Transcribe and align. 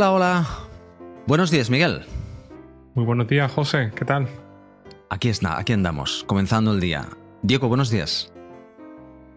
Hola, 0.00 0.12
hola. 0.12 0.48
Buenos 1.26 1.50
días, 1.50 1.68
Miguel. 1.68 2.00
Muy 2.94 3.04
buenos 3.04 3.28
días, 3.28 3.52
José. 3.52 3.92
¿Qué 3.94 4.06
tal? 4.06 4.26
Aquí, 5.10 5.28
está, 5.28 5.58
aquí 5.58 5.74
andamos, 5.74 6.24
comenzando 6.26 6.72
el 6.72 6.80
día. 6.80 7.06
Diego, 7.42 7.68
buenos 7.68 7.90
días. 7.90 8.32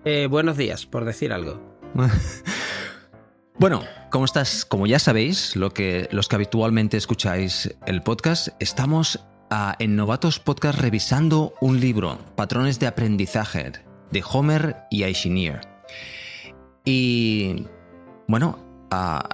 Eh, 0.06 0.26
buenos 0.32 0.56
días, 0.56 0.86
por 0.86 1.04
decir 1.04 1.34
algo. 1.34 1.60
bueno, 3.60 3.82
como 4.10 4.24
estás, 4.24 4.64
como 4.64 4.88
ya 4.88 5.00
sabéis, 5.00 5.58
lo 5.58 5.74
que, 5.74 6.08
los 6.14 6.30
que 6.30 6.38
habitualmente 6.38 6.96
escucháis 6.96 7.76
el 7.86 8.02
podcast, 8.02 8.48
estamos 8.62 9.20
ah, 9.50 9.76
en 9.80 9.98
Novatos 9.98 10.40
Podcast 10.40 10.80
revisando 10.80 11.56
un 11.60 11.82
libro, 11.82 12.20
Patrones 12.38 12.80
de 12.80 12.88
Aprendizaje, 12.88 13.74
de 14.12 14.24
Homer 14.32 14.78
y 14.90 15.04
Aishinier. 15.04 15.60
Y 16.86 17.66
bueno, 18.30 18.88
ah, 18.92 19.28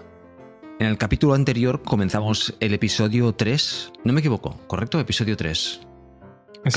en 0.80 0.88
el 0.88 0.98
capítulo 0.98 1.34
anterior 1.34 1.84
comenzamos 1.84 2.56
el 2.60 2.74
episodio 2.74 3.34
3. 3.34 3.94
No 4.06 4.14
me 4.14 4.22
equivoco, 4.22 4.58
¿correcto? 4.68 5.00
Episodio 5.00 5.36
3. 5.36 5.82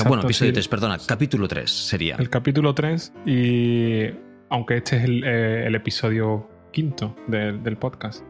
bueno, 0.05 0.23
episodio 0.23 0.53
3, 0.53 0.67
perdona, 0.67 0.97
capítulo 1.07 1.47
3 1.47 1.69
sería. 1.69 2.15
El 2.17 2.29
capítulo 2.29 2.75
3 2.75 3.13
y 3.25 4.07
aunque 4.49 4.77
este 4.77 4.97
es 4.97 5.03
el, 5.05 5.23
eh, 5.23 5.75
episodio 5.75 6.47
quinto 6.71 7.15
del 7.27 7.77
podcast. 7.77 8.23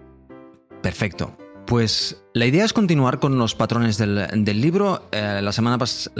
Perfecto. 0.81 1.35
Pues 1.65 2.23
la 2.33 2.45
idea 2.45 2.65
es 2.65 2.73
continuar 2.73 3.19
con 3.19 3.37
los 3.37 3.55
patrones 3.55 3.97
del, 3.97 4.61
libro. 4.61 5.07
Eh, 5.11 5.39
la 5.41 5.51
semana 5.51 5.77
pasada... 5.77 6.13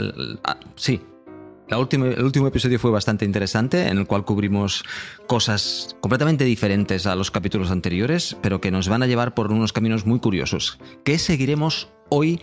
El 1.68 1.78
último 1.78 2.46
episodio 2.46 2.78
fue 2.78 2.90
bastante 2.90 3.24
interesante, 3.24 3.88
en 3.88 3.96
el 3.96 4.06
cual 4.06 4.24
cubrimos 4.24 4.84
cosas 5.26 5.96
completamente 6.00 6.44
diferentes 6.44 7.06
a 7.06 7.16
los 7.16 7.30
capítulos 7.30 7.70
anteriores, 7.70 8.36
pero 8.42 8.60
que 8.60 8.70
nos 8.70 8.88
van 8.88 9.02
a 9.02 9.06
llevar 9.06 9.34
por 9.34 9.50
unos 9.50 9.72
caminos 9.72 10.04
muy 10.04 10.20
curiosos, 10.20 10.78
que 11.04 11.18
seguiremos 11.18 11.88
hoy 12.10 12.40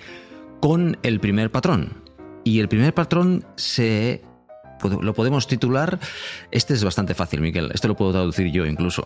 con 0.60 0.98
el 1.04 1.20
primer 1.20 1.52
patrón. 1.52 2.02
Y 2.44 2.60
el 2.60 2.68
primer 2.68 2.96
patrón 2.96 3.46
se 3.56 4.24
lo 4.84 5.14
podemos 5.14 5.46
titular. 5.46 6.00
Este 6.50 6.74
es 6.74 6.84
bastante 6.84 7.14
fácil, 7.14 7.42
Miguel. 7.42 7.70
Este 7.76 7.88
lo 7.88 7.96
puedo 7.96 8.12
traducir 8.12 8.52
yo 8.52 8.66
incluso. 8.66 9.06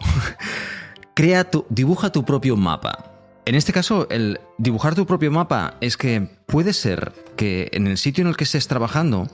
Crea 1.14 1.50
tu, 1.50 1.66
dibuja 1.70 2.14
tu 2.14 2.24
propio 2.24 2.56
mapa. 2.56 3.12
En 3.46 3.56
este 3.56 3.74
caso, 3.74 4.08
el 4.10 4.40
dibujar 4.58 4.96
tu 4.96 5.06
propio 5.06 5.30
mapa 5.30 5.76
es 5.82 5.98
que 5.98 6.30
puede 6.46 6.72
ser 6.72 7.12
que 7.36 7.70
en 7.74 7.86
el 7.88 7.98
sitio 7.98 8.24
en 8.24 8.30
el 8.30 8.38
que 8.38 8.46
estés 8.46 8.68
trabajando 8.68 9.28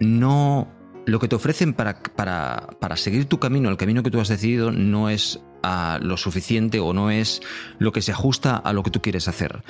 no 0.00 0.68
lo 1.06 1.20
que 1.20 1.28
te 1.28 1.36
ofrecen 1.36 1.72
para, 1.72 2.02
para, 2.02 2.96
seguir 2.96 3.26
tu 3.26 3.38
camino, 3.38 3.70
el 3.70 3.76
camino 3.76 4.02
que 4.02 4.10
tú 4.10 4.20
has 4.20 4.28
decidido, 4.28 4.72
no 4.72 5.08
es 5.08 5.40
ah, 5.62 5.98
lo 6.02 6.16
suficiente 6.16 6.80
o 6.80 6.92
no 6.92 7.10
es 7.10 7.40
lo 7.78 7.92
que 7.92 8.02
se 8.02 8.10
ajusta 8.10 8.56
a 8.56 8.72
lo 8.72 8.82
que 8.82 8.90
tú 8.90 9.00
quieres 9.00 9.28
hacer. 9.28 9.62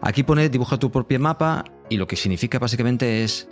Aquí 0.00 0.22
pone 0.22 0.48
dibuja 0.48 0.78
tu 0.78 0.92
propio 0.92 1.18
mapa 1.18 1.64
y 1.90 1.96
lo 1.96 2.06
que 2.06 2.16
significa 2.16 2.60
básicamente 2.60 3.24
es, 3.24 3.48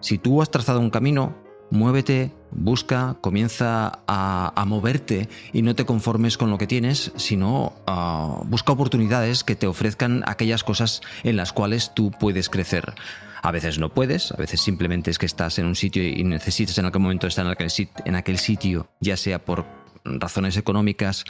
si 0.00 0.16
tú 0.16 0.40
has 0.40 0.50
trazado 0.50 0.80
un 0.80 0.88
camino, 0.88 1.36
muévete, 1.70 2.32
busca, 2.50 3.18
comienza 3.20 4.00
a, 4.06 4.64
moverte 4.66 5.28
y 5.52 5.60
no 5.60 5.74
te 5.74 5.84
conformes 5.84 6.38
con 6.38 6.50
lo 6.50 6.56
que 6.56 6.66
tienes, 6.66 7.12
sino 7.16 7.74
ah, 7.86 8.40
busca 8.44 8.72
oportunidades 8.72 9.44
que 9.44 9.56
te 9.56 9.66
ofrezcan 9.66 10.22
aquellas 10.26 10.64
cosas 10.64 11.02
en 11.22 11.36
las 11.36 11.52
cuales 11.52 11.92
tú 11.94 12.10
puedes 12.10 12.48
crecer. 12.48 12.94
A 13.42 13.50
veces 13.50 13.78
no 13.78 13.92
puedes, 13.92 14.32
a 14.32 14.36
veces 14.36 14.60
simplemente 14.60 15.10
es 15.10 15.18
que 15.18 15.26
estás 15.26 15.58
en 15.58 15.66
un 15.66 15.74
sitio 15.74 16.02
y 16.06 16.24
necesitas 16.24 16.78
en 16.78 16.86
aquel 16.86 17.02
momento 17.02 17.26
estar 17.26 17.44
en 17.46 18.14
aquel, 18.14 18.38
sitio, 18.38 18.88
ya 19.00 19.16
sea 19.16 19.44
por 19.44 19.66
razones 20.04 20.56
económicas 20.56 21.24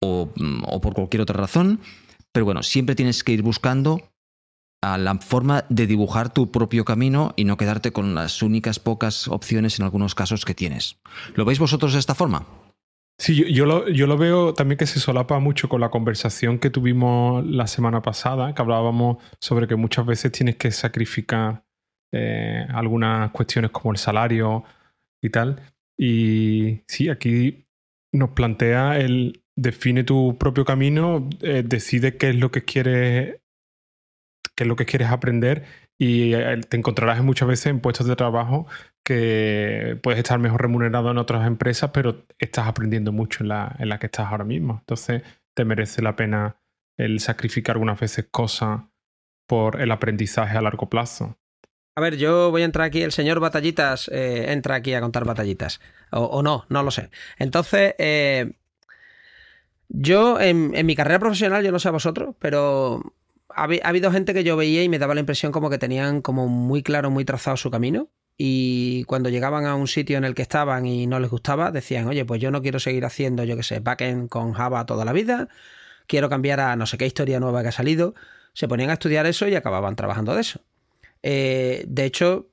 o, 0.00 0.30
o 0.66 0.80
por 0.80 0.94
cualquier 0.94 1.22
otra 1.22 1.38
razón. 1.38 1.80
Pero 2.32 2.46
bueno, 2.46 2.62
siempre 2.62 2.94
tienes 2.94 3.22
que 3.24 3.32
ir 3.32 3.42
buscando 3.42 4.00
a 4.82 4.98
la 4.98 5.14
forma 5.14 5.64
de 5.68 5.86
dibujar 5.86 6.32
tu 6.32 6.50
propio 6.50 6.84
camino 6.84 7.34
y 7.36 7.44
no 7.44 7.56
quedarte 7.56 7.92
con 7.92 8.14
las 8.14 8.42
únicas 8.42 8.80
pocas 8.80 9.28
opciones 9.28 9.78
en 9.78 9.84
algunos 9.84 10.14
casos 10.14 10.44
que 10.44 10.54
tienes. 10.54 10.96
¿Lo 11.34 11.44
veis 11.44 11.60
vosotros 11.60 11.92
de 11.92 12.00
esta 12.00 12.16
forma? 12.16 12.46
Sí, 13.18 13.52
yo, 13.52 13.66
lo, 13.66 13.88
yo, 13.88 14.06
lo, 14.06 14.16
veo 14.16 14.52
también 14.52 14.78
que 14.78 14.86
se 14.86 14.98
solapa 14.98 15.38
mucho 15.38 15.68
con 15.68 15.80
la 15.80 15.90
conversación 15.90 16.58
que 16.58 16.70
tuvimos 16.70 17.46
la 17.46 17.66
semana 17.66 18.02
pasada, 18.02 18.54
que 18.54 18.62
hablábamos 18.62 19.18
sobre 19.38 19.68
que 19.68 19.76
muchas 19.76 20.06
veces 20.06 20.32
tienes 20.32 20.56
que 20.56 20.72
sacrificar 20.72 21.64
eh, 22.12 22.66
algunas 22.70 23.30
cuestiones 23.30 23.70
como 23.70 23.92
el 23.92 23.98
salario 23.98 24.64
y 25.22 25.30
tal. 25.30 25.62
Y 25.96 26.80
sí, 26.88 27.08
aquí 27.10 27.66
nos 28.12 28.30
plantea 28.30 28.98
el 28.98 29.42
define 29.56 30.04
tu 30.04 30.36
propio 30.38 30.64
camino, 30.64 31.28
eh, 31.42 31.62
decide 31.64 32.16
qué 32.16 32.30
es 32.30 32.36
lo 32.36 32.50
que 32.50 32.64
quieres, 32.64 33.40
qué 34.56 34.64
es 34.64 34.66
lo 34.66 34.76
que 34.76 34.86
quieres 34.86 35.08
aprender 35.10 35.64
y 36.02 36.34
eh, 36.34 36.60
te 36.68 36.76
encontrarás 36.76 37.22
muchas 37.22 37.46
veces 37.46 37.66
en 37.66 37.78
puestos 37.78 38.08
de 38.08 38.16
trabajo 38.16 38.66
que 39.04 39.96
puedes 40.02 40.18
estar 40.18 40.36
mejor 40.40 40.60
remunerado 40.60 41.12
en 41.12 41.18
otras 41.18 41.46
empresas, 41.46 41.92
pero 41.94 42.26
estás 42.40 42.66
aprendiendo 42.66 43.12
mucho 43.12 43.44
en 43.44 43.50
la, 43.50 43.76
en 43.78 43.88
la 43.88 44.00
que 44.00 44.06
estás 44.06 44.26
ahora 44.26 44.42
mismo. 44.42 44.78
Entonces 44.80 45.22
te 45.54 45.64
merece 45.64 46.02
la 46.02 46.16
pena 46.16 46.56
el 46.96 47.20
sacrificar 47.20 47.76
algunas 47.76 48.00
veces 48.00 48.26
cosas 48.32 48.80
por 49.46 49.80
el 49.80 49.92
aprendizaje 49.92 50.58
a 50.58 50.60
largo 50.60 50.90
plazo. 50.90 51.38
A 51.94 52.00
ver, 52.00 52.16
yo 52.16 52.50
voy 52.50 52.62
a 52.62 52.64
entrar 52.64 52.84
aquí, 52.84 53.02
el 53.02 53.12
señor 53.12 53.38
Batallitas 53.38 54.08
eh, 54.08 54.46
entra 54.50 54.74
aquí 54.74 54.94
a 54.94 55.00
contar 55.00 55.24
batallitas. 55.24 55.80
O, 56.10 56.42
no, 56.42 56.66
no 56.68 56.82
lo 56.82 56.90
sé. 56.90 57.10
Entonces, 57.38 57.94
eh, 57.98 58.54
yo 59.88 60.40
en, 60.40 60.72
en, 60.74 60.84
mi 60.84 60.96
carrera 60.96 61.20
profesional, 61.20 61.62
yo 61.62 61.70
no 61.70 61.78
sé 61.78 61.86
a 61.86 61.92
vosotros, 61.92 62.34
pero 62.40 63.14
ha, 63.54 63.68
habido 63.88 64.12
gente 64.12 64.34
que 64.34 64.44
yo 64.44 64.56
veía 64.56 64.82
y 64.82 64.88
me 64.88 64.98
daba 64.98 65.14
la 65.14 65.20
impresión 65.20 65.52
como 65.52 65.70
que 65.70 65.78
tenían 65.78 66.22
como 66.22 66.48
muy 66.48 66.82
claro, 66.82 67.10
muy 67.10 67.24
trazado 67.24 67.56
su 67.56 67.70
camino. 67.70 68.08
Y 68.36 69.04
cuando 69.04 69.28
llegaban 69.28 69.66
a 69.66 69.74
un 69.74 69.86
sitio 69.86 70.18
en 70.18 70.24
el 70.24 70.34
que 70.34 70.42
estaban 70.42 70.86
y 70.86 71.06
no 71.06 71.20
les 71.20 71.30
gustaba, 71.30 71.70
decían, 71.70 72.08
oye, 72.08 72.24
pues 72.24 72.40
yo 72.40 72.50
no 72.50 72.62
quiero 72.62 72.80
seguir 72.80 73.04
haciendo, 73.04 73.44
yo 73.44 73.56
qué 73.56 73.62
sé, 73.62 73.80
backend 73.80 74.28
con 74.28 74.52
Java 74.52 74.86
toda 74.86 75.04
la 75.04 75.12
vida, 75.12 75.48
quiero 76.06 76.28
cambiar 76.28 76.60
a 76.60 76.76
no 76.76 76.86
sé 76.86 76.98
qué 76.98 77.06
historia 77.06 77.40
nueva 77.40 77.62
que 77.62 77.68
ha 77.68 77.72
salido. 77.72 78.14
Se 78.54 78.68
ponían 78.68 78.90
a 78.90 78.94
estudiar 78.94 79.26
eso 79.26 79.48
y 79.48 79.54
acababan 79.54 79.96
trabajando 79.96 80.34
de 80.34 80.40
eso. 80.40 80.60
Eh, 81.22 81.84
de 81.86 82.04
hecho, 82.04 82.48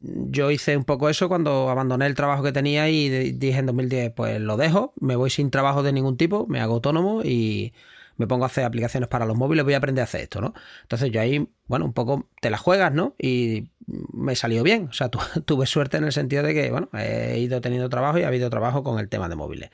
yo 0.00 0.50
hice 0.50 0.76
un 0.76 0.84
poco 0.84 1.08
eso 1.08 1.28
cuando 1.28 1.70
abandoné 1.70 2.06
el 2.06 2.14
trabajo 2.14 2.42
que 2.42 2.52
tenía 2.52 2.88
y 2.88 3.32
dije 3.32 3.58
en 3.58 3.66
2010, 3.66 4.12
pues 4.12 4.40
lo 4.40 4.56
dejo, 4.56 4.92
me 5.00 5.16
voy 5.16 5.30
sin 5.30 5.50
trabajo 5.50 5.82
de 5.82 5.92
ningún 5.92 6.16
tipo, 6.16 6.46
me 6.48 6.60
hago 6.60 6.74
autónomo 6.74 7.22
y 7.22 7.72
me 8.20 8.26
pongo 8.26 8.44
a 8.44 8.48
hacer 8.48 8.64
aplicaciones 8.64 9.08
para 9.08 9.24
los 9.24 9.36
móviles, 9.36 9.64
voy 9.64 9.72
a 9.72 9.78
aprender 9.78 10.02
a 10.02 10.04
hacer 10.04 10.20
esto, 10.20 10.42
¿no? 10.42 10.52
Entonces 10.82 11.10
yo 11.10 11.22
ahí, 11.22 11.48
bueno, 11.66 11.86
un 11.86 11.94
poco 11.94 12.28
te 12.42 12.50
la 12.50 12.58
juegas, 12.58 12.92
¿no? 12.92 13.14
Y 13.18 13.70
me 13.86 14.36
salió 14.36 14.62
bien, 14.62 14.88
o 14.90 14.92
sea, 14.92 15.08
tuve 15.46 15.66
suerte 15.66 15.96
en 15.96 16.04
el 16.04 16.12
sentido 16.12 16.42
de 16.42 16.52
que, 16.52 16.70
bueno, 16.70 16.90
he 16.92 17.38
ido 17.38 17.62
teniendo 17.62 17.88
trabajo 17.88 18.18
y 18.18 18.24
ha 18.24 18.28
habido 18.28 18.50
trabajo 18.50 18.84
con 18.84 18.98
el 19.00 19.08
tema 19.08 19.30
de 19.30 19.36
móviles. 19.36 19.70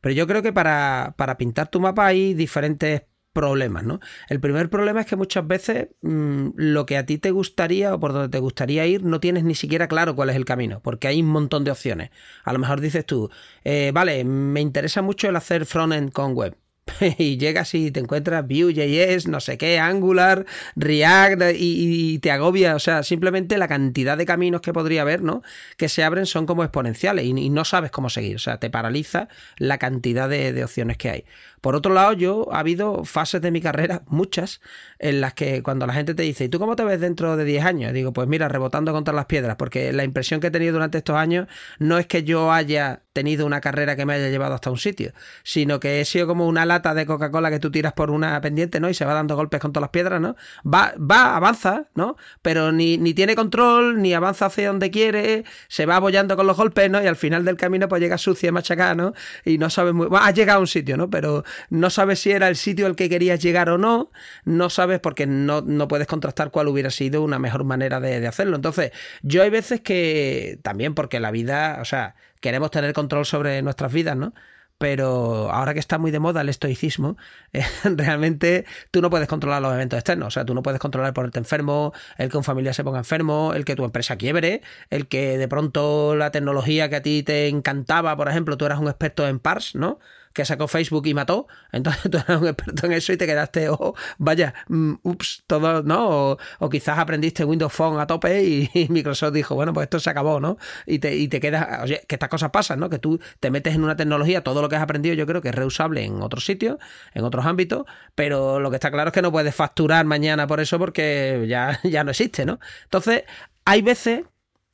Pero 0.00 0.14
yo 0.14 0.28
creo 0.28 0.42
que 0.42 0.52
para, 0.52 1.14
para 1.16 1.36
pintar 1.36 1.68
tu 1.68 1.80
mapa 1.80 2.06
hay 2.06 2.34
diferentes 2.34 3.02
problemas, 3.32 3.84
¿no? 3.84 4.00
El 4.28 4.40
primer 4.40 4.70
problema 4.70 5.00
es 5.00 5.06
que 5.06 5.16
muchas 5.16 5.46
veces 5.46 5.88
mm, 6.02 6.50
lo 6.54 6.86
que 6.86 6.96
a 6.96 7.04
ti 7.06 7.18
te 7.18 7.32
gustaría 7.32 7.94
o 7.94 8.00
por 8.00 8.12
donde 8.12 8.28
te 8.28 8.38
gustaría 8.38 8.86
ir 8.86 9.04
no 9.04 9.20
tienes 9.20 9.44
ni 9.44 9.54
siquiera 9.54 9.88
claro 9.88 10.14
cuál 10.14 10.30
es 10.30 10.36
el 10.36 10.44
camino, 10.44 10.80
porque 10.82 11.08
hay 11.08 11.20
un 11.20 11.28
montón 11.28 11.64
de 11.64 11.72
opciones. 11.72 12.10
A 12.44 12.52
lo 12.52 12.60
mejor 12.60 12.80
dices 12.80 13.04
tú, 13.04 13.30
eh, 13.64 13.90
vale, 13.92 14.24
me 14.24 14.60
interesa 14.60 15.02
mucho 15.02 15.28
el 15.28 15.36
hacer 15.36 15.66
frontend 15.66 16.12
con 16.12 16.34
web. 16.34 16.56
y 17.18 17.36
llegas 17.36 17.74
y 17.74 17.90
te 17.90 18.00
encuentras 18.00 18.46
Vue.js, 18.46 19.28
no 19.28 19.40
sé 19.40 19.58
qué, 19.58 19.78
Angular, 19.78 20.46
React 20.76 21.42
y, 21.56 22.18
te 22.18 22.30
agobia. 22.30 22.74
O 22.74 22.78
sea, 22.78 23.02
simplemente 23.02 23.58
la 23.58 23.68
cantidad 23.68 24.16
de 24.16 24.26
caminos 24.26 24.60
que 24.60 24.72
podría 24.72 25.02
haber, 25.02 25.22
¿no? 25.22 25.42
Que 25.76 25.88
se 25.88 26.04
abren 26.04 26.26
son 26.26 26.46
como 26.46 26.64
exponenciales 26.64 27.24
y, 27.24 27.50
no 27.50 27.64
sabes 27.64 27.90
cómo 27.90 28.10
seguir. 28.10 28.36
O 28.36 28.40
sea, 28.40 28.58
te 28.58 28.70
paraliza 28.70 29.28
la 29.56 29.78
cantidad 29.78 30.28
de 30.28 30.64
opciones 30.64 30.96
que 30.96 31.10
hay. 31.10 31.24
Por 31.60 31.74
otro 31.74 31.92
lado, 31.92 32.12
yo 32.12 32.48
ha 32.52 32.60
habido 32.60 33.04
fases 33.04 33.40
de 33.40 33.50
mi 33.50 33.60
carrera, 33.60 34.02
muchas, 34.06 34.60
en 34.98 35.20
las 35.20 35.34
que 35.34 35.62
cuando 35.62 35.86
la 35.86 35.92
gente 35.92 36.14
te 36.14 36.22
dice, 36.22 36.44
¿y 36.44 36.48
tú 36.48 36.58
cómo 36.58 36.76
te 36.76 36.84
ves 36.84 37.00
dentro 37.00 37.36
de 37.36 37.44
10 37.44 37.64
años? 37.64 37.92
Digo, 37.92 38.12
pues 38.12 38.28
mira, 38.28 38.48
rebotando 38.48 38.92
contra 38.92 39.14
las 39.14 39.26
piedras, 39.26 39.56
porque 39.56 39.92
la 39.92 40.04
impresión 40.04 40.40
que 40.40 40.48
he 40.48 40.50
tenido 40.50 40.74
durante 40.74 40.98
estos 40.98 41.16
años 41.16 41.48
no 41.78 41.98
es 41.98 42.06
que 42.06 42.22
yo 42.22 42.52
haya 42.52 43.02
tenido 43.18 43.46
una 43.46 43.60
carrera 43.60 43.96
que 43.96 44.06
me 44.06 44.14
haya 44.14 44.28
llevado 44.28 44.54
hasta 44.54 44.70
un 44.70 44.78
sitio, 44.78 45.12
sino 45.42 45.80
que 45.80 46.00
he 46.00 46.04
sido 46.04 46.28
como 46.28 46.46
una 46.46 46.64
lata 46.64 46.94
de 46.94 47.04
Coca-Cola 47.04 47.50
que 47.50 47.58
tú 47.58 47.72
tiras 47.72 47.94
por 47.94 48.12
una 48.12 48.40
pendiente, 48.40 48.78
¿no? 48.78 48.88
Y 48.88 48.94
se 48.94 49.04
va 49.04 49.12
dando 49.12 49.34
golpes 49.34 49.58
contra 49.58 49.80
las 49.80 49.90
piedras, 49.90 50.20
¿no? 50.20 50.36
Va, 50.64 50.94
va, 50.98 51.34
avanza, 51.34 51.86
¿no? 51.96 52.16
Pero 52.42 52.70
ni, 52.70 52.96
ni 52.96 53.14
tiene 53.14 53.34
control, 53.34 54.00
ni 54.00 54.14
avanza 54.14 54.46
hacia 54.46 54.68
donde 54.68 54.92
quiere, 54.92 55.42
se 55.66 55.84
va 55.84 55.96
abollando 55.96 56.36
con 56.36 56.46
los 56.46 56.56
golpes, 56.56 56.88
¿no? 56.88 57.02
Y 57.02 57.08
al 57.08 57.16
final 57.16 57.44
del 57.44 57.56
camino 57.56 57.88
pues 57.88 58.00
llega 58.00 58.18
sucia 58.18 58.50
y 58.50 58.52
machacada, 58.52 58.94
¿no? 58.94 59.14
Y 59.44 59.58
no 59.58 59.68
sabe 59.68 59.92
muy... 59.92 60.06
Bueno, 60.06 60.24
ha 60.24 60.30
llegado 60.30 60.58
a 60.58 60.60
un 60.60 60.68
sitio, 60.68 60.96
¿no? 60.96 61.10
Pero 61.10 61.42
no 61.70 61.90
sabes 61.90 62.20
si 62.20 62.30
era 62.30 62.46
el 62.46 62.54
sitio 62.54 62.86
al 62.86 62.94
que 62.94 63.08
querías 63.08 63.40
llegar 63.40 63.68
o 63.68 63.78
no, 63.78 64.12
no 64.44 64.70
sabes 64.70 65.00
porque 65.00 65.26
no, 65.26 65.62
no 65.62 65.88
puedes 65.88 66.06
contrastar 66.06 66.52
cuál 66.52 66.68
hubiera 66.68 66.90
sido 66.90 67.24
una 67.24 67.40
mejor 67.40 67.64
manera 67.64 67.98
de, 67.98 68.24
hacerlo. 68.28 68.54
Entonces, 68.54 68.92
yo 69.22 69.42
hay 69.42 69.50
veces 69.50 69.80
que 69.80 70.60
también 70.62 70.94
porque 70.94 71.18
la 71.18 71.32
vida, 71.32 71.78
o 71.80 71.84
sea, 71.84 72.14
queremos 72.40 72.70
tener 72.70 72.92
control 72.92 73.26
sobre 73.26 73.62
nuestras 73.62 73.92
vidas, 73.92 74.16
¿no? 74.16 74.32
pero 74.78 75.50
ahora 75.50 75.74
que 75.74 75.80
está 75.80 75.98
muy 75.98 76.10
de 76.12 76.20
moda 76.20 76.40
el 76.40 76.48
estoicismo, 76.48 77.16
eh, 77.52 77.64
realmente 77.84 78.64
tú 78.90 79.02
no 79.02 79.10
puedes 79.10 79.28
controlar 79.28 79.60
los 79.60 79.74
eventos 79.74 79.98
externos. 79.98 80.28
O 80.28 80.30
sea, 80.30 80.44
tú 80.44 80.54
no 80.54 80.62
puedes 80.62 80.80
controlar 80.80 81.12
ponerte 81.12 81.38
enfermo, 81.38 81.92
el 82.16 82.30
que 82.30 82.36
un 82.36 82.44
familia 82.44 82.72
se 82.72 82.84
ponga 82.84 82.98
enfermo, 82.98 83.52
el 83.54 83.64
que 83.64 83.74
tu 83.76 83.84
empresa 83.84 84.16
quiebre, 84.16 84.62
el 84.90 85.08
que 85.08 85.36
de 85.36 85.48
pronto 85.48 86.14
la 86.16 86.30
tecnología 86.30 86.88
que 86.88 86.96
a 86.96 87.02
ti 87.02 87.22
te 87.24 87.48
encantaba, 87.48 88.16
por 88.16 88.28
ejemplo, 88.28 88.56
tú 88.56 88.66
eras 88.66 88.78
un 88.78 88.86
experto 88.88 89.26
en 89.26 89.40
PARS, 89.40 89.74
¿no? 89.74 89.98
Que 90.38 90.44
sacó 90.44 90.68
Facebook 90.68 91.04
y 91.08 91.14
mató. 91.14 91.48
Entonces 91.72 92.02
tú 92.10 92.18
eras 92.18 92.40
un 92.40 92.46
experto 92.46 92.86
en 92.86 92.92
eso 92.92 93.12
y 93.12 93.16
te 93.16 93.26
quedaste, 93.26 93.70
oh, 93.70 93.94
vaya, 94.18 94.54
mm, 94.68 94.94
ups, 95.02 95.42
todo, 95.48 95.82
¿no? 95.82 96.38
O, 96.60 96.68
quizás 96.70 96.96
aprendiste 96.96 97.44
Windows 97.44 97.72
Phone 97.72 97.98
a 97.98 98.06
tope 98.06 98.44
y, 98.72 98.86
Microsoft 98.88 99.32
dijo, 99.32 99.56
bueno, 99.56 99.72
pues 99.72 99.86
esto 99.86 99.98
se 99.98 100.10
acabó, 100.10 100.38
¿no? 100.38 100.56
Y 100.86 101.00
te, 101.00 101.16
y 101.16 101.26
te 101.26 101.40
quedas, 101.40 101.82
oye, 101.82 102.04
que 102.06 102.14
estas 102.14 102.28
cosas 102.28 102.50
pasan, 102.50 102.78
¿no? 102.78 102.88
Que 102.88 103.00
tú 103.00 103.20
te 103.40 103.50
metes 103.50 103.74
en 103.74 103.82
una 103.82 103.96
tecnología, 103.96 104.44
todo 104.44 104.62
lo 104.62 104.68
que 104.68 104.76
has 104.76 104.82
aprendido 104.82 105.16
yo 105.16 105.26
creo 105.26 105.42
que 105.42 105.48
es 105.48 105.54
reusable 105.56 106.04
en 106.04 106.22
otros 106.22 106.44
sitios, 106.44 106.78
en 107.14 107.24
otros 107.24 107.44
ámbitos, 107.44 107.84
pero 108.14 108.60
lo 108.60 108.70
que 108.70 108.76
está 108.76 108.92
claro 108.92 109.08
es 109.08 109.14
que 109.14 109.22
no 109.22 109.32
puedes 109.32 109.54
facturar 109.54 110.06
mañana 110.06 110.46
por 110.46 110.60
eso 110.60 110.78
porque 110.78 111.46
ya, 111.48 111.80
ya 111.82 112.04
no 112.04 112.12
existe, 112.12 112.46
¿no? 112.46 112.60
Entonces, 112.84 113.24
hay 113.64 113.82
veces 113.82 114.22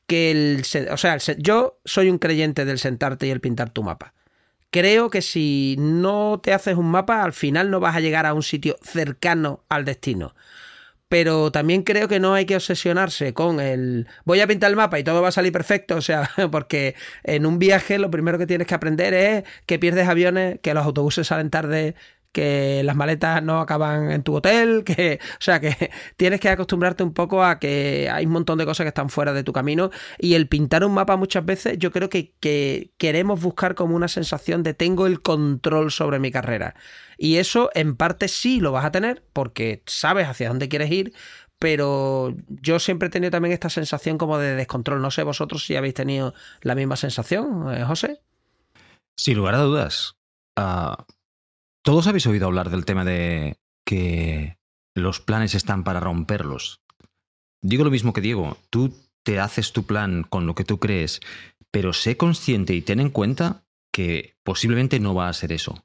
que 0.06 0.31
el, 0.31 0.62
o 0.90 0.96
sea, 0.99 1.16
yo 1.38 1.78
soy 1.87 2.11
un 2.11 2.19
creyente 2.19 2.66
del 2.66 2.78
sentarte 2.78 3.26
y 3.26 3.31
el 3.31 3.40
pintar 3.40 3.70
tu 3.70 3.82
mapa 3.82 4.12
creo 4.75 5.09
que 5.09 5.23
si 5.23 5.76
no 5.79 6.41
te 6.43 6.53
haces 6.53 6.76
un 6.76 6.91
mapa, 6.91 7.23
al 7.23 7.32
final 7.32 7.71
no 7.71 7.79
vas 7.79 7.94
a 7.94 8.00
llegar 8.00 8.26
a 8.26 8.35
un 8.35 8.43
sitio 8.43 8.76
cercano 8.82 9.62
al 9.69 9.85
destino. 9.85 10.35
Pero 11.09 11.53
también 11.53 11.85
creo 11.85 12.09
que 12.09 12.19
no 12.19 12.35
hay 12.35 12.44
que 12.44 12.56
obsesionarse 12.56 13.35
con 13.35 13.61
el 13.61 14.09
voy 14.25 14.41
a 14.41 14.49
pintar 14.49 14.71
el 14.71 14.76
mapa 14.76 14.99
y 14.99 15.05
todo 15.05 15.23
va 15.23 15.29
a 15.29 15.32
salir 15.32 15.53
perfecto. 15.53 15.94
O 15.94 16.00
sea, 16.03 16.29
porque 16.50 16.97
en 17.23 17.47
un 17.47 17.61
viaje 17.61 18.00
lo 18.00 18.11
primero 18.11 18.37
que 18.37 18.49
tienes 18.49 18.67
que 18.67 18.75
aprender 18.75 19.15
es 19.15 19.44
que 19.67 19.79
pierdes 19.79 20.09
aviones, 20.09 20.59
que 20.61 20.75
los 20.75 20.85
autobuses 20.85 21.29
salen 21.29 21.50
tarde, 21.50 21.94
que 22.35 22.83
las 22.85 22.97
maletas 22.97 23.43
no 23.43 23.61
acaban 23.61 24.11
en 24.11 24.25
tu 24.25 24.35
hotel, 24.35 24.83
que, 24.85 25.21
o 25.23 25.41
sea, 25.41 25.61
que 25.61 25.91
tienes 26.17 26.41
que 26.41 26.49
acostumbrarte 26.51 27.05
un 27.05 27.15
poco 27.15 27.45
a 27.45 27.59
que 27.61 28.11
hay 28.13 28.27
un 28.27 28.33
montón 28.33 28.59
de 28.59 28.67
cosas 28.67 28.85
que 28.85 28.89
están 28.89 29.09
fuera 29.09 29.33
de 29.33 29.45
tu 29.45 29.53
camino 29.53 29.91
y 30.19 30.35
el 30.35 30.49
pintar 30.49 30.85
un 30.85 30.93
mapa 30.93 31.17
muchas 31.17 31.47
veces 31.47 31.79
yo 31.79 31.93
creo 31.93 32.11
que, 32.11 32.35
que 32.41 32.91
queremos 32.99 33.41
buscar 33.41 33.77
como 33.77 33.95
una 33.95 34.09
sensación 34.09 34.65
de 34.65 34.75
tengo 34.75 35.07
el 35.07 35.23
control 35.23 35.93
sobre 35.93 36.19
mi 36.19 36.31
carrera. 36.33 36.75
Y 37.17 37.37
eso 37.37 37.71
en 37.75 37.95
parte 37.95 38.27
sí 38.27 38.59
lo 38.61 38.73
vas 38.73 38.85
a 38.85 38.91
tener 38.91 39.25
porque 39.33 39.85
sabes 39.87 40.27
hacia 40.27 40.49
dónde 40.49 40.69
quieres 40.69 40.91
ir, 40.91 41.15
pero 41.61 42.35
yo 42.49 42.81
siempre 42.81 43.07
he 43.07 43.11
tenido 43.13 43.31
también 43.31 43.53
esta 43.53 43.71
sensación 43.71 44.19
como 44.19 44.39
de 44.39 44.57
descontrol. 44.57 45.01
No 45.01 45.13
sé 45.13 45.23
vosotros 45.23 45.65
si 45.65 45.77
habéis 45.77 45.95
tenido 45.95 46.35
la 46.63 46.75
misma 46.75 46.97
sensación, 46.97 47.73
eh, 47.73 47.85
José. 47.85 48.21
Sin 49.17 49.37
lugar 49.37 49.55
a 49.55 49.59
dudas. 49.59 50.17
Ah, 50.57 51.07
todos 51.85 52.07
habéis 52.07 52.27
oído 52.27 52.47
hablar 52.47 52.71
del 52.71 52.87
tema 52.87 53.05
de 53.05 53.59
que 53.87 54.57
los 54.95 55.21
planes 55.21 55.55
están 55.55 55.85
para 55.85 56.01
romperlos. 56.01 56.81
Digo 57.63 57.85
lo 57.85 57.91
mismo 57.91 58.13
que 58.13 58.23
Diego, 58.23 58.57
tú 58.71 58.97
te 59.23 59.39
haces 59.39 59.73
tu 59.73 59.85
plan 59.85 60.23
con 60.23 60.47
lo 60.47 60.55
que 60.55 60.65
tú 60.65 60.79
crees, 60.79 61.21
pero 61.71 61.93
sé 61.93 62.17
consciente 62.17 62.75
y 62.75 62.81
ten 62.81 63.01
en 63.01 63.11
cuenta 63.11 63.67
que 63.93 64.37
posiblemente 64.43 64.99
no 64.99 65.15
va 65.15 65.29
a 65.29 65.33
ser 65.35 65.53
eso. 65.53 65.85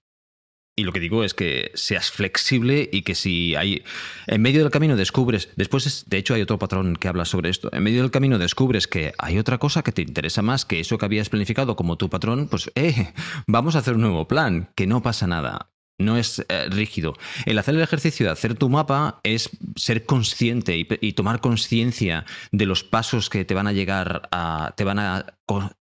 Y 0.78 0.84
lo 0.84 0.94
que 0.94 1.02
digo 1.02 1.26
es 1.26 1.34
que 1.34 1.72
seas 1.74 2.10
flexible 2.12 2.90
y 2.94 3.02
que 3.02 3.14
si 3.14 3.56
hay 3.56 3.84
en 4.28 4.42
medio 4.42 4.62
del 4.62 4.72
camino 4.72 4.96
descubres, 4.96 5.50
después 5.58 6.06
de 6.08 6.18
hecho 6.18 6.34
hay 6.34 6.42
otro 6.42 6.60
patrón 6.60 6.96
que 6.96 7.10
habla 7.10 7.26
sobre 7.26 7.50
esto, 7.50 7.70
en 7.74 7.84
medio 7.84 8.02
del 8.02 8.12
camino 8.12 8.38
descubres 8.38 8.88
que 8.88 9.14
hay 9.18 9.38
otra 9.38 9.58
cosa 9.58 9.84
que 9.84 9.92
te 9.92 10.02
interesa 10.02 10.42
más 10.42 10.64
que 10.64 10.80
eso 10.80 10.98
que 10.98 11.04
habías 11.04 11.28
planificado 11.28 11.76
como 11.76 11.98
tu 11.98 12.10
patrón, 12.10 12.48
pues 12.48 12.72
eh, 12.76 13.12
vamos 13.48 13.76
a 13.76 13.80
hacer 13.80 13.96
un 13.96 14.02
nuevo 14.02 14.30
plan, 14.30 14.72
que 14.76 14.88
no 14.88 15.02
pasa 15.02 15.28
nada 15.28 15.72
no 16.00 16.18
es 16.18 16.44
eh, 16.48 16.68
rígido. 16.70 17.16
El 17.46 17.60
hacer 17.60 17.76
el 17.76 17.82
ejercicio 17.82 18.26
de 18.26 18.32
hacer 18.32 18.56
tu 18.56 18.70
mapa 18.70 19.20
es 19.24 19.50
ser 19.76 20.06
consciente 20.06 20.78
y, 20.78 21.14
tomar 21.14 21.42
conciencia 21.42 22.26
de 22.52 22.66
los 22.66 22.84
pasos 22.84 23.30
que 23.30 23.46
te 23.46 23.54
van 23.54 23.68
a 23.68 23.74
llegar 23.74 24.28
a. 24.32 24.74
te 24.76 24.86
van 24.86 25.00
a. 25.00 25.38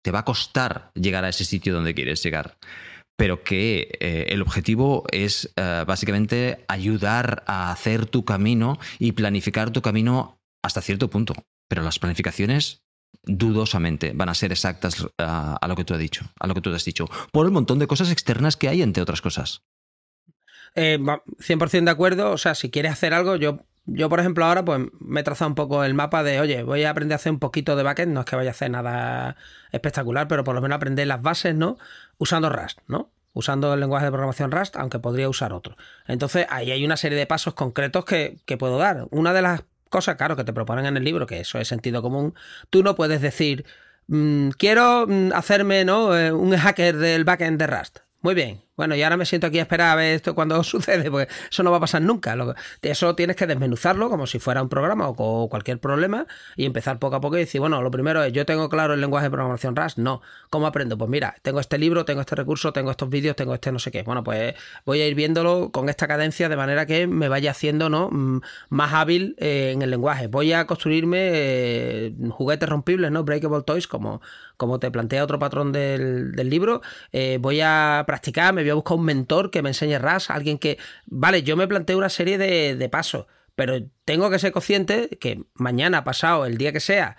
te 0.05 0.11
va 0.11 0.21
a 0.21 0.25
costar 0.25 0.91
llegar 0.95 1.25
a 1.25 1.29
ese 1.29 1.45
sitio 1.45 1.73
donde 1.73 1.95
quieres 1.95 2.23
llegar. 2.23 2.59
Pero 3.17 3.45
que 3.45 3.99
eh, 4.01 4.27
el 4.31 4.43
objetivo 4.43 5.05
es 5.13 5.53
eh, 5.57 5.85
básicamente 5.87 6.65
ayudar 6.67 7.45
a 7.47 7.71
hacer 7.71 8.07
tu 8.07 8.25
camino 8.25 8.79
y 8.99 9.13
planificar 9.13 9.71
tu 9.71 9.83
camino 9.83 10.41
hasta 10.65 10.83
cierto 10.83 11.09
punto. 11.09 11.35
Pero 11.69 11.83
las 11.83 12.01
planificaciones 12.01 12.83
dudosamente 13.25 14.13
van 14.15 14.31
a 14.31 14.35
ser 14.35 14.51
exactas 14.51 15.07
a 15.19 15.65
lo 15.69 15.77
que 15.77 15.85
tú 15.85 15.95
has 15.95 16.01
dicho, 16.01 16.25
a 16.41 16.47
lo 16.49 16.55
que 16.55 16.61
tú 16.61 16.75
has 16.75 16.85
dicho, 16.85 17.09
por 17.31 17.47
el 17.47 17.53
montón 17.53 17.79
de 17.79 17.87
cosas 17.87 18.11
externas 18.11 18.57
que 18.57 18.69
hay 18.69 18.83
entre 18.83 19.03
otras 19.03 19.21
cosas. 19.21 19.63
Eh, 20.75 20.99
100% 20.99 21.85
de 21.85 21.91
acuerdo. 21.91 22.31
O 22.31 22.39
sea, 22.39 22.55
si 22.55 22.71
quieres 22.71 22.93
hacer 22.93 23.15
algo, 23.15 23.37
yo, 23.37 23.61
yo, 23.87 24.09
por 24.09 24.21
ejemplo, 24.21 24.45
ahora 24.45 24.65
pues 24.65 24.81
me 25.01 25.21
he 25.21 25.25
trazado 25.25 25.49
un 25.49 25.55
poco 25.55 25.85
el 25.85 25.95
mapa 25.95 26.23
de, 26.23 26.41
oye, 26.41 26.63
voy 26.63 26.85
a 26.85 26.91
aprender 26.91 27.15
a 27.15 27.17
hacer 27.17 27.33
un 27.33 27.39
poquito 27.39 27.77
de 27.77 27.83
backend. 27.83 28.13
No 28.13 28.21
es 28.21 28.27
que 28.27 28.37
vaya 28.37 28.51
a 28.51 28.53
hacer 28.53 28.71
nada 28.71 29.37
espectacular, 29.71 30.29
pero 30.29 30.45
por 30.45 30.55
lo 30.55 30.63
menos 30.63 30.77
aprender 30.77 31.07
las 31.07 31.23
bases, 31.23 31.55
¿no? 31.55 31.79
Usando 32.19 32.51
Rust, 32.51 32.79
¿no? 32.87 33.11
Usando 33.35 33.73
el 33.73 33.81
lenguaje 33.81 34.05
de 34.05 34.11
programación 34.11 34.51
Rust, 34.51 34.77
aunque 34.77 34.99
podría 34.99 35.29
usar 35.29 35.53
otro. 35.53 35.77
Entonces, 36.07 36.47
ahí 36.51 36.71
hay 36.71 36.85
una 36.85 36.97
serie 36.97 37.19
de 37.19 37.27
pasos 37.27 37.55
concretos 37.55 38.05
que, 38.05 38.39
que 38.45 38.57
puedo 38.57 38.79
dar. 38.79 39.07
Una 39.11 39.33
de 39.33 39.43
las 39.43 39.65
cosas, 39.93 40.17
claro, 40.17 40.35
que 40.35 40.43
te 40.43 40.53
proponen 40.53 40.87
en 40.87 40.97
el 40.97 41.05
libro, 41.05 41.27
que 41.27 41.41
eso 41.41 41.59
es 41.59 41.69
sentido 41.69 42.03
común, 42.03 42.35
tú 42.71 42.83
no 42.83 42.97
puedes 42.97 43.21
decir, 43.21 43.65
mm, 44.09 44.51
quiero 44.51 45.07
mm, 45.07 45.33
hacerme, 45.35 45.85
¿no? 45.85 46.19
Eh, 46.19 46.33
un 46.33 46.57
hacker 46.57 46.97
del 46.97 47.25
backend 47.25 47.61
de 47.61 47.67
Rust. 47.69 47.99
Muy 48.23 48.35
bien, 48.35 48.63
bueno, 48.77 48.95
y 48.95 49.03
ahora 49.03 49.17
me 49.17 49.27
siento 49.27 49.47
aquí 49.47 49.59
a 49.59 49.63
esperar 49.63 49.91
a 49.91 49.95
ver 49.97 50.15
esto 50.15 50.35
cuando 50.35 50.63
sucede, 50.65 51.11
porque 51.11 51.33
eso 51.51 51.63
no 51.63 51.71
va 51.71 51.77
a 51.77 51.81
pasar 51.81 52.03
nunca. 52.03 52.37
Eso 52.81 53.15
tienes 53.15 53.37
que 53.37 53.47
desmenuzarlo 53.47 54.09
como 54.09 54.27
si 54.27 54.39
fuera 54.39 54.63
un 54.63 54.69
programa 54.69 55.09
o 55.09 55.49
cualquier 55.49 55.79
problema 55.79 56.27
y 56.57 56.65
empezar 56.65 56.99
poco 56.99 57.17
a 57.17 57.21
poco 57.21 57.37
y 57.37 57.41
decir, 57.41 57.61
bueno, 57.61 57.83
lo 57.83 57.91
primero 57.91 58.23
es, 58.23 58.33
yo 58.33 58.47
tengo 58.47 58.69
claro 58.69 58.95
el 58.95 59.01
lenguaje 59.01 59.27
de 59.27 59.31
programación 59.31 59.77
Rust. 59.77 59.99
No. 59.99 60.23
¿Cómo 60.51 60.67
aprendo? 60.67 60.97
Pues 60.97 61.11
mira, 61.11 61.37
tengo 61.43 61.61
este 61.61 61.79
libro, 61.79 62.05
tengo 62.05 62.21
este 62.21 62.35
recurso, 62.35 62.73
tengo 62.73 62.91
estos 62.91 63.09
vídeos, 63.09 63.37
tengo 63.37 63.55
este 63.55 63.73
no 63.73 63.79
sé 63.79 63.91
qué. 63.91 64.03
Bueno, 64.03 64.25
pues 64.25 64.55
voy 64.85 65.01
a 65.01 65.07
ir 65.07 65.15
viéndolo 65.15 65.71
con 65.73 65.89
esta 65.89 66.09
cadencia 66.09 66.49
de 66.49 66.57
manera 66.57 66.87
que 66.87 67.07
me 67.07 67.29
vaya 67.29 67.51
haciendo 67.51 67.73
¿no? 67.89 68.11
Más 68.69 68.93
hábil 68.93 69.37
eh, 69.39 69.73
en 69.75 69.83
el 69.83 69.91
lenguaje. 69.91 70.27
Voy 70.27 70.53
a 70.53 70.67
construirme 70.67 71.31
eh, 71.33 72.15
juguetes 72.31 72.69
rompibles, 72.69 73.11
¿no? 73.11 73.25
Breakable 73.25 73.63
toys, 73.63 73.87
como, 73.87 74.21
como 74.57 74.79
te 74.79 74.91
plantea 74.91 75.25
otro 75.25 75.39
patrón 75.39 75.73
del, 75.73 76.33
libro. 76.43 76.83
Eh, 77.13 77.39
voy 77.41 77.61
a 77.61 78.05
practicar, 78.07 78.53
voy 78.63 78.71
a 78.71 78.75
buscar 78.75 78.99
un 78.99 79.05
mentor 79.05 79.51
que 79.51 79.63
me 79.63 79.71
enseñe 79.71 79.99
RAS, 79.99 80.31
alguien 80.31 80.59
que, 80.59 80.79
vale, 81.07 81.43
yo 81.43 81.57
me 81.57 81.69
planteo 81.69 81.99
una 81.99 82.09
serie 82.09 82.39
de, 82.39 82.89
pasos, 82.89 83.27
pero 83.55 83.79
tengo 84.05 84.31
que 84.31 84.39
ser 84.39 84.53
consciente 84.53 85.09
que 85.21 85.45
mañana, 85.55 86.05
pasado, 86.05 86.47
el 86.47 86.59
día 86.59 86.73
que 86.73 86.81
sea, 86.81 87.17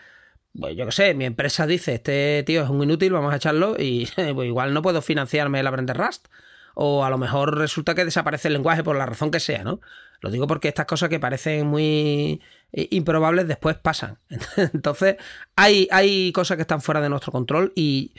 pues 0.58 0.76
yo 0.76 0.86
qué 0.86 0.92
sé, 0.92 1.14
mi 1.14 1.26
empresa 1.26 1.66
dice, 1.66 1.96
este 1.96 2.44
tío 2.44 2.64
es 2.64 2.70
un 2.70 2.84
inútil, 2.84 3.14
vamos 3.14 3.34
a 3.34 3.38
echarlo 3.38 3.76
y 3.78 4.08
pues 4.36 4.48
igual 4.48 4.74
no 4.74 4.82
puedo 4.82 5.02
financiarme 5.02 5.60
el 5.60 5.68
aprender 5.68 5.98
Rust. 5.98 6.28
O 6.76 7.06
a 7.06 7.10
lo 7.12 7.20
mejor 7.20 7.56
resulta 7.58 7.94
que 7.94 8.04
desaparece 8.04 8.48
el 8.48 8.56
lenguaje 8.56 8.84
por 8.84 8.96
la 8.96 9.06
razón 9.06 9.30
que 9.30 9.40
sea, 9.40 9.64
¿no? 9.64 9.80
Lo 10.22 10.32
digo 10.32 10.48
porque 10.48 10.70
estas 10.70 10.88
cosas 10.88 11.10
que 11.10 11.20
parecen 11.20 11.68
muy 11.68 12.42
improbables 12.72 13.48
después 13.48 13.78
pasan. 13.78 14.20
Entonces, 14.74 15.18
hay, 15.56 15.88
hay 15.92 16.32
cosas 16.32 16.58
que 16.58 16.62
están 16.62 16.82
fuera 16.82 17.02
de 17.02 17.10
nuestro 17.10 17.32
control 17.32 17.74
y 17.76 18.14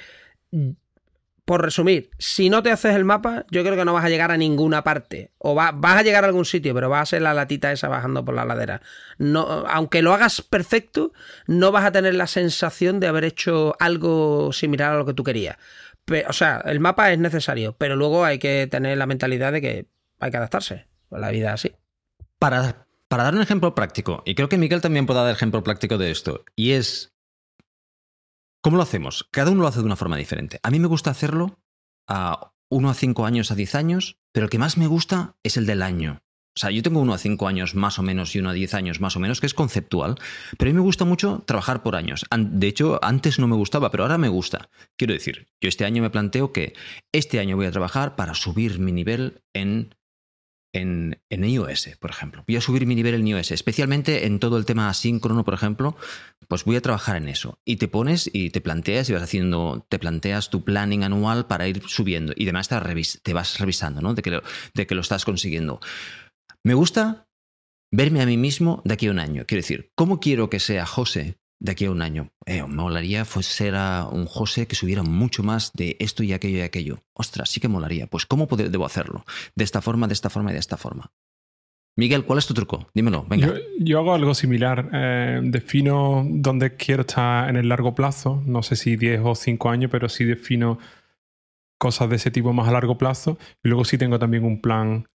por 1.44 1.62
resumir, 1.62 2.10
si 2.18 2.48
no 2.48 2.62
te 2.62 2.70
haces 2.70 2.94
el 2.96 3.04
mapa, 3.04 3.44
yo 3.50 3.62
creo 3.62 3.76
que 3.76 3.84
no 3.84 3.92
vas 3.92 4.04
a 4.04 4.08
llegar 4.08 4.30
a 4.30 4.36
ninguna 4.36 4.82
parte. 4.82 5.32
O 5.38 5.54
vas 5.54 5.74
a 5.82 6.02
llegar 6.02 6.24
a 6.24 6.28
algún 6.28 6.46
sitio, 6.46 6.74
pero 6.74 6.88
vas 6.88 7.02
a 7.02 7.06
ser 7.06 7.22
la 7.22 7.34
latita 7.34 7.70
esa 7.70 7.88
bajando 7.88 8.24
por 8.24 8.34
la 8.34 8.46
ladera. 8.46 8.80
No, 9.18 9.42
aunque 9.68 10.00
lo 10.00 10.14
hagas 10.14 10.40
perfecto, 10.40 11.12
no 11.46 11.70
vas 11.70 11.84
a 11.84 11.92
tener 11.92 12.14
la 12.14 12.26
sensación 12.26 12.98
de 12.98 13.08
haber 13.08 13.24
hecho 13.24 13.76
algo 13.78 14.52
similar 14.52 14.94
a 14.94 14.98
lo 14.98 15.04
que 15.04 15.14
tú 15.14 15.22
querías. 15.22 15.58
o 16.28 16.32
sea, 16.32 16.62
el 16.64 16.80
mapa 16.80 17.12
es 17.12 17.18
necesario, 17.18 17.76
pero 17.76 17.94
luego 17.94 18.24
hay 18.24 18.38
que 18.38 18.66
tener 18.70 18.96
la 18.96 19.06
mentalidad 19.06 19.52
de 19.52 19.60
que 19.60 19.86
hay 20.20 20.30
que 20.30 20.36
adaptarse. 20.36 20.86
a 21.10 21.18
La 21.18 21.30
vida 21.30 21.52
así. 21.52 21.72
Para, 22.38 22.86
para 23.08 23.24
dar 23.24 23.34
un 23.34 23.42
ejemplo 23.42 23.74
práctico, 23.74 24.22
y 24.24 24.34
creo 24.34 24.48
que 24.48 24.58
Miguel 24.58 24.80
también 24.80 25.04
puede 25.04 25.20
dar 25.20 25.34
ejemplo 25.34 25.62
práctico 25.62 25.98
de 25.98 26.10
esto, 26.10 26.44
y 26.56 26.72
es 26.72 27.13
¿Cómo 28.64 28.78
lo 28.78 28.83
hacemos? 28.83 29.28
Cada 29.30 29.50
uno 29.50 29.61
lo 29.61 29.68
hace 29.68 29.80
de 29.80 29.85
una 29.85 29.94
forma 29.94 30.16
diferente. 30.16 30.59
A 30.62 30.71
mí 30.71 30.80
me 30.80 30.87
gusta 30.87 31.11
hacerlo 31.11 31.59
a 32.09 32.54
1 32.71 32.88
a 32.88 32.94
5 32.94 33.26
años 33.26 33.50
a 33.50 33.56
10 33.56 33.75
años, 33.75 34.16
pero 34.33 34.44
el 34.44 34.50
que 34.50 34.59
más 34.59 34.78
me 34.78 34.87
gusta 34.87 35.37
es 35.42 35.59
el 35.59 35.66
del 35.66 35.83
año. 35.83 36.23
O 36.56 36.61
sea, 36.61 36.71
yo 36.71 36.83
tengo 36.83 37.00
uno 37.00 37.12
a 37.12 37.18
5 37.18 37.47
años 37.47 37.75
más 37.75 37.99
o 37.99 38.02
menos 38.02 38.35
y 38.35 38.38
uno 38.38 38.49
a 38.49 38.54
10 38.54 38.73
años 38.73 39.00
más 39.02 39.16
o 39.16 39.21
menos, 39.21 39.42
que 39.42 39.47
es 39.47 39.52
conceptual, 39.52 40.14
pero 40.56 40.71
a 40.71 40.73
mí 40.73 40.76
me 40.78 40.80
gusta 40.80 41.04
mucho 41.04 41.42
trabajar 41.44 41.83
por 41.83 41.94
años. 41.94 42.25
De 42.35 42.66
hecho, 42.66 42.99
antes 43.02 43.38
no 43.38 43.49
me 43.49 43.56
gustaba, 43.56 43.90
pero 43.90 44.04
ahora 44.04 44.16
me 44.16 44.28
gusta. 44.28 44.71
Quiero 44.97 45.12
decir, 45.12 45.47
yo 45.61 45.68
este 45.68 45.85
año 45.85 46.00
me 46.00 46.09
planteo 46.09 46.50
que 46.50 46.73
este 47.12 47.40
año 47.40 47.56
voy 47.56 47.66
a 47.66 47.71
trabajar 47.71 48.16
para 48.16 48.33
subir 48.33 48.78
mi 48.78 48.92
nivel 48.92 49.42
en 49.52 49.94
en, 50.75 51.23
en, 51.31 51.45
iOS, 51.45 51.97
por 51.99 52.11
ejemplo. 52.11 52.45
Voy 52.47 52.57
a 52.57 52.61
subir 52.61 52.87
mi 52.87 52.95
nivel 52.95 53.14
en 53.14 53.26
iOS, 53.26 53.52
especialmente 53.52 54.26
en 54.26 54.38
todo 54.38 54.59
el 54.59 54.66
tema 54.66 54.90
asíncrono, 54.90 55.45
por 55.45 55.54
ejemplo, 55.54 55.97
pues 56.49 56.64
voy 56.64 56.76
a 56.76 56.83
trabajar 56.83 57.16
en 57.16 57.28
eso. 57.28 57.59
Y 57.64 57.76
te 57.76 57.88
pones 57.88 58.28
y 58.33 58.50
te 58.50 58.61
planteas 58.61 59.09
y 59.09 59.12
vas 59.12 59.23
haciendo, 59.23 59.87
te 59.88 59.99
planteas 59.99 60.50
tu 60.50 60.64
planning 60.64 61.04
anual 61.04 61.47
para 61.47 61.66
ir 61.69 61.83
subiendo 61.87 62.33
y 62.37 62.45
además 62.45 62.69
te, 62.69 62.76
te 63.23 63.33
vas 63.33 63.59
revisando, 63.59 64.02
¿no? 64.02 64.14
De 64.14 64.23
que, 64.23 64.40
de 64.75 64.87
que 64.87 64.95
lo 64.95 65.00
estás 65.00 65.25
consiguiendo. 65.25 65.81
Me 66.62 66.75
gusta 66.75 67.28
verme 67.93 68.21
a 68.21 68.26
mí 68.26 68.37
mismo 68.37 68.83
de 68.85 68.95
aquí 68.95 69.07
a 69.07 69.12
un 69.12 69.19
año. 69.19 69.45
Quiero 69.47 69.62
decir, 69.62 69.93
¿cómo 69.95 70.21
quiero 70.21 70.50
que 70.50 70.61
sea 70.61 70.85
José 70.85 71.38
de 71.61 71.73
aquí 71.73 71.87
a 71.87 71.90
un 71.90 72.02
año. 72.02 72.30
Eh, 72.46 72.62
me 72.62 72.68
molaría 72.68 73.25
ser 73.25 73.75
un 74.11 74.26
José 74.26 74.66
que 74.66 74.76
subiera 74.76 75.02
mucho 75.02 75.42
más 75.42 75.73
de 75.75 75.96
esto 76.00 76.23
y 76.23 76.32
aquello 76.32 76.58
y 76.58 76.62
aquello. 76.62 77.02
Ostras, 77.14 77.50
sí 77.50 77.61
que 77.61 77.68
molaría. 77.68 78.06
Pues 78.06 78.26
¿cómo 78.26 78.46
debo 78.46 78.87
hacerlo? 78.87 79.25
De 79.54 79.64
esta 79.64 79.80
forma, 79.80 80.06
de 80.06 80.14
esta 80.14 80.30
forma 80.30 80.50
y 80.50 80.54
de 80.54 80.61
esta 80.61 80.76
forma. 80.76 81.12
Miguel, 81.96 82.25
¿cuál 82.25 82.40
es 82.40 82.46
tu 82.46 82.54
truco? 82.54 82.88
Dímelo, 82.92 83.25
venga. 83.28 83.54
Yo, 83.78 83.99
hago 83.99 84.14
algo 84.14 84.34
similar. 84.34 84.90
Eh, 84.92 85.40
defino 85.44 86.26
dónde 86.28 86.75
quiero 86.75 87.02
estar 87.02 87.49
en 87.49 87.56
el 87.56 87.68
largo 87.68 87.94
plazo. 87.94 88.42
No 88.46 88.62
sé 88.62 88.75
si 88.75 88.96
10 88.96 89.20
o 89.25 89.34
5 89.34 89.70
años, 89.70 89.90
pero 89.92 90.08
sí 90.08 90.25
defino 90.25 90.78
cosas 91.78 92.11
de 92.11 92.16
ese 92.16 92.32
tipo 92.32 92.52
más 92.52 92.68
a 92.68 92.73
largo 92.73 92.99
plazo. 92.99 93.38
Y 93.62 93.68
luego 93.68 93.84
sí 93.84 93.96
tengo 93.96 94.18
también 94.18 94.44
un 94.44 94.61
plan 94.61 95.06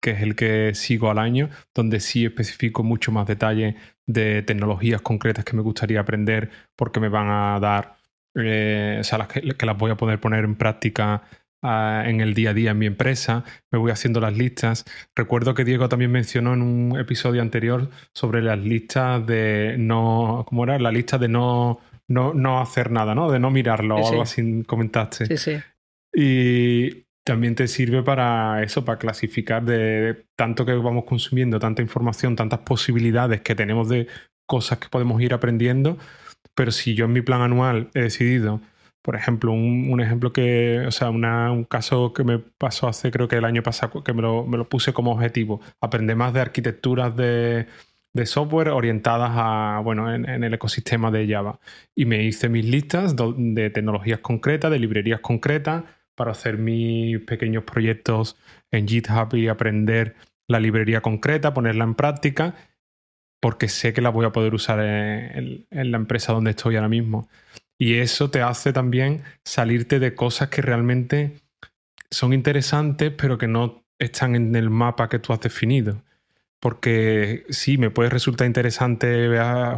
que 0.00 0.10
es 0.12 0.22
el 0.22 0.36
que 0.36 0.74
sigo 0.74 1.10
al 1.10 1.18
año, 1.18 1.50
donde 1.74 2.00
sí 2.00 2.24
especifico 2.24 2.82
mucho 2.82 3.12
más 3.12 3.26
detalle 3.26 3.76
de 4.06 4.42
tecnologías 4.42 5.02
concretas 5.02 5.44
que 5.44 5.56
me 5.56 5.62
gustaría 5.62 6.00
aprender 6.00 6.50
porque 6.76 7.00
me 7.00 7.08
van 7.08 7.28
a 7.28 7.58
dar, 7.60 7.96
eh, 8.34 8.98
o 9.00 9.04
sea, 9.04 9.18
las 9.18 9.28
que, 9.28 9.42
las 9.42 9.78
voy 9.78 9.90
a 9.90 9.96
poder 9.96 10.20
poner 10.20 10.44
en 10.44 10.54
práctica 10.54 11.22
ah, 11.62 12.04
en 12.06 12.20
el 12.20 12.34
día 12.34 12.50
a 12.50 12.54
día 12.54 12.70
en 12.70 12.78
mi 12.78 12.86
empresa, 12.86 13.44
me 13.70 13.78
voy 13.78 13.90
haciendo 13.90 14.20
las 14.20 14.36
listas. 14.36 14.84
Recuerdo 15.14 15.54
que 15.54 15.64
Diego 15.64 15.88
también 15.88 16.12
mencionó 16.12 16.54
en 16.54 16.62
un 16.62 16.98
episodio 16.98 17.42
anterior 17.42 17.90
sobre 18.14 18.42
las 18.42 18.58
listas 18.58 19.26
de 19.26 19.76
no, 19.78 20.44
¿cómo 20.48 20.64
era? 20.64 20.78
La 20.78 20.92
lista 20.92 21.18
de 21.18 21.28
no, 21.28 21.80
no, 22.08 22.32
no 22.34 22.60
hacer 22.60 22.90
nada, 22.90 23.14
¿no? 23.14 23.30
De 23.30 23.40
no 23.40 23.50
mirarlo 23.50 23.96
o 23.96 24.08
algo 24.08 24.22
así 24.22 24.62
comentaste. 24.64 25.26
Sí, 25.26 25.36
sí. 25.36 25.58
Y 26.14 27.05
también 27.26 27.56
te 27.56 27.66
sirve 27.66 28.04
para 28.04 28.62
eso, 28.62 28.84
para 28.84 28.98
clasificar 28.98 29.64
de 29.64 30.26
tanto 30.36 30.64
que 30.64 30.72
vamos 30.74 31.04
consumiendo, 31.04 31.58
tanta 31.58 31.82
información, 31.82 32.36
tantas 32.36 32.60
posibilidades 32.60 33.40
que 33.40 33.56
tenemos 33.56 33.88
de 33.88 34.06
cosas 34.46 34.78
que 34.78 34.88
podemos 34.88 35.20
ir 35.20 35.34
aprendiendo. 35.34 35.98
Pero 36.54 36.70
si 36.70 36.94
yo 36.94 37.06
en 37.06 37.12
mi 37.12 37.22
plan 37.22 37.42
anual 37.42 37.90
he 37.94 38.02
decidido, 38.02 38.60
por 39.02 39.16
ejemplo, 39.16 39.50
un, 39.50 40.00
ejemplo 40.00 40.32
que, 40.32 40.84
o 40.86 40.92
sea, 40.92 41.10
un 41.10 41.64
caso 41.64 42.12
que 42.12 42.22
me 42.22 42.38
pasó 42.38 42.86
hace 42.86 43.10
creo 43.10 43.26
que 43.26 43.36
el 43.36 43.44
año 43.44 43.62
pasado, 43.64 44.04
que 44.04 44.12
me 44.12 44.22
lo, 44.22 44.46
me 44.46 44.56
lo 44.56 44.68
puse 44.68 44.92
como 44.92 45.10
objetivo, 45.10 45.60
aprender 45.80 46.14
más 46.14 46.32
de 46.32 46.42
arquitecturas 46.42 47.16
de, 47.16 47.66
de 48.14 48.26
software 48.26 48.68
orientadas 48.68 49.32
a, 49.34 49.80
bueno, 49.82 50.14
en, 50.14 50.28
en, 50.28 50.44
el 50.44 50.54
ecosistema 50.54 51.10
de 51.10 51.26
Java. 51.28 51.58
Y 51.92 52.04
me 52.04 52.22
hice 52.22 52.48
mis 52.48 52.64
listas 52.64 53.16
de 53.16 53.70
tecnologías 53.70 54.20
concretas, 54.20 54.70
de 54.70 54.78
librerías 54.78 55.20
concretas, 55.20 55.82
para 56.16 56.32
hacer 56.32 56.58
mis 56.58 57.20
pequeños 57.20 57.64
proyectos 57.64 58.36
en 58.72 58.88
GitHub 58.88 59.34
y 59.34 59.48
aprender 59.48 60.16
la 60.48 60.60
librería 60.60 61.00
concreta, 61.00 61.54
ponerla 61.54 61.84
en 61.84 61.94
práctica, 61.94 62.54
porque 63.40 63.68
sé 63.68 63.92
que 63.92 64.00
la 64.00 64.10
voy 64.10 64.26
a 64.26 64.32
poder 64.32 64.54
usar 64.54 64.80
en, 64.80 65.66
la 65.70 65.96
empresa 65.96 66.32
donde 66.32 66.50
estoy 66.50 66.76
ahora 66.76 66.88
mismo. 66.88 67.28
Y 67.78 67.94
eso 67.94 68.30
te 68.30 68.42
hace 68.42 68.72
también 68.72 69.22
salirte 69.44 69.98
de 69.98 70.14
cosas 70.14 70.48
que 70.48 70.62
realmente 70.62 71.42
son 72.10 72.32
interesantes, 72.32 73.12
pero 73.16 73.38
que 73.38 73.48
no 73.48 73.84
están 73.98 74.34
en 74.34 74.56
el 74.56 74.70
mapa 74.70 75.08
que 75.08 75.18
tú 75.18 75.32
has 75.32 75.40
definido. 75.40 76.02
Porque 76.60 77.44
sí, 77.50 77.76
me 77.76 77.90
puede 77.90 78.08
resultar 78.08 78.46
interesante 78.46 79.28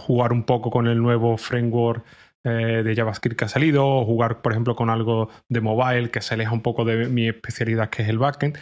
jugar 0.01 0.33
un 0.33 0.45
poco 0.45 0.71
con 0.71 0.87
el 0.87 1.03
nuevo 1.03 1.37
framework 1.37 2.05
eh, 2.49 2.83
de 2.83 2.95
JavaScript 2.97 3.39
que 3.39 3.45
ha 3.45 3.49
salido, 3.49 3.87
o 3.87 4.05
jugar, 4.05 4.43
por 4.43 4.53
ejemplo, 4.53 4.75
con 4.77 4.91
algo 4.91 5.31
de 5.49 5.61
mobile 5.61 6.11
que 6.11 6.21
se 6.21 6.35
aleja 6.35 6.53
un 6.53 6.63
poco 6.63 6.85
de 6.85 7.09
mi 7.09 7.29
especialidad, 7.29 7.91
que 7.91 8.03
es 8.03 8.09
el 8.09 8.19
backend. 8.19 8.59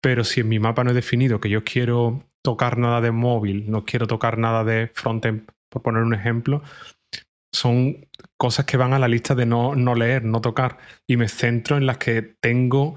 Pero 0.00 0.24
si 0.24 0.40
en 0.40 0.48
mi 0.48 0.58
mapa 0.58 0.84
no 0.84 0.90
he 0.90 0.94
definido 0.94 1.40
que 1.40 1.48
yo 1.48 1.64
quiero 1.64 2.22
tocar 2.42 2.78
nada 2.78 3.00
de 3.00 3.10
móvil, 3.10 3.70
no 3.70 3.84
quiero 3.84 4.06
tocar 4.06 4.38
nada 4.38 4.64
de 4.64 4.90
frontend, 4.94 5.50
por 5.68 5.82
poner 5.82 6.02
un 6.02 6.14
ejemplo, 6.14 6.62
son 7.52 8.06
cosas 8.36 8.64
que 8.66 8.76
van 8.76 8.92
a 8.92 8.98
la 8.98 9.08
lista 9.08 9.34
de 9.34 9.46
no, 9.46 9.74
no 9.74 9.94
leer, 9.94 10.24
no 10.24 10.40
tocar. 10.40 10.78
Y 11.06 11.16
me 11.16 11.28
centro 11.28 11.76
en 11.76 11.86
las 11.86 11.98
que 11.98 12.22
tengo 12.22 12.96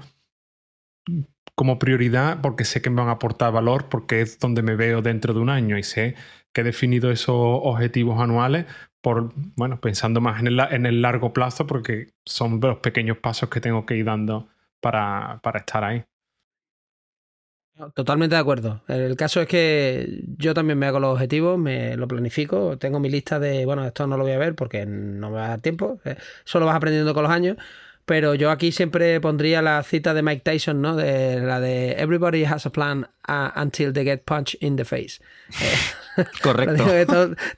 como 1.54 1.78
prioridad 1.78 2.40
porque 2.40 2.64
sé 2.64 2.80
que 2.80 2.90
me 2.90 2.96
van 2.96 3.08
a 3.08 3.12
aportar 3.12 3.52
valor, 3.52 3.88
porque 3.88 4.20
es 4.20 4.38
donde 4.38 4.62
me 4.62 4.76
veo 4.76 5.02
dentro 5.02 5.34
de 5.34 5.40
un 5.40 5.50
año 5.50 5.78
y 5.78 5.82
sé 5.82 6.14
que 6.52 6.60
he 6.60 6.64
definido 6.64 7.10
esos 7.10 7.36
objetivos 7.36 8.20
anuales 8.20 8.66
por, 9.00 9.32
bueno, 9.56 9.80
pensando 9.80 10.20
más 10.20 10.40
en 10.40 10.46
el, 10.46 10.60
en 10.60 10.86
el 10.86 11.02
largo 11.02 11.32
plazo, 11.32 11.66
porque 11.66 12.12
son 12.24 12.60
los 12.60 12.78
pequeños 12.78 13.18
pasos 13.18 13.48
que 13.48 13.60
tengo 13.60 13.84
que 13.84 13.96
ir 13.96 14.04
dando 14.04 14.48
para, 14.80 15.40
para 15.42 15.60
estar 15.60 15.84
ahí. 15.84 16.04
Totalmente 17.94 18.36
de 18.36 18.40
acuerdo. 18.40 18.82
El 18.86 19.16
caso 19.16 19.40
es 19.40 19.48
que 19.48 20.22
yo 20.38 20.54
también 20.54 20.78
me 20.78 20.86
hago 20.86 21.00
los 21.00 21.14
objetivos, 21.14 21.58
me 21.58 21.96
lo 21.96 22.06
planifico, 22.06 22.78
tengo 22.78 23.00
mi 23.00 23.08
lista 23.08 23.40
de, 23.40 23.64
bueno, 23.64 23.84
esto 23.84 24.06
no 24.06 24.16
lo 24.16 24.24
voy 24.24 24.32
a 24.32 24.38
ver 24.38 24.54
porque 24.54 24.86
no 24.86 25.30
me 25.30 25.36
va 25.36 25.46
a 25.46 25.48
dar 25.48 25.60
tiempo, 25.60 25.98
eh, 26.04 26.16
solo 26.44 26.66
vas 26.66 26.76
aprendiendo 26.76 27.14
con 27.14 27.24
los 27.24 27.32
años, 27.32 27.56
pero 28.04 28.34
yo 28.34 28.50
aquí 28.50 28.72
siempre 28.72 29.20
pondría 29.20 29.62
la 29.62 29.82
cita 29.82 30.12
de 30.12 30.22
Mike 30.22 30.42
Tyson, 30.44 30.82
¿no? 30.82 30.96
De 30.96 31.40
la 31.40 31.60
de 31.60 31.92
Everybody 31.92 32.44
has 32.44 32.66
a 32.66 32.70
plan 32.70 33.08
uh, 33.26 33.50
until 33.56 33.92
they 33.92 34.04
get 34.04 34.24
punched 34.26 34.62
in 34.62 34.76
the 34.76 34.84
face. 34.84 35.18
Correcto. 36.42 36.84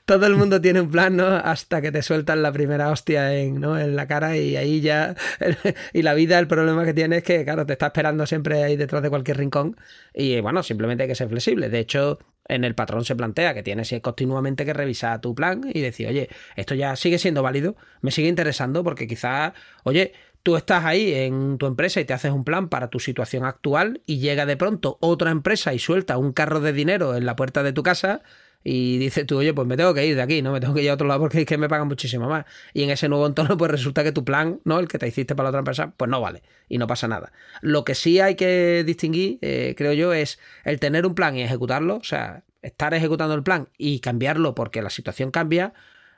todo, 0.05 0.25
el 0.25 0.35
mundo 0.35 0.61
tiene 0.61 0.81
un 0.81 0.89
plan, 0.89 1.15
¿no? 1.15 1.27
Hasta 1.27 1.81
que 1.81 1.91
te 1.91 2.01
sueltan 2.01 2.41
la 2.41 2.51
primera 2.51 2.89
hostia 2.89 3.35
en, 3.35 3.59
¿no? 3.59 3.77
en 3.79 3.95
la 3.95 4.07
cara 4.07 4.37
y 4.37 4.55
ahí 4.55 4.81
ya... 4.81 5.15
y 5.93 6.01
la 6.01 6.13
vida, 6.13 6.39
el 6.39 6.47
problema 6.47 6.85
que 6.85 6.93
tiene 6.93 7.17
es 7.17 7.23
que, 7.23 7.43
claro, 7.43 7.65
te 7.65 7.73
está 7.73 7.87
esperando 7.87 8.25
siempre 8.25 8.63
ahí 8.63 8.75
detrás 8.77 9.03
de 9.03 9.09
cualquier 9.09 9.37
rincón 9.37 9.75
y, 10.13 10.39
bueno, 10.39 10.63
simplemente 10.63 11.03
hay 11.03 11.09
que 11.09 11.15
ser 11.15 11.29
flexible. 11.29 11.69
De 11.69 11.79
hecho, 11.79 12.19
en 12.47 12.63
el 12.63 12.75
patrón 12.75 13.05
se 13.05 13.15
plantea 13.15 13.53
que 13.53 13.63
tienes 13.63 13.93
continuamente 14.01 14.65
que 14.65 14.73
revisar 14.73 15.19
tu 15.21 15.35
plan 15.35 15.61
y 15.73 15.81
decir, 15.81 16.07
oye, 16.07 16.29
esto 16.55 16.75
ya 16.75 16.95
sigue 16.95 17.17
siendo 17.17 17.43
válido, 17.43 17.75
me 18.01 18.11
sigue 18.11 18.27
interesando 18.27 18.83
porque 18.83 19.07
quizás, 19.07 19.53
oye, 19.83 20.13
tú 20.45 20.55
estás 20.55 20.85
ahí 20.85 21.11
en 21.11 21.57
tu 21.57 21.65
empresa 21.65 21.99
y 21.99 22.05
te 22.05 22.13
haces 22.13 22.31
un 22.31 22.43
plan 22.43 22.69
para 22.69 22.89
tu 22.89 22.99
situación 22.99 23.45
actual 23.45 24.01
y 24.05 24.19
llega 24.19 24.45
de 24.45 24.55
pronto 24.57 24.99
otra 25.01 25.31
empresa 25.31 25.73
y 25.73 25.79
suelta 25.79 26.19
un 26.19 26.33
carro 26.33 26.59
de 26.59 26.71
dinero 26.71 27.15
en 27.15 27.25
la 27.25 27.35
puerta 27.35 27.63
de 27.63 27.73
tu 27.73 27.81
casa 27.81 28.21
y 28.67 28.97
dices 28.97 29.27
tú, 29.27 29.37
oye, 29.37 29.53
pues 29.53 29.67
me 29.67 29.77
tengo 29.77 29.93
que 29.93 30.07
ir 30.07 30.15
de 30.15 30.23
aquí, 30.23 30.41
¿no? 30.41 30.51
Me 30.51 30.59
tengo 30.59 30.73
que 30.73 30.81
ir 30.81 30.89
a 30.89 30.95
otro 30.95 31.05
lado 31.05 31.19
porque 31.19 31.41
es 31.41 31.45
que 31.45 31.55
me 31.55 31.69
pagan 31.69 31.87
muchísimo 31.87 32.27
más. 32.27 32.45
Y 32.73 32.81
en 32.81 32.89
ese 32.89 33.07
nuevo 33.07 33.27
entorno, 33.27 33.55
pues 33.57 33.69
resulta 33.69 34.03
que 34.03 34.11
tu 34.11 34.25
plan, 34.25 34.59
¿no? 34.63 34.79
El 34.79 34.87
que 34.87 34.97
te 34.97 35.07
hiciste 35.07 35.35
para 35.35 35.45
la 35.45 35.49
otra 35.49 35.59
empresa, 35.59 35.93
pues 35.95 36.09
no 36.09 36.19
vale 36.19 36.41
y 36.67 36.79
no 36.79 36.87
pasa 36.87 37.07
nada. 37.07 37.31
Lo 37.61 37.85
que 37.85 37.93
sí 37.93 38.19
hay 38.19 38.33
que 38.33 38.83
distinguir, 38.83 39.37
eh, 39.43 39.75
creo 39.77 39.93
yo, 39.93 40.13
es 40.13 40.39
el 40.63 40.79
tener 40.79 41.05
un 41.05 41.13
plan 41.13 41.37
y 41.37 41.43
ejecutarlo, 41.43 41.97
o 41.97 42.03
sea, 42.03 42.43
estar 42.63 42.95
ejecutando 42.95 43.35
el 43.35 43.43
plan 43.43 43.69
y 43.77 43.99
cambiarlo 43.99 44.55
porque 44.55 44.81
la 44.81 44.89
situación 44.89 45.29
cambia, 45.29 45.73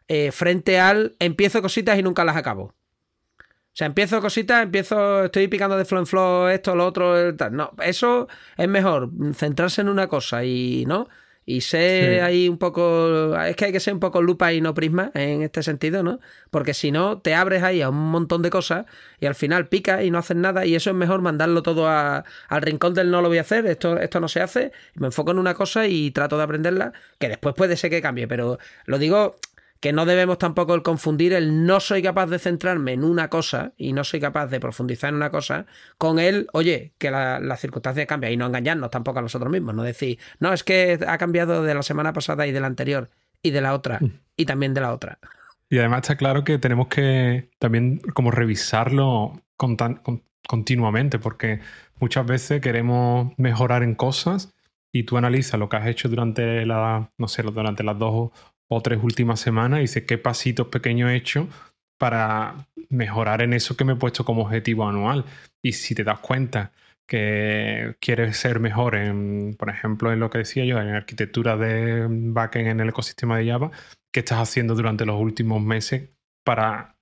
eh, 0.07 0.31
frente 0.31 0.79
al 0.79 1.17
empiezo 1.19 1.61
cositas 1.61 1.99
y 1.99 2.01
nunca 2.01 2.23
las 2.23 2.37
acabo. 2.37 2.63
O 2.63 2.73
sea, 3.73 3.87
empiezo 3.87 4.21
cositas, 4.21 4.63
empiezo, 4.63 5.25
estoy 5.25 5.49
picando 5.49 5.77
de 5.77 5.83
flow 5.83 5.99
en 5.99 6.07
flow, 6.07 6.47
esto, 6.47 6.75
lo 6.77 6.85
otro, 6.85 7.35
tal. 7.35 7.53
No, 7.57 7.73
eso 7.83 8.29
es 8.55 8.69
mejor, 8.69 9.11
centrarse 9.33 9.81
en 9.81 9.89
una 9.89 10.07
cosa 10.07 10.45
y, 10.45 10.85
¿no? 10.87 11.09
Y 11.49 11.61
ser 11.61 12.23
ahí 12.23 12.49
un 12.49 12.57
poco. 12.57 13.39
Es 13.39 13.55
que 13.55 13.63
hay 13.63 13.71
que 13.71 13.79
ser 13.79 13.93
un 13.93 14.01
poco 14.01 14.21
lupa 14.21 14.51
y 14.51 14.59
no 14.59 14.73
prisma 14.73 15.11
en 15.13 15.43
este 15.43 15.63
sentido, 15.63 16.03
¿no? 16.03 16.19
Porque 16.51 16.73
si 16.73 16.91
no, 16.91 17.19
te 17.19 17.35
abres 17.35 17.63
ahí 17.63 17.81
a 17.81 17.87
un 17.87 18.11
montón 18.11 18.41
de 18.41 18.49
cosas 18.49 18.85
y 19.21 19.27
al 19.27 19.33
final 19.33 19.69
picas 19.69 20.03
y 20.03 20.11
no 20.11 20.17
haces 20.17 20.35
nada. 20.35 20.65
Y 20.65 20.75
eso 20.75 20.89
es 20.89 20.95
mejor 20.97 21.21
mandarlo 21.21 21.63
todo 21.63 21.87
al 21.87 22.25
rincón 22.61 22.93
del 22.93 23.11
no 23.11 23.21
lo 23.21 23.29
voy 23.29 23.37
a 23.37 23.41
hacer, 23.41 23.65
esto, 23.65 23.97
esto 23.97 24.19
no 24.19 24.27
se 24.27 24.41
hace. 24.41 24.73
Me 24.95 25.07
enfoco 25.07 25.31
en 25.31 25.39
una 25.39 25.53
cosa 25.53 25.87
y 25.87 26.11
trato 26.11 26.37
de 26.37 26.43
aprenderla, 26.43 26.91
que 27.17 27.29
después 27.29 27.55
puede 27.55 27.77
ser 27.77 27.91
que 27.91 28.01
cambie. 28.01 28.27
Pero 28.27 28.59
lo 28.85 28.99
digo 28.99 29.37
que 29.79 29.93
no 29.93 30.05
debemos 30.05 30.37
tampoco 30.37 30.73
el 30.73 30.81
confundir 30.81 31.33
el 31.33 31.65
no 31.65 31.79
soy 31.79 32.01
capaz 32.01 32.27
de 32.27 32.39
centrarme 32.39 32.93
en 32.93 33.03
una 33.03 33.29
cosa 33.29 33.73
y 33.77 33.93
no 33.93 34.03
soy 34.03 34.19
capaz 34.19 34.47
de 34.47 34.59
profundizar 34.59 35.09
en 35.09 35.15
una 35.15 35.31
cosa 35.31 35.65
con 35.97 36.19
el, 36.19 36.47
oye, 36.53 36.93
que 36.97 37.11
la, 37.11 37.39
la 37.39 37.57
circunstancia 37.57 38.05
cambia 38.05 38.31
y 38.31 38.37
no 38.37 38.45
engañarnos 38.45 38.89
tampoco 38.89 39.19
a 39.19 39.21
nosotros 39.21 39.51
mismos, 39.51 39.75
no 39.75 39.83
decir, 39.83 40.19
no, 40.39 40.53
es 40.53 40.63
que 40.63 40.99
ha 41.07 41.17
cambiado 41.17 41.63
de 41.63 41.73
la 41.73 41.83
semana 41.83 42.13
pasada 42.13 42.47
y 42.47 42.51
de 42.51 42.59
la 42.59 42.67
anterior 42.67 43.09
y 43.41 43.51
de 43.51 43.61
la 43.61 43.73
otra 43.73 43.99
mm. 43.99 44.19
y 44.35 44.45
también 44.45 44.73
de 44.73 44.81
la 44.81 44.93
otra. 44.93 45.19
Y 45.69 45.79
además 45.79 46.01
está 46.01 46.15
claro 46.15 46.43
que 46.43 46.57
tenemos 46.57 46.87
que 46.87 47.49
también 47.59 47.99
como 48.13 48.31
revisarlo 48.31 49.41
continuamente 50.47 51.19
porque 51.19 51.59
muchas 51.99 52.25
veces 52.25 52.61
queremos 52.61 53.33
mejorar 53.37 53.83
en 53.83 53.95
cosas 53.95 54.53
y 54.91 55.03
tú 55.03 55.17
analizas 55.17 55.59
lo 55.59 55.67
que 55.67 55.77
has 55.77 55.87
hecho 55.87 56.07
durante 56.07 56.65
la, 56.65 57.11
no 57.17 57.27
sé, 57.27 57.43
durante 57.43 57.83
las 57.83 57.99
dos 57.99 58.31
o 58.69 58.81
tres 58.81 58.99
últimas 59.01 59.39
semanas 59.39 59.79
y 59.79 59.81
dice 59.83 60.05
qué 60.05 60.17
pasitos 60.17 60.67
pequeños 60.67 61.09
he 61.11 61.15
hecho 61.15 61.47
para 61.97 62.67
mejorar 62.89 63.41
en 63.41 63.53
eso 63.53 63.75
que 63.75 63.83
me 63.83 63.93
he 63.93 63.97
puesto 63.97 64.25
como 64.25 64.43
objetivo 64.43 64.87
anual. 64.87 65.25
Y 65.63 65.73
si 65.73 65.95
te 65.95 66.03
das 66.03 66.19
cuenta 66.19 66.71
que 67.07 67.95
quieres 67.99 68.37
ser 68.37 68.59
mejor 68.59 68.95
en, 68.95 69.55
por 69.57 69.69
ejemplo, 69.69 70.11
en 70.11 70.19
lo 70.19 70.29
que 70.29 70.39
decía 70.39 70.65
yo, 70.65 70.79
en 70.79 70.89
arquitectura 70.89 71.55
de 71.57 72.05
backend 72.09 72.67
en 72.67 72.79
el 72.81 72.89
ecosistema 72.89 73.37
de 73.37 73.49
Java, 73.49 73.71
¿qué 74.11 74.19
estás 74.19 74.39
haciendo 74.39 74.75
durante 74.75 75.05
los 75.05 75.19
últimos 75.19 75.61
meses 75.61 76.09
para 76.43 76.97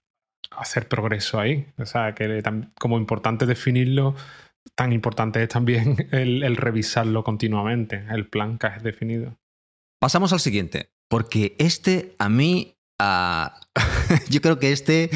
hacer 0.51 0.87
progreso 0.87 1.39
ahí? 1.39 1.67
O 1.77 1.85
sea, 1.85 2.13
que 2.13 2.43
como 2.79 2.97
importante 2.97 3.45
definirlo, 3.45 4.15
tan 4.75 4.93
importante 4.93 5.41
es 5.41 5.49
también 5.49 6.07
el, 6.11 6.55
revisarlo 6.55 7.23
continuamente, 7.23 8.05
el 8.09 8.27
plan 8.27 8.57
que 8.57 8.67
has 8.67 8.83
definido. 8.83 9.37
Pasamos 9.99 10.33
al 10.33 10.39
siguiente, 10.39 10.89
porque 11.09 11.55
este 11.59 12.15
a 12.19 12.29
mí, 12.29 12.75
yo 14.29 14.41
creo 14.41 14.59
que 14.59 14.71
este, 14.71 15.09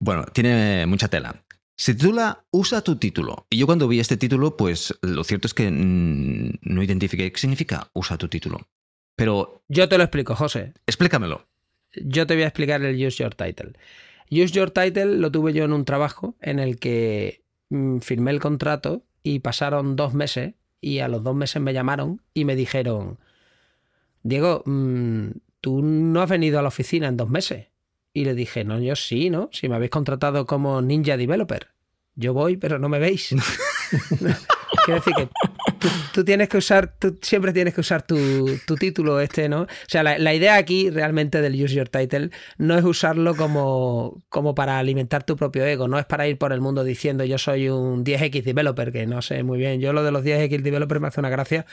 bueno, 0.00 0.24
tiene 0.32 0.86
mucha 0.86 1.08
tela. 1.08 1.44
Se 1.78 1.94
titula 1.94 2.44
Usa 2.50 2.80
tu 2.80 2.96
título. 2.96 3.46
Y 3.50 3.58
yo 3.58 3.66
cuando 3.66 3.86
vi 3.86 4.00
este 4.00 4.16
título, 4.16 4.56
pues 4.56 4.94
lo 5.02 5.24
cierto 5.24 5.46
es 5.46 5.52
que 5.52 5.70
no 5.70 6.82
identifiqué 6.82 7.30
qué 7.30 7.38
significa 7.38 7.90
Usa 7.92 8.16
tu 8.16 8.28
título. 8.28 8.66
Pero... 9.14 9.62
Yo 9.68 9.88
te 9.88 9.98
lo 9.98 10.04
explico, 10.04 10.34
José. 10.34 10.72
Explícamelo. 10.86 11.46
Yo 11.94 12.26
te 12.26 12.34
voy 12.34 12.44
a 12.44 12.48
explicar 12.48 12.82
el 12.82 12.94
Use 13.06 13.22
Your 13.22 13.34
Title. 13.34 13.72
Use 14.30 14.52
Your 14.52 14.70
Title 14.70 15.16
lo 15.16 15.30
tuve 15.30 15.52
yo 15.52 15.64
en 15.64 15.72
un 15.72 15.84
trabajo 15.84 16.34
en 16.40 16.58
el 16.58 16.78
que 16.78 17.42
mm, 17.70 17.98
firmé 17.98 18.30
el 18.30 18.40
contrato 18.40 19.04
y 19.22 19.40
pasaron 19.40 19.96
dos 19.96 20.14
meses 20.14 20.54
y 20.80 21.00
a 21.00 21.08
los 21.08 21.22
dos 21.22 21.34
meses 21.34 21.62
me 21.62 21.72
llamaron 21.72 22.22
y 22.34 22.44
me 22.44 22.56
dijeron, 22.56 23.18
Diego, 24.28 24.62
mm, 24.66 25.28
tú 25.60 25.82
no 25.82 26.20
has 26.20 26.28
venido 26.28 26.58
a 26.58 26.62
la 26.62 26.68
oficina 26.68 27.06
en 27.06 27.16
dos 27.16 27.30
meses. 27.30 27.68
Y 28.12 28.24
le 28.24 28.34
dije, 28.34 28.64
no, 28.64 28.80
yo 28.80 28.96
sí, 28.96 29.30
¿no? 29.30 29.50
Si 29.52 29.68
me 29.68 29.76
habéis 29.76 29.90
contratado 29.90 30.46
como 30.46 30.82
ninja 30.82 31.16
developer. 31.16 31.68
Yo 32.14 32.32
voy, 32.32 32.56
pero 32.56 32.78
no 32.78 32.88
me 32.88 32.98
veis. 32.98 33.28
Quiero 34.84 35.00
decir 35.00 35.14
que 35.14 35.28
tú, 36.12 36.24
tienes 36.24 36.48
que 36.48 36.56
usar, 36.56 36.94
tú 36.98 37.18
siempre 37.22 37.52
tienes 37.52 37.74
que 37.74 37.80
usar 37.80 38.02
tu, 38.02 38.16
título 38.78 39.20
este, 39.20 39.48
¿no? 39.48 39.62
O 39.62 39.68
sea, 39.86 40.02
la, 40.02 40.34
idea 40.34 40.56
aquí 40.56 40.90
realmente 40.90 41.40
del 41.40 41.62
Use 41.62 41.74
Your 41.74 41.88
Title 41.88 42.30
no 42.58 42.76
es 42.76 42.84
usarlo 42.84 43.36
como, 43.36 44.24
como 44.28 44.54
para 44.54 44.78
alimentar 44.78 45.24
tu 45.24 45.36
propio 45.36 45.64
ego, 45.64 45.88
no 45.88 45.98
es 45.98 46.06
para 46.06 46.26
ir 46.26 46.38
por 46.38 46.52
el 46.52 46.60
mundo 46.60 46.84
diciendo 46.84 47.24
yo 47.24 47.38
soy 47.38 47.68
un 47.68 48.04
10X 48.04 48.42
developer, 48.44 48.92
que 48.92 49.06
no 49.06 49.22
sé 49.22 49.42
muy 49.42 49.58
bien. 49.58 49.80
Yo 49.80 49.92
lo 49.92 50.02
de 50.02 50.10
los 50.10 50.24
10X 50.24 50.62
developer 50.62 51.00
me 51.00 51.08
hace 51.08 51.20
una 51.20 51.30
gracia 51.30 51.66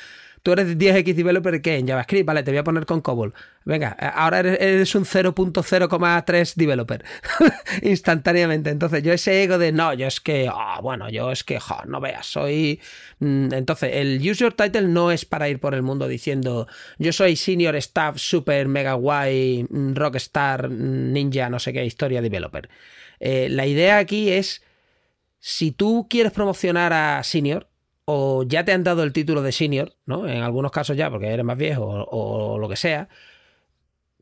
Tú 0.43 0.51
eres 0.51 0.77
10x 0.77 1.15
developer 1.15 1.61
¿qué? 1.61 1.77
en 1.77 1.87
JavaScript, 1.87 2.27
vale, 2.27 2.43
te 2.43 2.51
voy 2.51 2.57
a 2.57 2.65
poner 2.65 2.85
con 2.85 2.99
COBOL. 2.99 3.33
Venga, 3.63 3.91
ahora 3.91 4.39
eres, 4.39 4.93
un 4.93 5.05
0.0,3 5.05 6.55
developer 6.55 7.05
instantáneamente. 7.81 8.69
Entonces, 8.69 9.01
yo 9.03 9.13
ese 9.13 9.41
ego 9.41 9.57
de 9.57 9.71
no, 9.71 9.93
yo 9.93 10.05
es 10.05 10.19
que, 10.19 10.49
ah, 10.51 10.81
bueno, 10.83 11.09
yo 11.09 11.31
es 11.31 11.45
que, 11.45 11.59
no 11.87 12.01
veas, 12.01 12.25
soy. 12.25 12.81
Mm, 13.19 13.53
entonces, 13.53 13.91
el 13.93 14.19
user 14.29 14.51
title 14.51 14.89
no 14.89 15.11
es 15.11 15.23
para 15.23 15.47
ir 15.47 15.61
por 15.61 15.75
el 15.75 15.81
mundo 15.81 16.09
diciendo 16.09 16.67
yo 16.97 17.13
soy 17.13 17.37
senior 17.37 17.77
staff, 17.77 18.17
super 18.17 18.67
mega 18.67 18.93
guay, 18.95 19.65
mm, 19.69 19.95
rockstar, 19.95 20.69
mm, 20.69 21.13
ninja, 21.13 21.49
no 21.49 21.59
sé 21.59 21.71
qué, 21.71 21.85
historia 21.85 22.21
developer. 22.21 22.69
Eh, 23.21 23.47
la 23.49 23.65
idea 23.65 23.97
aquí 23.97 24.29
es 24.29 24.61
si 25.39 25.71
tú 25.71 26.07
quieres 26.09 26.33
promocionar 26.33 26.91
a 26.91 27.23
senior, 27.23 27.69
o 28.05 28.43
ya 28.43 28.65
te 28.65 28.73
han 28.73 28.83
dado 28.83 29.03
el 29.03 29.13
título 29.13 29.41
de 29.41 29.51
senior, 29.51 29.95
¿no? 30.05 30.27
En 30.27 30.41
algunos 30.41 30.71
casos 30.71 30.97
ya, 30.97 31.09
porque 31.09 31.27
eres 31.27 31.45
más 31.45 31.57
viejo 31.57 31.85
o, 31.85 32.57
lo 32.57 32.67
que 32.69 32.75
sea, 32.75 33.07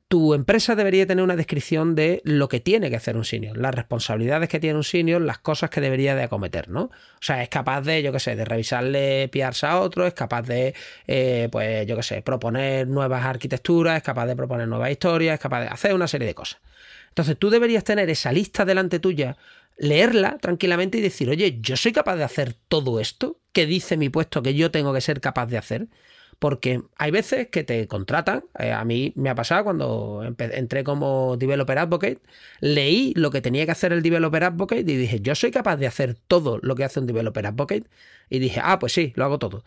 tu 0.07 0.33
empresa 0.33 0.75
debería 0.75 1.07
tener 1.07 1.23
una 1.23 1.37
descripción 1.37 1.95
de 1.95 2.21
lo 2.25 2.49
que 2.49 2.59
tiene 2.59 2.89
que 2.89 2.97
hacer 2.97 3.15
un 3.15 3.23
senior, 3.23 3.57
las 3.57 3.73
responsabilidades 3.73 4.49
que 4.49 4.59
tiene 4.59 4.75
un 4.75 4.83
senior, 4.83 5.21
las 5.21 5.39
cosas 5.39 5.69
que 5.69 5.79
debería 5.79 6.15
de 6.15 6.23
acometer, 6.23 6.69
¿no? 6.69 6.83
O 6.83 7.21
sea, 7.21 7.41
es 7.41 7.49
capaz 7.49 7.81
de, 7.81 8.03
yo 8.03 8.11
qué 8.11 8.19
sé, 8.19 8.35
de 8.35 8.43
revisarle 8.43 9.29
PRs 9.29 9.63
a 9.63 9.79
otro, 9.79 10.05
es 10.05 10.13
capaz 10.13 10.41
de, 10.41 10.75
eh, 11.07 11.47
pues, 11.49 11.87
yo 11.87 11.95
qué 11.95 12.03
sé, 12.03 12.21
proponer 12.21 12.87
nuevas 12.87 13.23
arquitecturas, 13.23 13.97
es 13.97 14.03
capaz 14.03 14.25
de 14.25 14.35
proponer 14.35 14.67
nuevas 14.67 14.91
historias, 14.91 15.35
es 15.35 15.39
capaz 15.39 15.61
de 15.61 15.67
hacer 15.67 15.93
una 15.93 16.07
serie 16.09 16.27
de 16.27 16.35
cosas. 16.35 16.59
Entonces 17.07 17.37
tú 17.37 17.49
deberías 17.49 17.83
tener 17.83 18.09
esa 18.09 18.31
lista 18.31 18.63
delante 18.63 18.99
tuya 18.99 19.37
leerla 19.77 20.37
tranquilamente 20.39 20.97
y 20.97 21.01
decir, 21.01 21.29
oye, 21.29 21.59
yo 21.61 21.77
soy 21.77 21.91
capaz 21.91 22.15
de 22.17 22.23
hacer 22.23 22.55
todo 22.67 22.99
esto 22.99 23.39
que 23.53 23.65
dice 23.65 23.97
mi 23.97 24.09
puesto 24.09 24.43
que 24.43 24.53
yo 24.53 24.71
tengo 24.71 24.93
que 24.93 25.01
ser 25.01 25.21
capaz 25.21 25.47
de 25.47 25.57
hacer. 25.57 25.87
Porque 26.39 26.81
hay 26.97 27.11
veces 27.11 27.49
que 27.49 27.63
te 27.63 27.87
contratan, 27.87 28.45
eh, 28.57 28.71
a 28.71 28.83
mí 28.83 29.13
me 29.15 29.29
ha 29.29 29.35
pasado 29.35 29.63
cuando 29.63 30.23
entré 30.39 30.83
como 30.83 31.37
Developer 31.37 31.77
Advocate, 31.77 32.19
leí 32.61 33.13
lo 33.15 33.29
que 33.29 33.41
tenía 33.41 33.65
que 33.65 33.71
hacer 33.73 33.93
el 33.93 34.01
Developer 34.01 34.45
Advocate 34.45 34.81
y 34.81 34.97
dije, 34.97 35.19
yo 35.21 35.35
soy 35.35 35.51
capaz 35.51 35.77
de 35.77 35.85
hacer 35.85 36.15
todo 36.15 36.57
lo 36.63 36.75
que 36.75 36.83
hace 36.83 36.99
un 36.99 37.05
Developer 37.05 37.45
Advocate. 37.45 37.83
Y 38.29 38.39
dije, 38.39 38.59
ah, 38.63 38.79
pues 38.79 38.93
sí, 38.93 39.13
lo 39.15 39.25
hago 39.25 39.37
todo. 39.39 39.63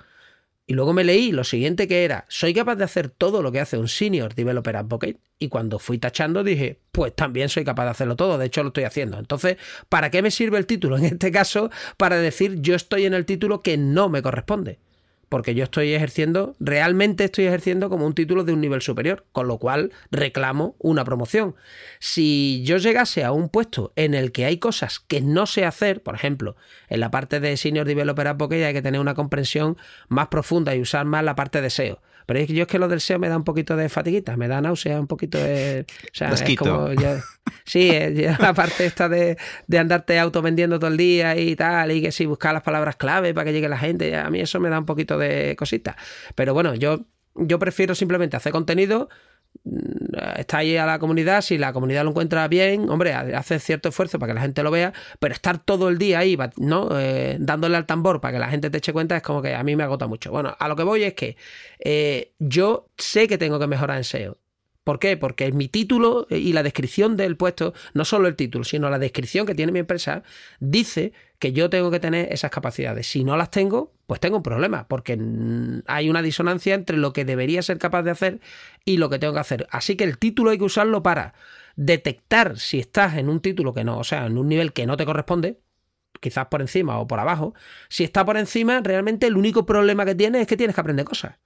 Y 0.66 0.74
luego 0.74 0.94
me 0.94 1.04
leí 1.04 1.30
lo 1.30 1.44
siguiente 1.44 1.86
que 1.86 2.04
era, 2.04 2.24
soy 2.28 2.54
capaz 2.54 2.76
de 2.76 2.84
hacer 2.84 3.10
todo 3.10 3.42
lo 3.42 3.52
que 3.52 3.60
hace 3.60 3.76
un 3.76 3.88
senior 3.88 4.34
developer 4.34 4.76
advocate. 4.76 5.18
Y 5.38 5.48
cuando 5.48 5.78
fui 5.78 5.98
tachando 5.98 6.42
dije, 6.42 6.80
pues 6.90 7.14
también 7.14 7.50
soy 7.50 7.64
capaz 7.64 7.84
de 7.84 7.90
hacerlo 7.90 8.16
todo, 8.16 8.38
de 8.38 8.46
hecho 8.46 8.62
lo 8.62 8.68
estoy 8.68 8.84
haciendo. 8.84 9.18
Entonces, 9.18 9.58
¿para 9.90 10.10
qué 10.10 10.22
me 10.22 10.30
sirve 10.30 10.56
el 10.56 10.66
título? 10.66 10.96
En 10.96 11.04
este 11.04 11.30
caso, 11.30 11.70
para 11.98 12.16
decir 12.16 12.60
yo 12.62 12.74
estoy 12.74 13.04
en 13.04 13.12
el 13.12 13.26
título 13.26 13.60
que 13.60 13.76
no 13.76 14.08
me 14.08 14.22
corresponde 14.22 14.78
porque 15.28 15.54
yo 15.54 15.64
estoy 15.64 15.94
ejerciendo, 15.94 16.54
realmente 16.60 17.24
estoy 17.24 17.46
ejerciendo 17.46 17.90
como 17.90 18.06
un 18.06 18.14
título 18.14 18.44
de 18.44 18.52
un 18.52 18.60
nivel 18.60 18.82
superior, 18.82 19.24
con 19.32 19.48
lo 19.48 19.58
cual 19.58 19.92
reclamo 20.10 20.76
una 20.78 21.04
promoción. 21.04 21.54
Si 21.98 22.62
yo 22.64 22.76
llegase 22.78 23.24
a 23.24 23.32
un 23.32 23.48
puesto 23.48 23.92
en 23.96 24.14
el 24.14 24.32
que 24.32 24.44
hay 24.44 24.58
cosas 24.58 25.00
que 25.00 25.20
no 25.20 25.46
sé 25.46 25.64
hacer, 25.64 26.02
por 26.02 26.14
ejemplo, 26.14 26.56
en 26.88 27.00
la 27.00 27.10
parte 27.10 27.40
de 27.40 27.56
Senior 27.56 27.86
Developer 27.86 28.28
Advocate 28.28 28.64
hay 28.64 28.74
que 28.74 28.82
tener 28.82 29.00
una 29.00 29.14
comprensión 29.14 29.76
más 30.08 30.28
profunda 30.28 30.74
y 30.74 30.80
usar 30.80 31.04
más 31.04 31.24
la 31.24 31.34
parte 31.34 31.60
de 31.60 31.70
SEO. 31.70 32.00
Pero 32.26 32.40
es 32.40 32.46
que 32.46 32.54
yo 32.54 32.62
es 32.62 32.68
que 32.68 32.78
lo 32.78 32.88
del 32.88 33.00
SEO 33.00 33.18
me 33.18 33.28
da 33.28 33.36
un 33.36 33.44
poquito 33.44 33.76
de 33.76 33.88
fatiguita, 33.88 34.36
me 34.36 34.48
da 34.48 34.60
náusea, 34.60 34.98
un 34.98 35.06
poquito 35.06 35.38
de. 35.38 35.86
O 36.04 36.14
sea, 36.14 36.30
es 36.30 36.42
como. 36.56 36.88
sí, 37.64 37.90
la 38.38 38.54
parte 38.54 38.86
esta 38.86 39.08
de, 39.08 39.36
de 39.66 39.78
andarte 39.78 40.18
autovendiendo 40.18 40.78
todo 40.78 40.90
el 40.90 40.96
día 40.96 41.36
y 41.36 41.56
tal, 41.56 41.92
y 41.92 42.02
que 42.02 42.12
si 42.12 42.26
buscar 42.26 42.54
las 42.54 42.62
palabras 42.62 42.96
clave 42.96 43.34
para 43.34 43.46
que 43.46 43.52
llegue 43.52 43.68
la 43.68 43.78
gente, 43.78 44.16
a 44.16 44.30
mí 44.30 44.40
eso 44.40 44.60
me 44.60 44.70
da 44.70 44.78
un 44.78 44.86
poquito 44.86 45.18
de 45.18 45.54
cosita. 45.56 45.96
Pero 46.34 46.54
bueno, 46.54 46.74
yo, 46.74 47.04
yo 47.34 47.58
prefiero 47.58 47.94
simplemente 47.94 48.36
hacer 48.36 48.52
contenido 48.52 49.08
está 50.36 50.58
ahí 50.58 50.76
a 50.76 50.86
la 50.86 50.98
comunidad, 50.98 51.40
si 51.40 51.58
la 51.58 51.72
comunidad 51.72 52.04
lo 52.04 52.10
encuentra 52.10 52.46
bien, 52.48 52.88
hombre, 52.90 53.14
hace 53.14 53.58
cierto 53.58 53.88
esfuerzo 53.88 54.18
para 54.18 54.30
que 54.30 54.34
la 54.34 54.40
gente 54.42 54.62
lo 54.62 54.70
vea, 54.70 54.92
pero 55.18 55.34
estar 55.34 55.58
todo 55.58 55.88
el 55.88 55.98
día 55.98 56.18
ahí, 56.18 56.36
¿no? 56.56 56.88
Eh, 56.98 57.36
dándole 57.40 57.76
al 57.76 57.86
tambor 57.86 58.20
para 58.20 58.32
que 58.32 58.38
la 58.38 58.48
gente 58.48 58.70
te 58.70 58.78
eche 58.78 58.92
cuenta 58.92 59.16
es 59.16 59.22
como 59.22 59.42
que 59.42 59.54
a 59.54 59.62
mí 59.62 59.76
me 59.76 59.84
agota 59.84 60.06
mucho. 60.06 60.30
Bueno, 60.30 60.54
a 60.58 60.68
lo 60.68 60.76
que 60.76 60.82
voy 60.82 61.04
es 61.04 61.14
que 61.14 61.36
eh, 61.78 62.32
yo 62.38 62.88
sé 62.98 63.26
que 63.26 63.38
tengo 63.38 63.58
que 63.58 63.66
mejorar 63.66 63.96
en 63.96 64.04
SEO. 64.04 64.38
¿Por 64.84 64.98
qué? 64.98 65.16
Porque 65.16 65.50
mi 65.50 65.68
título 65.68 66.26
y 66.28 66.52
la 66.52 66.62
descripción 66.62 67.16
del 67.16 67.36
puesto, 67.38 67.72
no 67.94 68.04
solo 68.04 68.28
el 68.28 68.36
título, 68.36 68.64
sino 68.64 68.90
la 68.90 68.98
descripción 68.98 69.46
que 69.46 69.54
tiene 69.54 69.72
mi 69.72 69.78
empresa, 69.78 70.22
dice 70.60 71.14
que 71.38 71.52
yo 71.52 71.70
tengo 71.70 71.90
que 71.90 72.00
tener 72.00 72.30
esas 72.30 72.50
capacidades. 72.50 73.06
Si 73.06 73.24
no 73.24 73.36
las 73.38 73.50
tengo, 73.50 73.92
pues 74.06 74.20
tengo 74.20 74.36
un 74.36 74.42
problema, 74.42 74.86
porque 74.86 75.18
hay 75.86 76.10
una 76.10 76.20
disonancia 76.20 76.74
entre 76.74 76.98
lo 76.98 77.14
que 77.14 77.24
debería 77.24 77.62
ser 77.62 77.78
capaz 77.78 78.02
de 78.02 78.10
hacer 78.10 78.40
y 78.84 78.98
lo 78.98 79.08
que 79.08 79.18
tengo 79.18 79.32
que 79.32 79.40
hacer. 79.40 79.66
Así 79.70 79.96
que 79.96 80.04
el 80.04 80.18
título 80.18 80.50
hay 80.50 80.58
que 80.58 80.64
usarlo 80.64 81.02
para 81.02 81.32
detectar 81.76 82.58
si 82.58 82.78
estás 82.78 83.16
en 83.16 83.30
un 83.30 83.40
título 83.40 83.72
que 83.72 83.84
no, 83.84 83.98
o 83.98 84.04
sea, 84.04 84.26
en 84.26 84.36
un 84.36 84.48
nivel 84.48 84.74
que 84.74 84.86
no 84.86 84.98
te 84.98 85.06
corresponde, 85.06 85.60
quizás 86.20 86.46
por 86.46 86.60
encima 86.60 86.98
o 86.98 87.06
por 87.06 87.20
abajo. 87.20 87.54
Si 87.88 88.04
está 88.04 88.24
por 88.24 88.36
encima, 88.36 88.80
realmente 88.82 89.26
el 89.26 89.36
único 89.36 89.64
problema 89.64 90.04
que 90.04 90.14
tienes 90.14 90.42
es 90.42 90.46
que 90.46 90.58
tienes 90.58 90.74
que 90.74 90.80
aprender 90.82 91.06
cosas. 91.06 91.36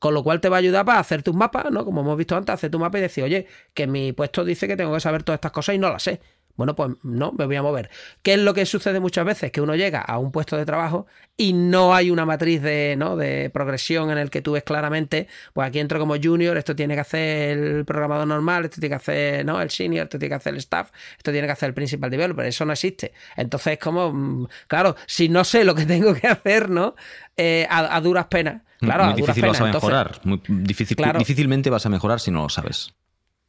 Con 0.00 0.14
lo 0.14 0.24
cual 0.24 0.40
te 0.40 0.48
va 0.48 0.56
a 0.56 0.60
ayudar 0.60 0.84
para 0.86 0.98
hacer 0.98 1.22
tus 1.22 1.34
mapas, 1.36 1.70
¿no? 1.70 1.84
Como 1.84 2.00
hemos 2.00 2.16
visto 2.16 2.36
antes, 2.36 2.54
hacer 2.54 2.70
tu 2.70 2.80
mapa 2.80 2.98
y 2.98 3.02
decir, 3.02 3.22
oye, 3.24 3.46
que 3.74 3.86
mi 3.86 4.12
puesto 4.12 4.44
dice 4.44 4.66
que 4.68 4.76
tengo 4.76 4.94
que 4.94 5.00
saber 5.00 5.22
todas 5.22 5.36
estas 5.38 5.52
cosas 5.52 5.76
y 5.76 5.78
no 5.78 5.90
las 5.90 6.02
sé. 6.02 6.20
Bueno, 6.56 6.74
pues 6.74 6.92
no, 7.02 7.32
me 7.32 7.46
voy 7.46 7.56
a 7.56 7.62
mover. 7.62 7.90
¿Qué 8.22 8.34
es 8.34 8.38
lo 8.38 8.54
que 8.54 8.66
sucede 8.66 9.00
muchas 9.00 9.24
veces? 9.24 9.50
Que 9.50 9.60
uno 9.60 9.74
llega 9.76 10.00
a 10.00 10.18
un 10.18 10.32
puesto 10.32 10.56
de 10.56 10.66
trabajo 10.66 11.06
y 11.36 11.52
no 11.52 11.94
hay 11.94 12.10
una 12.10 12.26
matriz 12.26 12.60
de, 12.62 12.96
¿no? 12.98 13.16
de 13.16 13.50
progresión 13.50 14.10
en 14.10 14.18
el 14.18 14.30
que 14.30 14.42
tú 14.42 14.52
ves 14.52 14.62
claramente, 14.62 15.26
pues 15.54 15.68
aquí 15.68 15.78
entro 15.78 15.98
como 15.98 16.16
junior, 16.22 16.56
esto 16.58 16.76
tiene 16.76 16.94
que 16.94 17.00
hacer 17.00 17.58
el 17.58 17.84
programador 17.84 18.26
normal, 18.26 18.64
esto 18.64 18.80
tiene 18.80 18.90
que 18.90 18.96
hacer 18.96 19.44
¿no? 19.44 19.60
el 19.60 19.70
senior, 19.70 20.04
esto 20.04 20.18
tiene 20.18 20.30
que 20.30 20.36
hacer 20.36 20.52
el 20.52 20.58
staff, 20.58 20.90
esto 21.16 21.32
tiene 21.32 21.46
que 21.46 21.52
hacer 21.52 21.68
el 21.68 21.74
principal 21.74 22.10
developer, 22.10 22.44
eso 22.44 22.64
no 22.64 22.72
existe. 22.72 23.12
Entonces 23.36 23.74
es 23.74 23.78
como, 23.78 24.12
mm, 24.12 24.48
claro, 24.66 24.96
si 25.06 25.28
no 25.28 25.44
sé 25.44 25.64
lo 25.64 25.74
que 25.74 25.86
tengo 25.86 26.14
que 26.14 26.26
hacer, 26.26 26.68
¿no? 26.68 26.94
Eh, 27.36 27.66
a 27.70 28.00
duras 28.02 28.26
penas 28.26 28.62
Claro, 28.80 29.04
muy 29.06 29.14
difícil 29.14 29.46
vas 29.46 29.60
a 29.60 29.64
mejorar. 29.64 30.20
muy 30.24 30.40
difícil, 30.48 30.96
Difícilmente 31.18 31.70
vas 31.70 31.84
a 31.84 31.88
mejorar 31.88 32.20
si 32.20 32.30
no 32.30 32.42
lo 32.42 32.48
sabes. 32.48 32.94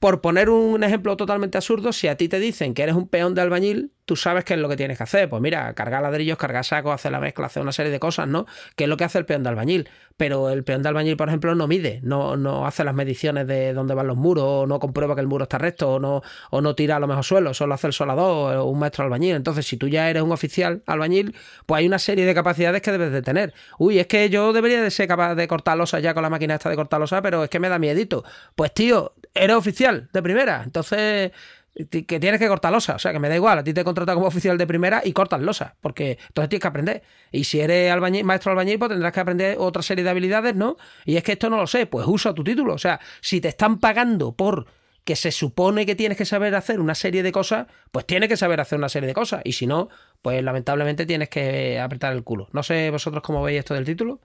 Por 0.02 0.20
poner 0.20 0.50
un 0.50 0.84
ejemplo 0.84 1.16
totalmente 1.16 1.60
absurdo, 1.60 1.94
si 1.94 2.08
a 2.08 2.18
ti 2.18 2.28
te 2.28 2.40
dicen 2.40 2.74
que 2.74 2.82
eres 2.82 2.96
un 2.96 3.08
peón 3.08 3.36
de 3.36 3.42
albañil, 3.42 3.92
tú 4.06 4.16
sabes 4.16 4.44
qué 4.44 4.56
es 4.56 4.60
lo 4.60 4.68
que 4.68 4.76
tienes 4.76 4.98
que 4.98 5.04
hacer. 5.04 5.30
Pues 5.30 5.44
mira, 5.44 5.72
cargar 5.76 6.02
ladrillos, 6.02 6.40
cargar 6.40 6.66
sacos, 6.66 6.92
hacer 6.92 7.12
la 7.12 7.20
mezcla, 7.20 7.46
hacer 7.46 7.62
una 7.62 7.72
serie 7.72 7.92
de 7.92 8.00
cosas, 8.00 8.28
¿no? 8.28 8.48
Que 8.76 8.86
es 8.86 8.90
lo 8.90 8.98
que 8.98 9.04
hace 9.04 9.20
el 9.20 9.26
peón 9.28 9.44
de 9.44 9.50
albañil. 9.50 9.90
Pero 10.18 10.50
el 10.50 10.64
peón 10.64 10.82
de 10.82 10.90
albañil, 10.90 11.18
por 11.18 11.28
ejemplo, 11.28 11.54
no 11.54 11.68
mide, 11.68 12.00
no, 12.02 12.36
no 12.36 12.66
hace 12.66 12.84
las 12.84 12.96
mediciones 12.96 13.46
de 13.46 13.74
dónde 13.74 13.94
van 13.94 14.08
los 14.08 14.18
muros, 14.18 14.44
o 14.44 14.66
no 14.66 14.80
comprueba 14.80 15.14
que 15.14 15.22
el 15.22 15.28
muro 15.28 15.44
está 15.44 15.60
recto, 15.60 15.94
o 15.94 16.00
no, 16.00 16.24
o 16.50 16.62
no 16.62 16.74
tira 16.74 16.96
a 16.96 17.00
lo 17.00 17.06
mejor 17.06 17.24
suelo, 17.24 17.54
solo 17.54 17.76
hace 17.76 17.86
el 17.86 17.94
solador 17.94 18.58
o 18.58 18.66
un 18.66 18.80
maestro 18.80 19.04
albañil. 19.04 19.36
Entonces, 19.36 19.68
si 19.68 19.78
tú 19.78 19.88
ya 19.88 20.10
eres 20.10 20.24
un 20.24 20.32
oficial 20.32 20.82
albañil, 20.88 21.36
pues 21.68 21.78
hay 21.78 21.86
una 21.86 22.00
serie 22.00 22.26
de 22.26 22.34
capacidades 22.34 22.82
que 22.82 22.92
debes 22.92 23.12
de 23.12 23.22
tener. 23.22 23.54
Uy, 23.78 24.00
es 24.00 24.08
que 24.08 24.32
yo 24.32 24.52
debería 24.52 24.82
de 24.82 24.90
ser 24.90 25.08
capaz 25.08 25.36
de 25.36 25.48
cortar 25.48 25.78
losa 25.78 26.00
ya 26.00 26.16
con 26.16 26.24
la 26.24 26.32
máquina 26.32 26.56
esta 26.56 26.72
de 26.72 26.76
cortar 26.76 27.00
losa, 27.00 27.22
pero 27.22 27.44
es 27.44 27.52
que 27.52 27.60
me 27.60 27.70
da 27.70 27.78
miedito. 27.78 28.24
Pues 28.56 28.74
tío, 28.74 29.14
eres 29.34 29.56
oficial 29.56 30.10
de 30.14 30.22
primera. 30.22 30.62
Entonces, 30.64 31.32
que 31.74 32.20
tienes 32.20 32.40
que 32.40 32.48
cortar 32.48 32.72
losa. 32.72 32.96
O 32.96 33.00
sea, 33.00 33.12
que 33.12 33.20
me 33.20 33.30
da 33.30 33.36
igual. 33.36 33.60
A 33.60 33.64
ti 33.64 33.74
te 33.74 33.84
contrata 33.84 34.14
como 34.14 34.28
oficial 34.28 34.58
de 34.58 34.68
primera 34.68 35.02
y 35.04 35.14
cortas 35.14 35.42
losa. 35.42 35.76
Porque 35.82 36.18
entonces 36.28 36.50
tienes 36.50 36.62
que 36.62 36.68
aprender. 36.68 37.04
Y 37.32 37.46
si 37.46 37.60
eres 37.60 37.92
albañil, 37.92 38.24
maestro 38.24 38.52
albañil, 38.52 38.78
pues 38.78 38.90
tendrás 38.90 39.14
que 39.14 39.20
aprender 39.20 39.58
otra 39.60 39.82
serie 39.82 40.04
de 40.04 40.10
habilidades, 40.10 40.56
¿no? 40.56 40.78
Y 41.06 41.16
es 41.16 41.24
que 41.24 41.34
esto 41.34 41.50
no 41.50 41.58
lo 41.58 41.68
sé. 41.68 41.86
Pues 41.86 42.06
usa 42.08 42.34
tu 42.34 42.44
título. 42.44 42.74
O 42.74 42.78
sea, 42.78 43.00
si 43.22 43.40
te 43.40 43.48
están 43.48 43.80
pagando 43.80 44.34
por 44.34 44.66
que 45.04 45.16
se 45.16 45.32
supone 45.32 45.86
que 45.86 45.96
tienes 45.96 46.18
que 46.18 46.26
saber 46.26 46.54
hacer 46.56 46.80
una 46.80 46.94
serie 46.94 47.24
de 47.24 47.32
cosas, 47.32 47.68
pues 47.92 48.06
tienes 48.06 48.30
que 48.30 48.38
saber 48.38 48.60
hacer 48.60 48.78
una 48.78 48.90
serie 48.90 49.08
de 49.08 49.14
cosas. 49.14 49.42
Y 49.44 49.54
si 49.54 49.66
no, 49.66 49.90
pues 50.22 50.44
lamentablemente 50.44 51.06
tienes 51.06 51.30
que 51.30 51.80
apretar 51.80 52.14
el 52.14 52.24
culo. 52.24 52.50
No 52.52 52.64
sé 52.64 52.92
vosotros 52.92 53.24
cómo 53.24 53.42
veis 53.42 53.60
esto 53.60 53.74
del 53.74 53.86
título. 53.86 54.20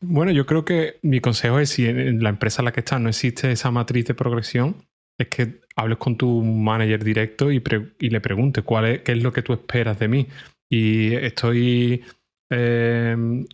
Bueno, 0.00 0.30
yo 0.30 0.46
creo 0.46 0.64
que 0.64 0.98
mi 1.02 1.20
consejo 1.20 1.58
es 1.58 1.70
si 1.70 1.86
en 1.86 2.22
la 2.22 2.28
empresa 2.28 2.62
en 2.62 2.66
la 2.66 2.72
que 2.72 2.80
estás 2.80 3.00
no 3.00 3.08
existe 3.08 3.50
esa 3.50 3.70
matriz 3.70 4.06
de 4.06 4.14
progresión, 4.14 4.76
es 5.18 5.28
que 5.28 5.60
hables 5.74 5.98
con 5.98 6.16
tu 6.16 6.42
manager 6.42 7.02
directo 7.02 7.50
y, 7.50 7.60
le 7.60 8.20
preguntes 8.20 8.62
cuál 8.64 8.84
es, 8.86 9.00
qué 9.02 9.12
es 9.12 9.22
lo 9.22 9.32
que 9.32 9.42
tú 9.42 9.52
esperas 9.52 9.98
de 9.98 10.08
mí. 10.08 10.28
Y 10.70 11.14
estoy, 11.14 12.04
em, 12.50 13.44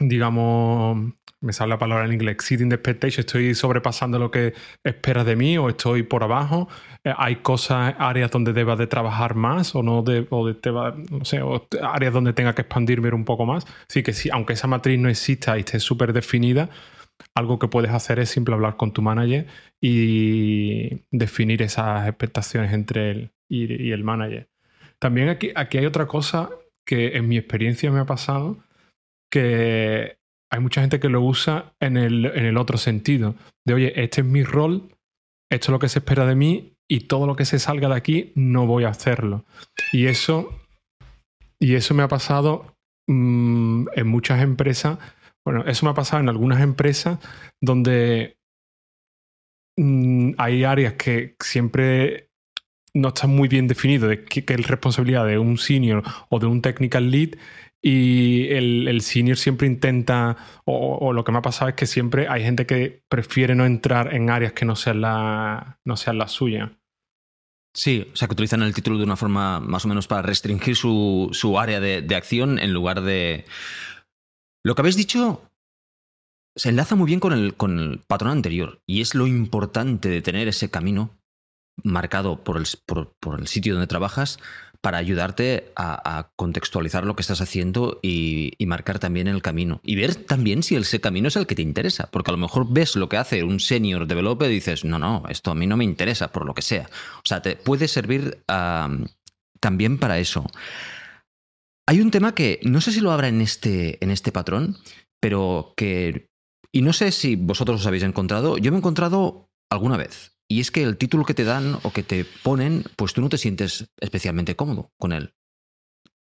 digamos, 0.00 1.12
me 1.40 1.52
sale 1.52 1.70
la 1.70 1.78
palabra 1.78 2.04
en 2.04 2.12
inglés, 2.12 2.34
exceeding 2.34 2.68
the 2.68 2.74
expectation, 2.74 3.20
estoy 3.20 3.54
sobrepasando 3.54 4.18
lo 4.18 4.30
que 4.30 4.54
esperas 4.84 5.24
de 5.24 5.36
mí 5.36 5.56
o 5.56 5.68
estoy 5.68 6.02
por 6.02 6.22
abajo. 6.22 6.68
Eh, 7.04 7.14
hay 7.16 7.36
cosas, 7.36 7.94
áreas 7.98 8.30
donde 8.30 8.52
debas 8.52 8.78
de 8.78 8.86
trabajar 8.86 9.34
más 9.34 9.74
o 9.74 9.82
no, 9.82 10.02
de, 10.02 10.26
o 10.30 10.46
de, 10.46 10.56
no 11.10 11.24
sé, 11.24 11.40
áreas 11.82 12.12
donde 12.12 12.32
tenga 12.32 12.54
que 12.54 12.62
expandirme 12.62 13.10
un 13.12 13.24
poco 13.24 13.46
más. 13.46 13.66
Así 13.88 14.02
que 14.02 14.12
sí, 14.12 14.28
aunque 14.32 14.52
esa 14.52 14.66
matriz 14.66 14.98
no 14.98 15.08
exista 15.08 15.56
y 15.56 15.60
esté 15.60 15.80
súper 15.80 16.12
definida, 16.12 16.68
algo 17.34 17.58
que 17.58 17.68
puedes 17.68 17.90
hacer 17.90 18.18
es 18.18 18.30
simple 18.30 18.54
hablar 18.54 18.76
con 18.76 18.92
tu 18.92 19.02
manager 19.02 19.46
y 19.80 21.04
definir 21.10 21.62
esas 21.62 22.06
expectaciones 22.08 22.72
entre 22.72 23.10
él 23.10 23.32
y, 23.48 23.92
el 23.92 24.04
manager. 24.04 24.48
También 24.98 25.28
aquí, 25.28 25.50
aquí 25.54 25.78
hay 25.78 25.86
otra 25.86 26.06
cosa 26.06 26.50
que 26.84 27.16
en 27.16 27.28
mi 27.28 27.38
experiencia 27.38 27.90
me 27.90 28.00
ha 28.00 28.06
pasado, 28.06 28.58
que 29.30 30.18
hay 30.52 30.60
mucha 30.60 30.80
gente 30.80 31.00
que 31.00 31.08
lo 31.08 31.22
usa 31.22 31.74
en 31.80 31.96
el, 31.96 32.26
en 32.26 32.44
el 32.44 32.56
otro 32.56 32.76
sentido, 32.76 33.36
de 33.64 33.74
oye, 33.74 34.02
este 34.02 34.20
es 34.22 34.26
mi 34.26 34.42
rol, 34.42 34.88
esto 35.50 35.66
es 35.66 35.70
lo 35.70 35.78
que 35.78 35.88
se 35.88 36.00
espera 36.00 36.26
de 36.26 36.34
mí 36.34 36.74
y 36.88 37.02
todo 37.02 37.26
lo 37.26 37.36
que 37.36 37.44
se 37.44 37.60
salga 37.60 37.88
de 37.88 37.94
aquí 37.94 38.32
no 38.34 38.66
voy 38.66 38.84
a 38.84 38.88
hacerlo. 38.88 39.44
Y 39.92 40.06
eso, 40.06 40.60
y 41.60 41.74
eso 41.74 41.94
me 41.94 42.02
ha 42.02 42.08
pasado 42.08 42.76
mm, 43.08 43.86
en 43.94 44.06
muchas 44.08 44.42
empresas. 44.42 44.98
Bueno, 45.44 45.64
eso 45.66 45.86
me 45.86 45.92
ha 45.92 45.94
pasado 45.94 46.20
en 46.20 46.28
algunas 46.28 46.60
empresas 46.60 47.18
donde 47.60 48.36
mm, 49.76 50.32
hay 50.38 50.64
áreas 50.64 50.94
que 50.94 51.36
siempre 51.38 52.30
no 52.92 53.08
están 53.08 53.30
muy 53.30 53.46
bien 53.46 53.68
definido 53.68 54.08
de 54.08 54.24
qué, 54.24 54.44
qué, 54.44 54.54
es 54.54 54.66
responsabilidad 54.66 55.26
de 55.26 55.38
un 55.38 55.58
senior 55.58 56.02
o 56.28 56.40
de 56.40 56.46
un 56.46 56.60
technical 56.60 57.08
lead 57.08 57.30
y 57.82 58.48
el, 58.48 59.00
senior 59.00 59.38
siempre 59.38 59.66
intenta, 59.66 60.36
o, 60.64 61.12
lo 61.12 61.24
que 61.24 61.32
me 61.32 61.38
ha 61.38 61.42
pasado 61.42 61.70
es 61.70 61.76
que 61.76 61.86
siempre 61.86 62.28
hay 62.28 62.42
gente 62.42 62.66
que 62.66 63.02
prefiere 63.08 63.54
no 63.54 63.64
entrar 63.64 64.14
en 64.14 64.28
áreas 64.28 64.52
que 64.52 64.66
no 64.66 64.76
sean 64.76 65.00
la, 65.00 65.78
no 65.84 65.96
sean 65.96 66.18
la 66.18 66.28
suya. 66.28 66.78
Sí, 67.72 68.08
o 68.12 68.16
sea, 68.16 68.26
que 68.28 68.32
utilizan 68.32 68.62
el 68.62 68.74
título 68.74 68.98
de 68.98 69.04
una 69.04 69.16
forma 69.16 69.60
más 69.60 69.84
o 69.84 69.88
menos 69.88 70.08
para 70.08 70.22
restringir 70.22 70.76
su, 70.76 71.30
su 71.32 71.58
área 71.58 71.80
de, 71.80 72.02
de, 72.02 72.16
acción 72.16 72.58
en 72.58 72.72
lugar 72.72 73.00
de... 73.00 73.46
Lo 74.64 74.74
que 74.74 74.82
habéis 74.82 74.96
dicho 74.96 75.50
se 76.56 76.68
enlaza 76.68 76.96
muy 76.96 77.06
bien 77.06 77.20
con 77.20 77.32
el, 77.32 77.54
con 77.54 77.78
el 77.78 78.00
patrón 78.00 78.32
anterior 78.32 78.82
y 78.86 79.00
es 79.00 79.14
lo 79.14 79.26
importante 79.26 80.08
de 80.08 80.20
tener 80.20 80.48
ese 80.48 80.70
camino 80.70 81.18
marcado 81.82 82.42
por 82.42 82.56
el, 82.56 82.66
por, 82.86 83.14
por 83.20 83.40
el 83.40 83.46
sitio 83.46 83.74
donde 83.74 83.86
trabajas 83.86 84.38
para 84.80 84.98
ayudarte 84.98 85.72
a, 85.76 86.30
contextualizar 86.36 87.04
lo 87.04 87.14
que 87.14 87.22
estás 87.22 87.40
haciendo 87.40 87.98
y, 88.02 88.54
marcar 88.66 88.98
también 88.98 89.26
el 89.28 89.42
camino. 89.42 89.80
Y 89.82 89.96
ver 89.96 90.14
también 90.14 90.62
si 90.62 90.76
ese 90.76 91.00
camino 91.00 91.28
es 91.28 91.36
el 91.36 91.46
que 91.46 91.54
te 91.54 91.62
interesa. 91.62 92.08
Porque 92.10 92.30
a 92.30 92.32
lo 92.32 92.38
mejor 92.38 92.66
ves 92.72 92.96
lo 92.96 93.08
que 93.08 93.16
hace 93.16 93.42
un 93.44 93.60
senior 93.60 94.06
developer 94.06 94.50
y 94.50 94.54
dices, 94.54 94.84
no, 94.84 94.98
no, 94.98 95.24
esto 95.28 95.50
a 95.50 95.54
mí 95.54 95.66
no 95.66 95.76
me 95.76 95.84
interesa, 95.84 96.32
por 96.32 96.46
lo 96.46 96.54
que 96.54 96.62
sea. 96.62 96.88
O 97.16 97.26
sea, 97.26 97.42
te 97.42 97.56
puede 97.56 97.88
servir 97.88 98.42
también 99.60 99.98
para 99.98 100.18
eso. 100.18 100.46
Hay 101.86 102.00
un 102.00 102.10
tema 102.10 102.34
que 102.34 102.60
no 102.62 102.80
sé 102.80 102.92
si 102.92 103.00
lo 103.00 103.10
habrá 103.10 103.28
en 103.28 103.40
este, 103.40 104.02
en 104.02 104.10
este 104.10 104.32
patrón, 104.32 104.76
pero 105.20 105.74
que... 105.76 106.30
Y 106.72 106.82
no 106.82 106.92
sé 106.92 107.10
si 107.10 107.34
vosotros 107.34 107.80
os 107.80 107.86
habéis 107.86 108.04
encontrado. 108.04 108.56
Yo 108.56 108.70
me 108.70 108.76
he 108.76 108.78
encontrado 108.78 109.50
alguna 109.68 109.96
vez. 109.96 110.39
Y 110.50 110.58
es 110.58 110.72
que 110.72 110.82
el 110.82 110.96
título 110.96 111.24
que 111.24 111.32
te 111.32 111.44
dan 111.44 111.78
o 111.84 111.92
que 111.92 112.02
te 112.02 112.24
ponen, 112.24 112.82
pues 112.96 113.14
tú 113.14 113.20
no 113.20 113.28
te 113.28 113.38
sientes 113.38 113.88
especialmente 114.00 114.56
cómodo 114.56 114.90
con 114.98 115.12
él. 115.12 115.32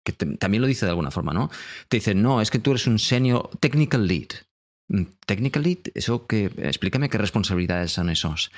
Que 0.04 0.12
también 0.12 0.60
lo 0.60 0.68
dice 0.68 0.86
de 0.86 0.90
alguna 0.90 1.10
forma, 1.10 1.32
¿no? 1.32 1.50
Te 1.88 1.96
dicen, 1.96 2.22
no, 2.22 2.40
es 2.40 2.52
que 2.52 2.60
tú 2.60 2.70
eres 2.70 2.86
un 2.86 3.00
senior 3.00 3.50
technical 3.58 4.06
lead. 4.06 4.28
Mm, 4.88 5.02
technical 5.26 5.64
lead, 5.64 5.78
eso 5.94 6.28
que. 6.28 6.44
Explícame 6.58 7.08
qué 7.08 7.18
responsabilidades 7.18 7.90
son 7.90 8.08
esos. 8.08 8.52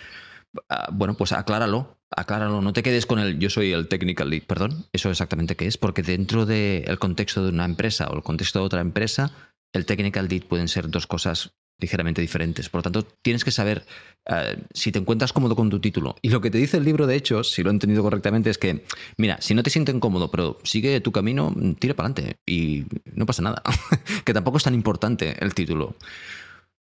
Ah, 0.69 0.91
bueno, 0.93 1.17
pues 1.17 1.33
acláralo, 1.33 2.01
acláralo, 2.11 2.61
no 2.61 2.75
te 2.75 2.83
quedes 2.83 3.07
con 3.07 3.19
el 3.19 3.39
yo 3.39 3.49
soy 3.49 3.73
el 3.73 3.89
technical 3.89 4.29
lead, 4.29 4.43
perdón, 4.43 4.85
eso 4.93 5.11
exactamente 5.11 5.57
qué 5.57 5.67
es, 5.67 5.79
porque 5.79 6.03
dentro 6.03 6.45
del 6.45 6.99
contexto 6.99 7.43
de 7.43 7.51
una 7.51 7.65
empresa 7.65 8.09
o 8.09 8.17
el 8.17 8.23
contexto 8.23 8.59
de 8.59 8.67
otra 8.67 8.81
empresa, 8.83 9.33
el 9.73 9.87
technical 9.87 10.29
lead 10.29 10.43
pueden 10.45 10.69
ser 10.69 10.91
dos 10.91 11.07
cosas 11.07 11.55
ligeramente 11.79 12.21
diferentes. 12.21 12.69
Por 12.69 12.79
lo 12.79 12.83
tanto, 12.83 13.03
tienes 13.23 13.45
que 13.45 13.51
saber 13.51 13.85
eh, 14.27 14.57
si 14.73 14.93
te 14.93 14.99
encuentras 14.99 15.33
cómodo 15.33 15.57
con 15.57 15.71
tu 15.71 15.81
título. 15.81 16.17
Y 16.23 16.31
lo 16.31 16.41
que 16.41 16.51
te 16.51 16.59
dice 16.59 16.79
el 16.79 16.85
libro, 16.85 17.07
de 17.07 17.17
hecho, 17.17 17.45
si 17.45 17.63
lo 17.63 17.71
he 17.71 17.73
entendido 17.73 18.03
correctamente, 18.03 18.51
es 18.51 18.59
que, 18.59 18.85
mira, 19.17 19.39
si 19.41 19.55
no 19.55 19.63
te 19.63 19.71
sientes 19.71 19.95
cómodo, 20.01 20.31
pero 20.31 20.59
sigue 20.65 21.01
tu 21.01 21.13
camino, 21.13 21.55
tira 21.79 21.95
para 21.95 22.09
adelante 22.09 22.39
y 22.47 22.85
no 23.13 23.27
pasa 23.27 23.43
nada. 23.43 23.63
que 24.25 24.35
tampoco 24.35 24.59
es 24.59 24.65
tan 24.65 24.75
importante 24.75 25.37
el 25.41 25.55
título. 25.55 25.97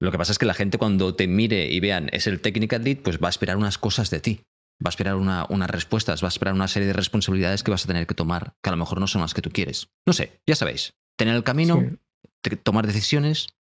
Lo 0.00 0.12
que 0.12 0.18
pasa 0.18 0.32
es 0.32 0.38
que 0.38 0.46
la 0.46 0.54
gente 0.54 0.78
cuando 0.78 1.14
te 1.14 1.26
mire 1.26 1.70
y 1.70 1.80
vean 1.80 2.09
es 2.12 2.26
el 2.26 2.40
technical 2.40 2.85
lead, 2.85 2.98
pues 2.98 3.18
va 3.18 3.28
a 3.28 3.30
esperar 3.30 3.56
unas 3.56 3.78
cosas 3.78 4.11
de 4.11 4.20
ti. 4.20 4.40
Va 4.85 4.88
a 4.88 4.90
esperar 4.90 5.16
unas 5.16 5.70
respuestas, 5.70 6.22
va 6.22 6.28
a 6.28 6.28
esperar 6.28 6.52
una 6.52 6.68
serie 6.68 6.87
de 6.87 6.92
responsabilidades 6.92 7.62
que 7.62 7.70
vas 7.70 7.85
a 7.85 7.87
tener 7.87 8.06
que 8.06 8.14
tomar, 8.14 8.52
que 8.62 8.68
a 8.68 8.72
lo 8.72 8.76
mejor 8.76 9.00
no 9.00 9.06
son 9.06 9.22
las 9.22 9.32
que 9.32 9.40
tú 9.40 9.50
quieres. 9.50 9.88
No 10.06 10.12
sé, 10.12 10.38
ya 10.46 10.54
sabéis. 10.54 10.92
Tener 11.16 11.35
el 11.35 11.44
camino, 11.44 11.82
tomar 12.62 12.87
decisiones 12.87 13.56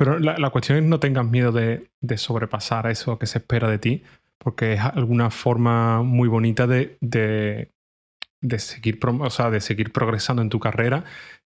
pero 0.00 0.18
la, 0.18 0.48
cuestión 0.48 0.78
es 0.78 0.84
no 0.84 0.98
tengas 0.98 1.26
miedo 1.26 1.52
de, 1.52 1.90
sobrepasar 2.16 2.86
eso 2.86 3.18
que 3.18 3.26
se 3.26 3.36
espera 3.36 3.68
de 3.68 3.78
ti, 3.78 4.02
porque 4.38 4.72
es 4.72 4.80
alguna 4.80 5.30
forma 5.30 6.02
muy 6.02 6.26
bonita 6.26 6.66
de, 6.66 6.96
de, 7.02 8.58
seguir, 8.58 8.98
o 9.04 9.50
de 9.50 9.60
seguir 9.60 9.92
progresando 9.92 10.40
en 10.40 10.48
tu 10.48 10.58
carrera 10.58 11.04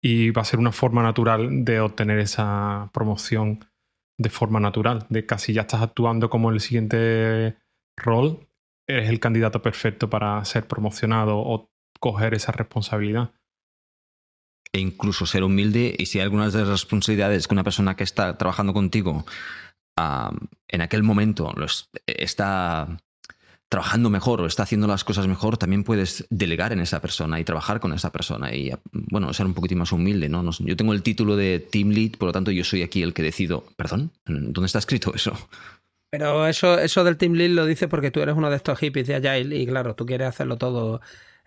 y 0.02 0.30
va 0.30 0.44
a 0.44 0.46
ser 0.46 0.62
una 0.62 0.72
forma 0.72 1.04
natural 1.04 1.66
de 1.66 1.82
obtener 1.82 2.20
esa 2.20 2.90
promoción 2.94 3.66
de 4.18 4.30
forma 4.30 4.62
natural, 4.62 5.06
de 5.10 5.26
casi 5.26 5.52
ya 5.52 5.64
estás 5.64 5.82
actuando 5.82 6.30
como 6.30 6.50
el 6.50 6.62
siguiente 6.62 7.58
rol, 7.98 8.48
eres 8.88 9.10
el 9.10 9.20
candidato 9.20 9.62
perfecto 9.62 10.10
para 10.10 10.46
ser 10.46 10.70
promocionado 10.70 11.38
o 11.38 11.70
coger 12.00 12.34
esa 12.34 12.54
responsabilidad 12.54 13.32
e 14.74 14.80
incluso 14.80 15.26
ser 15.26 15.44
humilde 15.44 15.96
y 15.98 16.06
si 16.08 16.20
hay 16.20 16.24
algunas 16.24 16.54
de 16.54 16.60
las 16.60 16.70
responsabilidades 16.70 17.48
que 17.48 17.54
una 17.54 17.64
persona 17.64 17.96
que 17.96 18.04
está 18.04 18.38
trabajando 18.38 18.74
contigo 18.74 19.26
en 20.68 20.82
aquel 20.82 21.04
momento 21.04 21.54
está 22.06 22.98
trabajando 23.70 24.10
mejor 24.10 24.40
o 24.42 24.46
está 24.46 24.64
haciendo 24.64 24.88
las 24.88 25.04
cosas 25.04 25.28
mejor, 25.28 25.58
también 25.58 25.84
puedes 25.84 26.26
delegar 26.30 26.72
en 26.72 26.80
esa 26.80 27.02
persona 27.02 27.40
y 27.40 27.44
trabajar 27.44 27.80
con 27.80 27.94
esa 27.94 28.12
persona 28.12 28.54
y, 28.54 28.72
bueno, 28.92 29.34
ser 29.34 29.46
un 29.46 29.54
poquitín 29.54 29.80
más 29.80 29.92
humilde, 29.92 30.30
¿no? 30.30 30.50
Yo 30.60 30.78
tengo 30.78 30.94
el 30.94 31.04
título 31.04 31.36
de 31.36 31.60
Team 31.60 31.90
Lead, 31.90 32.12
por 32.12 32.28
lo 32.28 32.34
tanto 32.34 32.52
yo 32.52 32.64
soy 32.64 32.82
aquí 32.82 33.04
el 33.04 33.14
que 33.14 33.24
decido. 33.24 33.66
¿Perdón? 33.76 34.12
¿Dónde 34.26 34.68
está 34.68 34.80
escrito 34.80 35.14
eso? 35.14 35.34
Pero 36.10 36.48
eso, 36.48 36.80
eso 36.80 37.04
del 37.04 37.18
Team 37.18 37.34
Lead 37.34 37.50
lo 37.50 37.66
dice 37.66 37.90
porque 37.90 38.12
tú 38.12 38.22
eres 38.22 38.36
uno 38.36 38.50
de 38.50 38.56
estos 38.56 38.80
hippies 38.80 39.08
de 39.08 39.16
Agile 39.16 39.58
y 39.58 39.68
claro, 39.68 39.96
tú 39.96 40.06
quieres 40.06 40.30
hacerlo 40.30 40.58
todo 40.58 41.02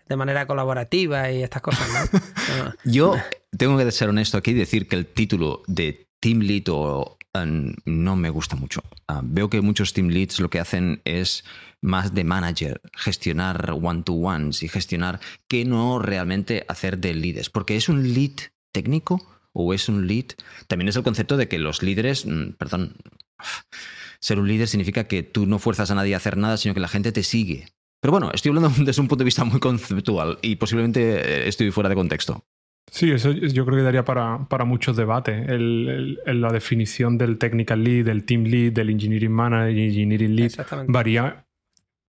de 0.07 0.15
manera 0.15 0.47
colaborativa 0.47 1.31
y 1.31 1.43
estas 1.43 1.61
cosas, 1.61 2.11
¿no? 2.11 2.73
Yo 2.83 3.15
tengo 3.57 3.77
que 3.77 3.91
ser 3.91 4.09
honesto 4.09 4.37
aquí 4.37 4.51
y 4.51 4.55
decir 4.55 4.87
que 4.87 4.95
el 4.95 5.05
título 5.05 5.63
de 5.67 6.07
Team 6.19 6.39
Lead 6.39 6.69
o 6.69 7.17
eh, 7.33 7.75
no 7.85 8.15
me 8.15 8.29
gusta 8.29 8.55
mucho. 8.55 8.81
Ah, 9.07 9.21
veo 9.23 9.49
que 9.49 9.61
muchos 9.61 9.93
team 9.93 10.09
leads 10.09 10.39
lo 10.39 10.49
que 10.49 10.59
hacen 10.59 11.01
es 11.05 11.43
más 11.81 12.13
de 12.13 12.23
manager, 12.23 12.81
gestionar 12.93 13.71
one-to-ones 13.81 14.63
y 14.63 14.67
gestionar 14.67 15.19
que 15.47 15.65
no 15.65 15.99
realmente 15.99 16.65
hacer 16.67 16.97
de 16.97 17.13
líderes. 17.13 17.49
Porque 17.49 17.75
es 17.75 17.89
un 17.89 18.13
lead 18.13 18.51
técnico 18.71 19.21
o 19.53 19.73
es 19.73 19.89
un 19.89 20.07
lead. 20.07 20.25
También 20.67 20.89
es 20.89 20.95
el 20.95 21.03
concepto 21.03 21.37
de 21.37 21.47
que 21.47 21.59
los 21.59 21.81
líderes, 21.81 22.25
mm, 22.25 22.51
perdón, 22.57 22.95
ser 24.19 24.39
un 24.39 24.47
líder 24.47 24.67
significa 24.67 25.05
que 25.05 25.23
tú 25.23 25.45
no 25.45 25.59
fuerzas 25.59 25.89
a 25.91 25.95
nadie 25.95 26.13
a 26.13 26.17
hacer 26.17 26.37
nada, 26.37 26.57
sino 26.57 26.73
que 26.73 26.79
la 26.79 26.87
gente 26.87 27.11
te 27.11 27.23
sigue. 27.23 27.67
Pero 28.01 28.11
bueno, 28.11 28.31
estoy 28.33 28.49
hablando 28.49 28.69
desde 28.83 29.01
un 29.01 29.07
punto 29.07 29.21
de 29.21 29.25
vista 29.25 29.45
muy 29.45 29.59
conceptual 29.59 30.39
y 30.41 30.57
posiblemente 30.57 31.01
eh, 31.01 31.47
estoy 31.47 31.71
fuera 31.71 31.89
de 31.89 31.95
contexto. 31.95 32.43
Sí, 32.89 33.09
eso 33.11 33.31
yo 33.31 33.65
creo 33.65 33.77
que 33.77 33.83
daría 33.83 34.03
para, 34.03 34.49
para 34.49 34.65
muchos 34.65 34.97
debates. 34.97 35.45
la 35.47 36.51
definición 36.51 37.17
del 37.17 37.37
technical 37.37 37.81
lead, 37.81 38.05
del 38.05 38.25
team 38.25 38.43
lead, 38.43 38.73
del 38.73 38.89
engineering 38.89 39.31
manager, 39.31 39.77
engineering 39.77 40.35
lead, 40.35 40.51
varía 40.87 41.45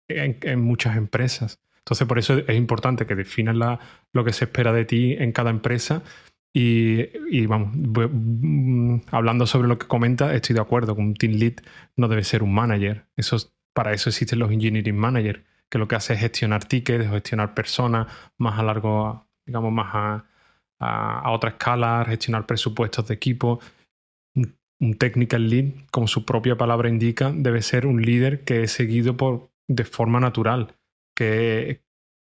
en, 0.06 0.60
muchas 0.60 0.96
empresas. 0.96 1.60
Entonces, 1.78 2.06
por 2.06 2.18
eso 2.18 2.38
es 2.38 2.56
importante 2.56 3.06
que 3.06 3.16
definas 3.16 3.56
la, 3.56 3.80
lo 4.12 4.24
que 4.24 4.32
se 4.32 4.44
espera 4.44 4.72
de 4.72 4.84
ti 4.84 5.16
en 5.18 5.32
cada 5.32 5.50
empresa. 5.50 6.02
Y, 6.52 7.06
y 7.30 7.46
vamos, 7.46 7.70
mm, 7.74 9.00
hablando 9.10 9.46
sobre 9.46 9.66
lo 9.66 9.78
que 9.78 9.88
comenta, 9.88 10.32
estoy 10.34 10.54
de 10.54 10.60
acuerdo 10.60 10.94
que 10.94 11.00
un 11.00 11.14
team 11.14 11.32
lead 11.32 11.54
no 11.96 12.06
debe 12.06 12.22
ser 12.22 12.44
un 12.44 12.54
manager. 12.54 13.06
Eso, 13.16 13.36
para 13.72 13.92
eso 13.94 14.10
existen 14.10 14.38
los 14.38 14.52
engineering 14.52 14.96
managers, 14.96 15.40
que 15.70 15.78
lo 15.78 15.88
que 15.88 15.96
hace 15.96 16.14
es 16.14 16.20
gestionar 16.20 16.64
tickets, 16.64 17.08
gestionar 17.08 17.54
personas 17.54 18.06
más 18.38 18.58
a 18.58 18.62
largo, 18.62 19.26
digamos, 19.46 19.72
más 19.72 19.94
a, 19.94 20.24
a, 20.78 21.30
otra 21.30 21.50
escala, 21.50 22.04
gestionar 22.06 22.46
presupuestos 22.46 23.06
de 23.08 23.14
equipo. 23.14 23.60
Un, 24.80 24.94
technical 24.96 25.50
lead, 25.50 25.72
como 25.90 26.06
su 26.06 26.24
propia 26.24 26.56
palabra 26.56 26.88
indica, 26.88 27.32
debe 27.34 27.62
ser 27.62 27.86
un 27.86 28.00
líder 28.00 28.44
que 28.44 28.62
es 28.62 28.72
seguido 28.72 29.16
por, 29.16 29.50
de 29.66 29.84
forma 29.84 30.20
natural, 30.20 30.76
que 31.16 31.82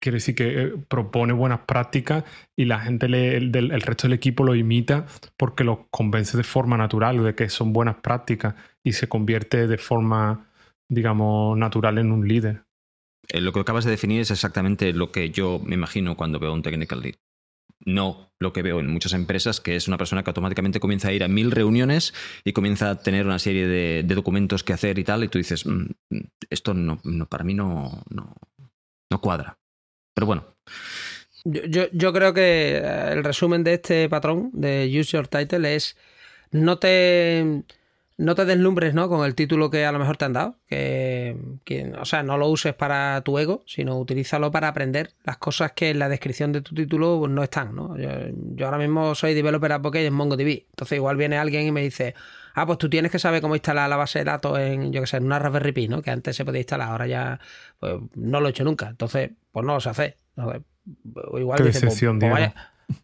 quiere 0.01 0.17
decir 0.17 0.35
que 0.35 0.61
eh, 0.63 0.67
propone 0.87 1.33
buenas 1.33 1.59
prácticas 1.61 2.23
y 2.55 2.63
la 2.65 2.79
gente, 2.79 3.07
el, 3.07 3.53
el, 3.53 3.81
resto 3.81 4.07
del 4.07 4.13
equipo 4.13 4.45
lo 4.45 4.55
imita 4.55 5.05
porque 5.35 5.65
lo 5.65 5.89
convence 5.91 6.37
de 6.37 6.43
forma 6.43 6.77
natural 6.77 7.21
de 7.21 7.35
que 7.35 7.49
son 7.49 7.73
buenas 7.73 7.97
prácticas 7.97 8.55
y 8.83 8.93
se 8.93 9.09
convierte 9.09 9.67
de 9.67 9.77
forma, 9.77 10.49
digamos, 10.89 11.57
natural 11.57 11.97
en 11.97 12.13
un 12.13 12.25
líder. 12.25 12.68
Eh, 13.29 13.41
lo 13.41 13.53
que 13.53 13.59
acabas 13.59 13.85
de 13.85 13.91
definir 13.91 14.21
es 14.21 14.31
exactamente 14.31 14.93
lo 14.93 15.11
que 15.11 15.29
yo 15.29 15.59
me 15.63 15.75
imagino 15.75 16.17
cuando 16.17 16.39
veo 16.39 16.53
un 16.53 16.63
technical 16.63 17.01
lead 17.01 17.15
no 17.85 18.31
lo 18.39 18.53
que 18.53 18.61
veo 18.61 18.79
en 18.79 18.87
muchas 18.87 19.13
empresas, 19.13 19.59
que 19.59 19.75
es 19.75 19.87
una 19.87 19.97
persona 19.97 20.23
que 20.23 20.29
automáticamente 20.29 20.79
comienza 20.79 21.09
a 21.09 21.13
ir 21.13 21.23
a 21.23 21.27
mil 21.27 21.51
reuniones 21.51 22.13
y 22.43 22.53
comienza 22.53 22.89
a 22.89 23.01
tener 23.01 23.25
una 23.25 23.39
serie 23.39 23.67
de, 23.67 24.03
documentos 24.03 24.63
que 24.63 24.73
hacer 24.73 24.97
y 24.99 25.03
tal, 25.03 25.23
y 25.23 25.27
tú 25.27 25.37
dices, 25.37 25.65
mm, 25.65 25.87
esto 26.49 26.73
no, 26.73 26.99
para 27.27 27.43
mí 27.43 27.53
no, 27.53 28.03
no, 28.09 29.21
cuadra. 29.21 29.57
Pero 30.13 30.27
bueno. 30.27 30.55
Yo, 31.45 31.87
yo, 31.91 32.13
creo 32.13 32.33
que 32.33 32.77
el 32.77 33.23
resumen 33.23 33.63
de 33.63 33.75
este 33.75 34.09
patrón 34.09 34.51
de 34.53 34.87
Use 34.99 35.17
Your 35.17 35.27
Title 35.27 35.75
es 35.75 35.97
no 36.51 36.79
te 36.79 37.63
no 38.19 38.35
te 38.35 38.43
deslumbres 38.43 38.93
¿no? 38.93 39.07
con 39.07 39.25
el 39.25 39.33
título 39.33 39.69
que 39.69 39.85
a 39.85 39.93
lo 39.93 39.97
mejor 39.97 40.17
te 40.17 40.25
han 40.25 40.33
dado. 40.33 40.57
Que, 40.67 41.37
o 41.97 42.03
sea, 42.03 42.21
no 42.21 42.37
lo 42.37 42.49
uses 42.49 42.73
para 42.73 43.21
tu 43.21 43.39
ego, 43.39 43.63
sino 43.65 43.97
utilízalo 43.97 44.51
para 44.51 44.67
aprender 44.67 45.11
las 45.23 45.37
cosas 45.37 45.71
que 45.71 45.91
en 45.91 45.99
la 45.99 46.09
descripción 46.09 46.51
de 46.51 46.61
tu 46.61 46.75
título 46.75 47.17
pues, 47.17 47.31
no 47.31 47.43
están. 47.43 47.73
¿no? 47.73 47.95
Yo, 47.97 48.65
ahora 48.65 48.77
mismo 48.77 49.15
soy 49.15 49.33
developer 49.33 49.71
advocate 49.71 50.05
en 50.05 50.13
MongoDB. 50.13 50.65
Entonces 50.69 50.97
igual 50.97 51.15
viene 51.15 51.37
alguien 51.37 51.65
y 51.65 51.71
me 51.71 51.81
dice, 51.81 52.13
ah, 52.55 52.65
pues 52.65 52.77
tú 52.77 52.89
tienes 52.89 53.09
que 53.09 53.19
saber 53.19 53.41
cómo 53.41 53.55
instalar 53.55 53.89
la 53.89 53.95
base 53.95 54.19
de 54.19 54.25
datos 54.25 54.59
en, 54.59 54.91
yo 54.91 54.99
qué 54.99 55.07
sé, 55.07 55.15
en 55.15 55.23
una 55.23 55.39
Raspberry 55.39 55.71
Pi, 55.71 55.87
¿no? 55.87 56.01
Que 56.01 56.11
antes 56.11 56.35
se 56.35 56.43
podía 56.43 56.59
instalar, 56.59 56.89
ahora 56.89 57.07
ya 57.07 57.39
pues, 57.79 57.95
no 58.15 58.41
lo 58.41 58.47
he 58.47 58.49
hecho 58.51 58.65
nunca. 58.65 58.89
Entonces, 58.89 59.31
pues 59.53 59.65
no 59.65 59.75
lo 59.75 59.79
sé 59.79 59.89
hacer. 59.89 60.17
Igual 60.35 61.57
Qué 61.57 61.63
dice, 61.63 61.87
pues, 61.87 62.03
pues 62.19 62.53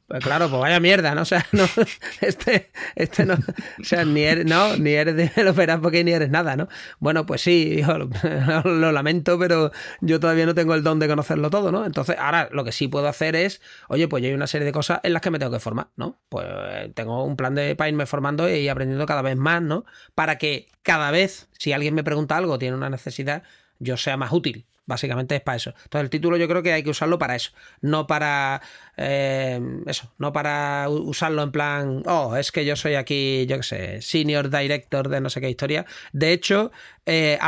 pues 0.07 0.23
claro, 0.23 0.49
pues 0.49 0.61
vaya 0.61 0.79
mierda, 0.79 1.15
¿no? 1.15 1.23
O 1.23 1.25
sea, 1.25 1.45
no, 1.51 1.65
este, 2.21 2.69
este 2.95 3.25
no, 3.25 3.33
o 3.33 3.83
sea, 3.83 4.05
ni 4.05 4.21
eres, 4.21 4.45
no, 4.45 4.77
ni 4.77 4.91
eres 4.91 5.15
developer 5.15 5.81
porque 5.81 6.03
ni 6.03 6.11
eres 6.11 6.29
nada, 6.29 6.55
¿no? 6.55 6.67
Bueno, 6.99 7.25
pues 7.25 7.41
sí, 7.41 7.75
hijo, 7.79 7.97
lo, 8.63 8.91
lamento, 8.91 9.39
pero 9.39 9.71
yo 10.01 10.19
todavía 10.19 10.45
no 10.45 10.53
tengo 10.53 10.75
el 10.75 10.83
don 10.83 10.99
de 10.99 11.07
conocerlo 11.07 11.49
todo, 11.49 11.71
¿no? 11.71 11.85
Entonces, 11.85 12.17
ahora 12.19 12.49
lo 12.51 12.63
que 12.63 12.71
sí 12.71 12.87
puedo 12.87 13.07
hacer 13.07 13.35
es, 13.35 13.61
oye, 13.87 14.07
pues 14.07 14.21
yo 14.21 14.29
hay 14.29 14.35
una 14.35 14.47
serie 14.47 14.65
de 14.65 14.71
cosas 14.71 14.99
en 15.03 15.13
las 15.13 15.21
que 15.21 15.31
me 15.31 15.39
tengo 15.39 15.51
que 15.51 15.59
formar, 15.59 15.87
¿no? 15.95 16.19
Pues 16.29 16.45
tengo 16.93 17.23
un 17.23 17.35
plan 17.35 17.55
de 17.55 17.75
para 17.75 17.89
irme 17.89 18.05
formando 18.05 18.49
y 18.49 18.67
aprendiendo 18.69 19.05
cada 19.05 19.23
vez 19.23 19.37
más, 19.37 19.61
¿no? 19.61 19.85
Para 20.13 20.37
que 20.37 20.67
cada 20.83 21.09
vez, 21.09 21.47
si 21.57 21.73
alguien 21.73 21.95
me 21.95 22.03
pregunta 22.03 22.37
algo, 22.37 22.59
tiene 22.59 22.77
una 22.77 22.89
necesidad, 22.89 23.43
yo 23.79 23.97
sea 23.97 24.17
más 24.17 24.31
útil, 24.31 24.67
Básicamente 24.87 25.35
es 25.35 25.41
para 25.41 25.57
eso. 25.57 25.73
Entonces 25.83 26.03
el 26.03 26.09
título 26.09 26.37
yo 26.37 26.47
creo 26.47 26.61
que 26.61 26.73
hay 26.73 26.83
que 26.83 26.91
usarlo 26.91 27.17
para 27.17 27.35
eso. 27.35 27.51
No 27.81 28.05
para 28.05 28.61
eh, 28.97 29.59
eso. 29.87 30.13
No 30.19 30.31
para 30.31 30.87
usarlo 30.89 31.41
en 31.43 31.51
plan, 31.51 32.03
oh, 32.05 32.35
es 32.35 32.51
que 32.51 32.65
yo 32.65 32.75
soy 32.75 32.95
aquí, 32.95 33.45
yo 33.47 33.57
qué 33.57 33.63
sé, 33.63 34.01
senior 34.01 34.49
director 34.49 35.09
de 35.09 35.21
no 35.21 35.29
sé 35.29 35.41
qué 35.41 35.49
historia. 35.49 35.85
De 36.13 36.33
hecho, 36.33 36.71
eh, 37.05 37.39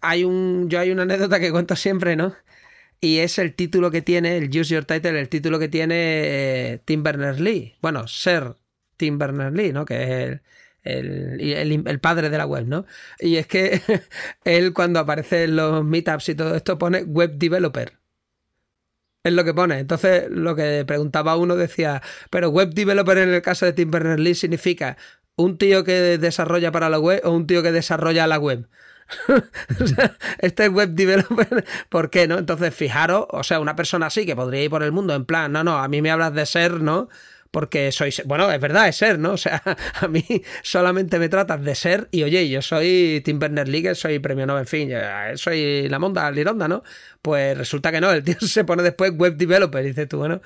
hay 0.00 0.24
un, 0.24 0.68
yo 0.68 0.78
hay 0.80 0.90
una 0.90 1.02
anécdota 1.02 1.40
que 1.40 1.50
cuento 1.50 1.74
siempre, 1.76 2.16
¿no? 2.16 2.34
Y 3.00 3.18
es 3.18 3.38
el 3.38 3.54
título 3.54 3.90
que 3.90 4.02
tiene, 4.02 4.36
el 4.36 4.48
Use 4.48 4.74
Your 4.74 4.84
Title, 4.84 5.18
el 5.18 5.28
título 5.28 5.58
que 5.58 5.68
tiene 5.68 5.94
eh, 5.96 6.80
Tim 6.84 7.02
Berners-Lee. 7.02 7.76
Bueno, 7.80 8.06
ser 8.06 8.56
Tim 8.96 9.18
Berners-Lee, 9.18 9.72
¿no? 9.72 9.86
Que 9.86 10.24
es 10.24 10.40
el 10.84 11.40
el, 11.40 12.00
padre 12.00 12.30
de 12.30 12.38
la 12.38 12.46
web, 12.46 12.66
¿no? 12.66 12.86
Y 13.18 13.36
es 13.36 13.46
que 13.46 13.80
él 14.44 14.72
cuando 14.72 15.00
aparece 15.00 15.44
en 15.44 15.56
los 15.56 15.84
meetups 15.84 16.30
y 16.30 16.34
todo 16.34 16.54
esto 16.54 16.78
pone 16.78 17.02
web 17.04 17.32
developer. 17.36 18.00
Es 19.22 19.32
lo 19.34 19.44
que 19.44 19.52
pone. 19.52 19.78
Entonces, 19.78 20.30
lo 20.30 20.56
que 20.56 20.84
preguntaba 20.86 21.36
uno 21.36 21.54
decía, 21.56 22.02
pero 22.30 22.48
web 22.48 22.72
developer 22.72 23.18
en 23.18 23.28
el 23.34 23.42
caso 23.42 23.66
de 23.66 23.74
Tim 23.74 23.90
Berners-Lee 23.90 24.34
significa 24.34 24.96
un 25.36 25.58
tío 25.58 25.84
que 25.84 26.18
desarrolla 26.18 26.72
para 26.72 26.88
la 26.88 26.98
web 26.98 27.20
o 27.24 27.30
un 27.32 27.46
tío 27.46 27.62
que 27.62 27.72
desarrolla 27.72 28.26
la 28.26 28.38
web. 28.38 28.68
este 30.38 30.66
es 30.66 30.70
web 30.70 30.90
developer, 30.90 31.64
¿por 31.88 32.10
qué 32.10 32.28
no? 32.28 32.38
Entonces, 32.38 32.74
fijaros, 32.74 33.26
o 33.30 33.42
sea, 33.42 33.60
una 33.60 33.76
persona 33.76 34.06
así 34.06 34.24
que 34.24 34.36
podría 34.36 34.62
ir 34.62 34.70
por 34.70 34.82
el 34.82 34.92
mundo 34.92 35.14
en 35.14 35.24
plan, 35.24 35.52
no, 35.52 35.64
no, 35.64 35.78
a 35.78 35.88
mí 35.88 36.00
me 36.00 36.10
hablas 36.10 36.32
de 36.34 36.46
ser, 36.46 36.80
¿no? 36.80 37.08
Porque 37.50 37.90
soy, 37.92 38.12
bueno, 38.26 38.50
es 38.50 38.60
verdad, 38.60 38.88
es 38.88 38.96
ser, 38.96 39.18
¿no? 39.18 39.32
O 39.32 39.36
sea, 39.36 39.62
a 40.00 40.08
mí 40.08 40.24
solamente 40.62 41.18
me 41.18 41.28
tratas 41.28 41.62
de 41.62 41.74
ser 41.74 42.08
y 42.10 42.22
oye, 42.22 42.48
yo 42.48 42.62
soy 42.62 43.22
Tim 43.24 43.38
Berners-Lee, 43.38 43.94
soy 43.94 44.18
premio 44.18 44.46
Nobel, 44.46 44.62
en 44.62 44.66
fin, 44.66 44.90
soy 45.34 45.88
la 45.88 45.98
monda, 45.98 46.30
Lironda, 46.30 46.68
¿no? 46.68 46.82
Pues 47.22 47.56
resulta 47.56 47.90
que 47.90 48.00
no, 48.00 48.10
el 48.12 48.22
tío 48.22 48.36
se 48.40 48.64
pone 48.64 48.82
después 48.82 49.12
web 49.12 49.36
developer, 49.36 49.84
dices 49.84 50.08
tú, 50.08 50.18
bueno, 50.18 50.40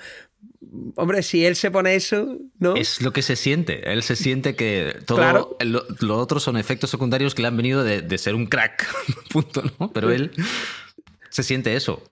hombre, 0.97 1.23
si 1.23 1.45
él 1.45 1.57
se 1.57 1.71
pone 1.71 1.95
eso, 1.95 2.39
¿no? 2.59 2.75
Es 2.77 3.01
lo 3.01 3.13
que 3.13 3.23
se 3.23 3.37
siente. 3.37 3.93
Él 3.93 4.03
se 4.03 4.17
siente 4.17 4.57
que 4.57 4.97
todo 5.07 5.57
lo, 5.61 6.19
otro 6.19 6.41
son 6.41 6.57
efectos 6.57 6.91
secundarios 6.91 7.35
que 7.35 7.43
le 7.43 7.49
han 7.49 7.57
venido 7.57 7.85
de, 7.85 8.03
de 8.03 8.19
ser 8.19 8.35
un 8.35 8.47
crack, 8.47 8.87
punto, 9.31 9.63
¿no? 9.79 9.93
Pero 9.93 10.11
él 10.11 10.31
se 11.29 11.43
siente 11.43 11.77
eso. 11.77 12.03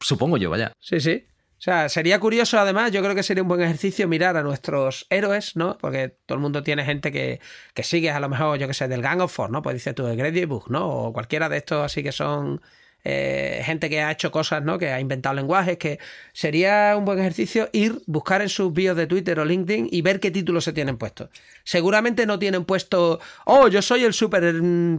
Supongo 0.00 0.38
yo, 0.38 0.50
vaya. 0.50 0.72
Sí, 0.80 1.00
sí. 1.00 1.24
O 1.60 1.62
sea, 1.62 1.90
sería 1.90 2.18
curioso 2.18 2.58
además, 2.58 2.90
yo 2.90 3.02
creo 3.02 3.14
que 3.14 3.22
sería 3.22 3.42
un 3.42 3.48
buen 3.48 3.60
ejercicio 3.60 4.08
mirar 4.08 4.34
a 4.38 4.42
nuestros 4.42 5.06
héroes, 5.10 5.56
¿no? 5.56 5.76
Porque 5.76 6.08
todo 6.24 6.36
el 6.36 6.40
mundo 6.40 6.62
tiene 6.62 6.86
gente 6.86 7.12
que, 7.12 7.38
que 7.74 7.82
sigue, 7.82 8.10
a 8.10 8.18
lo 8.18 8.30
mejor, 8.30 8.58
yo 8.58 8.66
que 8.66 8.72
sé, 8.72 8.88
del 8.88 9.02
Gang 9.02 9.20
of 9.20 9.30
Four, 9.30 9.50
¿no? 9.50 9.60
Pues 9.60 9.74
dices 9.74 9.94
tú, 9.94 10.06
el 10.06 10.16
Great 10.16 10.48
Book, 10.48 10.70
¿no? 10.70 10.88
O 10.88 11.12
cualquiera 11.12 11.50
de 11.50 11.58
estos 11.58 11.84
así 11.84 12.02
que 12.02 12.12
son 12.12 12.62
eh, 13.04 13.62
gente 13.64 13.88
que 13.88 14.00
ha 14.00 14.10
hecho 14.10 14.30
cosas, 14.30 14.62
¿no? 14.62 14.78
Que 14.78 14.90
ha 14.90 15.00
inventado 15.00 15.34
lenguajes, 15.34 15.78
que 15.78 15.98
sería 16.32 16.94
un 16.96 17.04
buen 17.04 17.18
ejercicio 17.18 17.68
ir, 17.72 18.02
buscar 18.06 18.42
en 18.42 18.48
sus 18.48 18.72
bios 18.72 18.96
de 18.96 19.06
Twitter 19.06 19.38
o 19.40 19.44
LinkedIn 19.44 19.88
y 19.90 20.02
ver 20.02 20.20
qué 20.20 20.30
títulos 20.30 20.64
se 20.64 20.72
tienen 20.72 20.96
puestos. 20.98 21.30
Seguramente 21.64 22.26
no 22.26 22.38
tienen 22.38 22.64
puesto, 22.64 23.20
oh, 23.46 23.68
yo 23.68 23.82
soy 23.82 24.04
el 24.04 24.12
super 24.12 24.54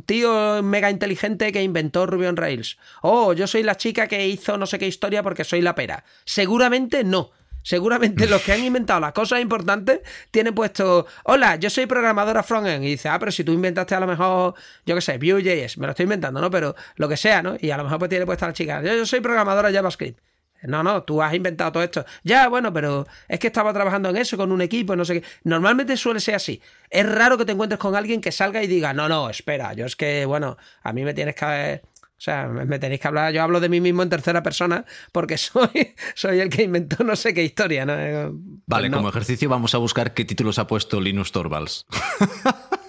tío 0.05 0.63
mega 0.63 0.89
inteligente 0.89 1.51
que 1.51 1.61
inventó 1.61 2.05
Ruby 2.05 2.25
on 2.25 2.37
Rails. 2.37 2.77
Oh, 3.01 3.33
yo 3.33 3.47
soy 3.47 3.63
la 3.63 3.77
chica 3.77 4.07
que 4.07 4.27
hizo 4.27 4.57
no 4.57 4.65
sé 4.65 4.79
qué 4.79 4.87
historia 4.87 5.23
porque 5.23 5.43
soy 5.43 5.61
la 5.61 5.75
pera. 5.75 6.03
Seguramente 6.25 7.03
no. 7.03 7.31
Seguramente 7.63 8.27
los 8.27 8.41
que 8.41 8.53
han 8.53 8.63
inventado 8.63 8.99
las 8.99 9.13
cosas 9.13 9.39
importantes 9.41 10.01
tienen 10.31 10.53
puesto, 10.53 11.05
hola, 11.23 11.55
yo 11.57 11.69
soy 11.69 11.85
programadora 11.85 12.43
frontend. 12.43 12.83
Y 12.83 12.91
dice, 12.91 13.09
ah, 13.09 13.19
pero 13.19 13.31
si 13.31 13.43
tú 13.43 13.51
inventaste 13.51 13.95
a 13.95 13.99
lo 13.99 14.07
mejor, 14.07 14.55
yo 14.85 14.95
qué 14.95 15.01
sé, 15.01 15.17
Vue.js, 15.17 15.77
me 15.77 15.87
lo 15.87 15.91
estoy 15.91 16.03
inventando, 16.03 16.41
¿no? 16.41 16.49
Pero 16.49 16.75
lo 16.95 17.07
que 17.07 17.17
sea, 17.17 17.41
¿no? 17.41 17.55
Y 17.59 17.71
a 17.71 17.77
lo 17.77 17.83
mejor 17.83 17.99
pues 17.99 18.09
tiene 18.09 18.25
puesta 18.25 18.47
la 18.47 18.53
chica, 18.53 18.81
yo, 18.81 19.05
soy 19.05 19.19
programadora 19.21 19.71
JavaScript. 19.71 20.19
No, 20.63 20.83
no, 20.83 21.01
tú 21.01 21.23
has 21.23 21.33
inventado 21.33 21.71
todo 21.71 21.83
esto. 21.83 22.05
Ya, 22.23 22.47
bueno, 22.47 22.71
pero 22.71 23.07
es 23.27 23.39
que 23.39 23.47
estaba 23.47 23.73
trabajando 23.73 24.09
en 24.09 24.17
eso 24.17 24.37
con 24.37 24.51
un 24.51 24.61
equipo, 24.61 24.95
no 24.95 25.03
sé 25.05 25.21
qué. 25.21 25.27
Normalmente 25.43 25.97
suele 25.97 26.19
ser 26.19 26.35
así. 26.35 26.61
Es 26.91 27.09
raro 27.09 27.35
que 27.35 27.45
te 27.45 27.53
encuentres 27.53 27.79
con 27.79 27.95
alguien 27.95 28.21
que 28.21 28.31
salga 28.31 28.61
y 28.61 28.67
diga, 28.67 28.93
no, 28.93 29.09
no, 29.09 29.29
espera, 29.31 29.73
yo 29.73 29.87
es 29.87 29.95
que, 29.95 30.25
bueno, 30.25 30.57
a 30.83 30.93
mí 30.93 31.03
me 31.03 31.15
tienes 31.15 31.33
que 31.33 31.81
o 32.21 32.23
sea, 32.23 32.47
me 32.47 32.77
tenéis 32.77 33.01
que 33.01 33.07
hablar, 33.07 33.33
yo 33.33 33.41
hablo 33.41 33.59
de 33.59 33.67
mí 33.67 33.81
mismo 33.81 34.03
en 34.03 34.09
tercera 34.09 34.43
persona 34.43 34.85
porque 35.11 35.37
soy, 35.39 35.95
soy 36.13 36.39
el 36.39 36.49
que 36.49 36.61
inventó 36.61 37.03
no 37.03 37.15
sé 37.15 37.33
qué 37.33 37.43
historia, 37.43 37.83
¿no? 37.83 37.93
Eh, 37.97 38.29
vale, 38.67 38.89
pues 38.89 38.95
como 38.95 39.09
ejercicio 39.09 39.49
vamos 39.49 39.73
a 39.73 39.79
buscar 39.79 40.13
qué 40.13 40.23
títulos 40.23 40.59
ha 40.59 40.67
puesto 40.67 41.01
Linus 41.01 41.31
Torvalds. 41.31 41.87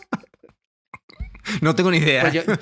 no 1.62 1.74
tengo 1.74 1.90
ni 1.90 1.96
idea. 1.96 2.30
Pues 2.30 2.34
yo, 2.34 2.42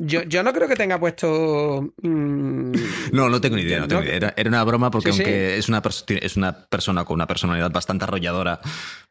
yo, 0.00 0.42
no 0.42 0.52
creo 0.52 0.68
que 0.68 0.76
tenga 0.76 0.98
puesto. 0.98 1.92
Mm, 2.02 2.72
no, 3.12 3.28
no 3.28 3.40
tengo 3.40 3.56
ni 3.56 3.62
idea. 3.62 3.80
No 3.80 3.88
tengo 3.88 4.02
idea. 4.02 4.32
Era, 4.36 4.48
una 4.48 4.64
broma 4.64 4.90
porque, 4.90 5.10
aunque 5.10 5.56
Es, 5.56 5.68
una 5.68 5.82
es 6.08 6.36
una 6.36 6.66
persona 6.66 7.04
con 7.04 7.14
una 7.14 7.26
personalidad 7.26 7.70
bastante 7.70 8.04
arrolladora, 8.04 8.60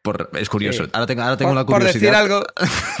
por, 0.02 0.30
es 0.38 0.48
curioso. 0.48 0.86
Ahora 0.92 1.06
tengo, 1.06 1.22
ahora 1.22 1.36
tengo 1.36 1.54
la 1.54 1.64
curiosidad. 1.64 2.28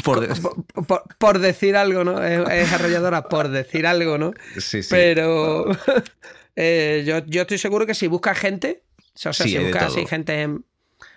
Por 0.02 0.20
decir 0.20 0.34
algo. 0.34 1.04
por, 1.18 1.38
decir 1.38 1.76
algo, 1.76 2.04
¿no? 2.04 2.22
Es, 2.22 2.72
arrolladora 2.72 3.28
por 3.28 3.48
decir 3.48 3.86
algo, 3.86 4.18
¿no? 4.18 4.32
Sí, 4.58 4.82
sí. 4.82 4.88
Pero. 4.90 5.66
Eh, 6.58 7.04
yo, 7.06 7.18
yo, 7.26 7.42
estoy 7.42 7.58
seguro 7.58 7.84
que 7.84 7.92
si 7.92 8.06
busca 8.06 8.34
gente. 8.34 8.80
O 9.14 9.18
sea, 9.18 9.34
si 9.34 9.58
busca 9.58 9.84
así 9.88 10.06
gente 10.06 10.48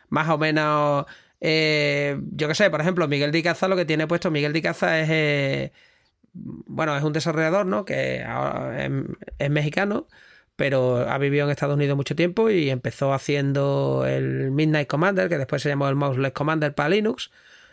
más 0.10 0.30
o 0.30 0.38
menos. 0.38 1.06
Eh, 1.42 2.20
yo 2.34 2.48
qué 2.48 2.56
sé, 2.56 2.70
por 2.70 2.82
ejemplo, 2.82 3.08
Miguel 3.08 3.32
Dicaza 3.32 3.68
lo 3.68 3.78
que 3.78 3.86
tiene 3.86 4.08
puesto, 4.08 4.30
Miguel 4.32 4.54
Dicaza 4.54 5.00
es. 5.00 5.08
Eh, 5.10 5.72
bueno, 6.34 6.96
es 6.96 7.04
un 7.04 7.14
desarrollador, 7.14 7.66
¿no? 7.66 7.86
Que 7.86 8.26
es, 9.38 9.50
mexicano, 9.50 10.08
pero 10.56 11.10
ha 11.10 11.18
vivido 11.18 11.46
en 11.46 11.52
Estados 11.52 11.76
Unidos 11.76 11.96
mucho 11.96 12.16
tiempo 12.16 12.50
y 12.50 12.70
empezó 12.70 13.14
haciendo 13.14 14.06
el 14.08 14.52
Midnight 14.52 14.88
Commander, 14.88 15.30
que 15.30 15.38
después 15.38 15.62
se 15.62 15.70
llamó 15.70 15.88
el 15.90 15.96
Mouseless 15.96 16.34
Commander 16.34 16.74
para 16.76 16.90
Linux. 16.90 17.32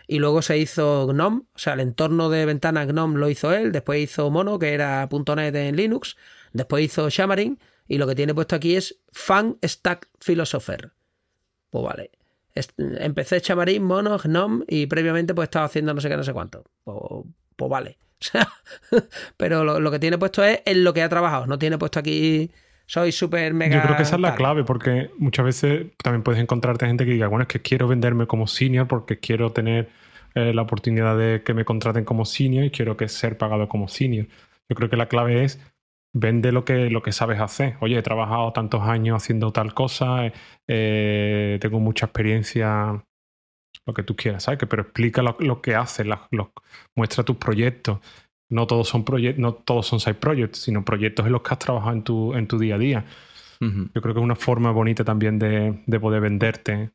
Y 0.09 0.21
luego 0.21 0.40
se 0.40 0.57
hizo 0.57 1.07
GNOME, 1.09 1.42
o 1.53 1.59
sea, 1.59 1.73
el 1.75 1.81
entorno 1.81 2.31
de 2.31 2.47
ventana 2.47 2.85
GNOME 2.85 3.19
lo 3.19 3.29
hizo 3.29 3.53
él. 3.53 3.73
Después 3.73 4.01
hizo 4.01 4.31
Mono, 4.31 4.59
que 4.59 4.73
era 4.73 5.09
.NET 5.11 5.55
en 5.57 5.77
Linux. 5.77 6.16
Después 6.53 6.85
hizo 6.85 7.09
Xamarin. 7.11 7.59
Y 7.88 7.99
lo 7.99 8.07
que 8.07 8.14
tiene 8.14 8.35
puesto 8.35 8.55
aquí 8.57 8.77
es 8.77 9.01
Fan 9.12 9.59
Stack 9.64 10.09
Philosopher. 10.25 10.92
Pues 11.71 11.85
vale. 11.85 12.11
Empecé 12.79 13.40
Xamarin, 13.40 13.83
Mono, 13.83 14.16
GNOME 14.19 14.64
y 14.69 14.87
previamente 14.87 15.35
pues 15.35 15.47
estaba 15.47 15.66
haciendo 15.66 15.92
no 15.92 16.01
sé 16.01 16.09
qué, 16.09 16.16
no 16.16 16.23
sé 16.23 16.33
cuánto. 16.33 16.64
Pues, 16.85 16.97
pues 17.57 17.71
vale. 17.71 17.99
pero 19.37 19.64
lo, 19.64 19.90
que 19.90 19.98
tiene 19.98 20.18
puesto 20.18 20.42
es 20.44 20.61
en 20.64 20.85
lo 20.85 20.94
que 20.94 21.02
ha 21.02 21.09
trabajado, 21.09 21.46
no 21.46 21.59
tiene 21.59 21.79
puesto 21.79 21.98
aquí 21.98 22.50
soy 22.87 23.11
súper 23.11 23.52
mega. 23.52 23.76
Yo 23.76 23.83
creo 23.83 23.96
que 23.96 24.05
esa 24.05 24.14
es 24.14 24.20
la 24.20 24.37
clave, 24.37 24.62
porque 24.62 25.11
muchas 25.18 25.44
veces 25.44 25.87
también 26.02 26.22
puedes 26.22 26.40
encontrarte 26.40 26.87
gente 26.87 27.05
que 27.05 27.11
diga, 27.12 27.26
bueno, 27.26 27.42
es 27.42 27.48
que 27.48 27.61
quiero 27.61 27.88
venderme 27.88 28.29
como 28.29 28.46
senior 28.46 28.87
porque 28.87 29.18
quiero 29.18 29.50
tener 29.50 29.88
eh, 30.37 30.55
la 30.55 30.62
oportunidad 30.62 31.18
de 31.18 31.42
que 31.42 31.52
me 31.52 31.64
contraten 31.64 32.05
como 32.05 32.24
senior 32.24 32.64
y 32.64 32.70
quiero 32.70 32.96
que 32.96 33.09
ser 33.09 33.38
pagado 33.38 33.68
como 33.68 33.88
senior. 33.88 34.26
Yo 34.68 34.76
creo 34.76 34.88
que 34.88 34.96
la 34.96 35.09
clave 35.09 35.44
es 35.44 35.59
vende 36.12 36.52
lo 36.52 36.64
que, 36.64 36.90
lo 36.90 37.02
que 37.02 37.12
sabes 37.12 37.40
hacer. 37.40 37.76
Oye, 37.81 37.98
he 37.98 38.02
trabajado 38.02 38.52
tantos 38.52 38.83
años 38.83 39.22
haciendo 39.22 39.52
tal 39.52 39.74
cosa, 39.74 40.33
eh, 40.66 41.59
tengo 41.61 41.81
mucha 41.81 42.07
experiencia 42.07 43.05
lo 43.87 43.94
que 43.94 44.03
tú 44.03 44.16
quieras, 44.16 44.42
¿sabes? 44.42 44.61
Pero 44.68 44.83
explica 44.83 45.22
lo, 45.22 45.62
que 45.62 45.75
haces, 45.75 46.07
muestra 46.94 47.25
tus 47.25 47.37
proyectos. 47.37 48.01
No 48.49 48.66
todos 48.66 48.88
son 48.88 49.05
proyectos, 49.05 49.40
no 49.40 49.55
todos 49.55 49.87
son 49.87 50.01
side 50.01 50.14
projects, 50.14 50.59
sino 50.59 50.85
proyectos 50.85 51.27
en 51.27 51.33
los 51.33 51.42
que 51.42 51.53
has 51.53 51.59
trabajado 51.59 51.92
en 51.92 52.03
tu, 52.03 52.35
en 52.35 52.46
tu 52.46 52.59
día 52.59 52.75
a 52.75 52.79
día. 52.79 53.05
Yo 53.61 54.03
creo 54.03 54.14
que 54.14 54.20
es 54.20 54.25
una 54.25 54.37
forma 54.37 54.70
bonita 54.70 55.03
también 55.03 55.38
de, 55.38 55.99
poder 55.99 56.20
venderte 56.20 56.90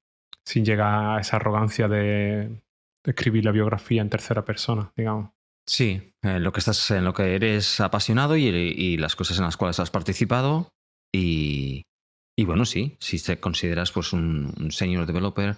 sin 0.46 0.64
llegar 0.64 1.18
a 1.18 1.20
esa 1.20 1.38
arrogancia 1.38 1.88
de, 1.88 2.62
escribir 3.04 3.46
la 3.46 3.52
biografía 3.52 4.02
en 4.02 4.10
tercera 4.10 4.46
persona, 4.46 4.92
digamos. 4.96 5.32
Sí, 5.68 6.14
en 6.22 6.44
lo 6.44 6.52
que 6.52 6.60
estás, 6.60 6.92
en 6.92 7.06
lo 7.06 7.14
que 7.14 7.36
eres 7.36 7.80
apasionado 7.80 8.36
y, 8.38 8.98
las 8.98 9.16
cosas 9.16 9.38
en 9.38 9.46
las 9.46 9.58
cuales 9.58 9.80
has 9.80 9.92
participado. 9.92 10.70
Y, 11.14 11.84
bueno, 12.46 12.66
sí, 12.66 12.96
si 13.00 13.22
te 13.22 13.40
consideras 13.40 13.92
pues 13.92 14.14
un, 14.14 14.54
un 14.60 14.72
senior 14.72 15.06
developer, 15.06 15.56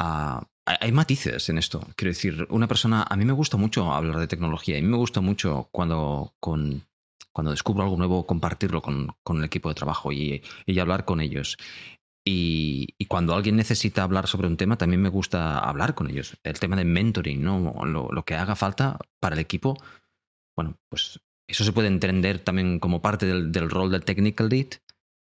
uh, 0.00 0.40
hay 0.80 0.92
matices 0.92 1.48
en 1.48 1.58
esto. 1.58 1.80
Quiero 1.96 2.10
decir, 2.10 2.46
una 2.50 2.68
persona, 2.68 3.04
a 3.08 3.16
mí 3.16 3.24
me 3.24 3.32
gusta 3.32 3.56
mucho 3.56 3.92
hablar 3.92 4.18
de 4.18 4.26
tecnología, 4.26 4.78
a 4.78 4.80
mí 4.80 4.86
me 4.86 4.96
gusta 4.96 5.20
mucho 5.20 5.68
cuando, 5.72 6.34
cuando 6.40 7.50
descubro 7.50 7.82
algo 7.84 7.96
nuevo, 7.96 8.26
compartirlo 8.26 8.82
con, 8.82 9.14
el 9.28 9.44
equipo 9.44 9.68
de 9.68 9.74
trabajo 9.74 10.12
y, 10.12 10.42
hablar 10.78 11.04
con 11.04 11.20
ellos. 11.20 11.56
Y, 12.24 12.94
cuando 13.08 13.34
alguien 13.34 13.56
necesita 13.56 14.02
hablar 14.02 14.26
sobre 14.28 14.46
un 14.46 14.56
tema, 14.56 14.76
también 14.76 15.02
me 15.02 15.08
gusta 15.08 15.58
hablar 15.58 15.94
con 15.94 16.10
ellos. 16.10 16.36
El 16.44 16.60
tema 16.60 16.76
de 16.76 16.84
mentoring, 16.84 17.42
¿no? 17.42 17.84
Lo, 17.84 18.24
que 18.24 18.34
haga 18.34 18.54
falta 18.54 18.98
para 19.18 19.34
el 19.34 19.40
equipo, 19.40 19.76
bueno, 20.56 20.78
pues 20.88 21.20
eso 21.48 21.64
se 21.64 21.72
puede 21.72 21.88
entender 21.88 22.38
también 22.38 22.78
como 22.78 23.02
parte 23.02 23.26
del, 23.26 23.50
del 23.50 23.70
rol 23.70 23.90
del 23.90 24.04
technical 24.04 24.48
lead 24.48 24.68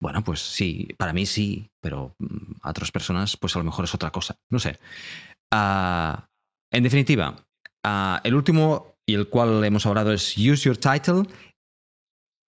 bueno, 0.05 0.23
pues 0.23 0.41
sí, 0.41 0.87
para 0.99 1.15
mí 1.15 1.25
sí, 1.25 1.71
pero 1.81 2.15
mm, 2.19 2.57
a 2.61 2.69
otras 2.69 2.93
personas 2.93 3.39
pues 3.39 3.57
a 3.57 3.59
lo 3.59 3.65
mejor 3.65 3.87
es 3.87 3.95
otra 3.95 4.11
cosa. 4.11 4.37
No 4.51 4.59
sé. 4.59 4.79
Ah, 5.51 6.29
en 6.71 6.83
definitiva, 6.83 7.43
ah, 7.83 8.21
el 8.23 8.35
último 8.35 8.99
y 9.07 9.15
el 9.15 9.31
cual 9.31 9.65
hemos 9.65 9.87
hablado 9.87 10.13
es 10.13 10.37
Use 10.37 10.69
Your 10.69 10.77
Title. 10.77 11.23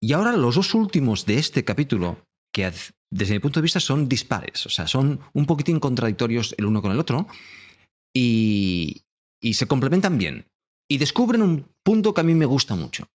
Y 0.02 0.12
ahora 0.12 0.32
los 0.32 0.56
dos 0.56 0.74
últimos 0.74 1.24
de 1.24 1.38
este 1.38 1.64
capítulo, 1.64 2.18
que 2.52 2.70
desde 3.10 3.32
mi 3.32 3.40
punto 3.40 3.60
de 3.60 3.64
vista 3.64 3.80
son 3.80 4.06
dispares, 4.06 4.66
o 4.66 4.68
sea, 4.68 4.86
son 4.86 5.20
un 5.32 5.46
poquitín 5.46 5.80
contradictorios 5.80 6.54
el 6.58 6.66
uno 6.66 6.82
con 6.82 6.92
el 6.92 7.00
otro, 7.00 7.26
y, 8.14 9.00
y 9.40 9.54
se 9.54 9.66
complementan 9.66 10.18
bien. 10.18 10.44
Y 10.90 10.98
descubren 10.98 11.40
un 11.40 11.74
punto 11.82 12.12
que 12.12 12.20
a 12.20 12.24
mí 12.24 12.34
me 12.34 12.44
gusta 12.44 12.74
mucho. 12.74 13.08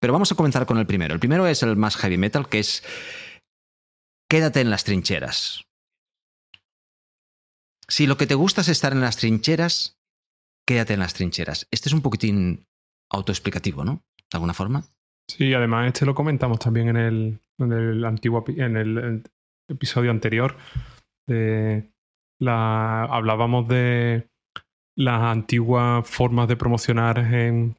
Pero 0.00 0.12
vamos 0.12 0.32
a 0.32 0.34
comenzar 0.34 0.66
con 0.66 0.78
el 0.78 0.86
primero. 0.86 1.14
El 1.14 1.20
primero 1.20 1.46
es 1.46 1.62
el 1.62 1.76
más 1.76 1.96
heavy 1.96 2.18
metal, 2.18 2.48
que 2.48 2.58
es 2.58 2.82
quédate 4.28 4.60
en 4.60 4.70
las 4.70 4.84
trincheras. 4.84 5.64
Si 7.88 8.06
lo 8.06 8.16
que 8.16 8.26
te 8.26 8.34
gusta 8.34 8.62
es 8.62 8.68
estar 8.68 8.92
en 8.92 9.00
las 9.00 9.16
trincheras, 9.16 9.98
quédate 10.66 10.94
en 10.94 11.00
las 11.00 11.14
trincheras. 11.14 11.68
Este 11.70 11.88
es 11.88 11.92
un 11.92 12.02
poquitín 12.02 12.66
autoexplicativo, 13.10 13.84
¿no? 13.84 14.02
De 14.16 14.36
alguna 14.36 14.54
forma. 14.54 14.84
Sí, 15.28 15.52
además 15.54 15.88
este 15.88 16.06
lo 16.06 16.14
comentamos 16.14 16.58
también 16.58 16.88
en 16.88 16.96
el, 16.96 17.40
en 17.58 17.72
el 17.72 18.04
antiguo 18.04 18.44
en 18.48 18.76
el 18.76 19.22
episodio 19.68 20.10
anterior. 20.10 20.56
hablábamos 22.40 23.68
de 23.68 24.28
las 24.96 25.22
antiguas 25.22 26.08
formas 26.08 26.48
de 26.48 26.56
promocionar 26.56 27.18
en, 27.18 27.76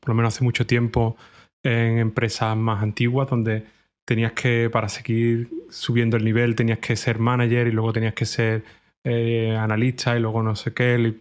por 0.00 0.08
lo 0.08 0.14
menos 0.14 0.34
hace 0.34 0.44
mucho 0.44 0.66
tiempo, 0.66 1.16
en 1.64 1.98
empresas 1.98 2.56
más 2.56 2.82
antiguas, 2.82 3.28
donde 3.28 3.66
tenías 4.06 4.32
que, 4.32 4.70
para 4.70 4.88
seguir 4.88 5.50
subiendo 5.70 6.16
el 6.16 6.24
nivel, 6.24 6.54
tenías 6.54 6.78
que 6.78 6.96
ser 6.96 7.18
manager 7.18 7.66
y 7.66 7.72
luego 7.72 7.92
tenías 7.92 8.14
que 8.14 8.26
ser 8.26 8.64
eh, 9.04 9.56
analista 9.56 10.16
y 10.16 10.20
luego 10.20 10.42
no 10.42 10.56
sé 10.56 10.74
qué. 10.74 11.20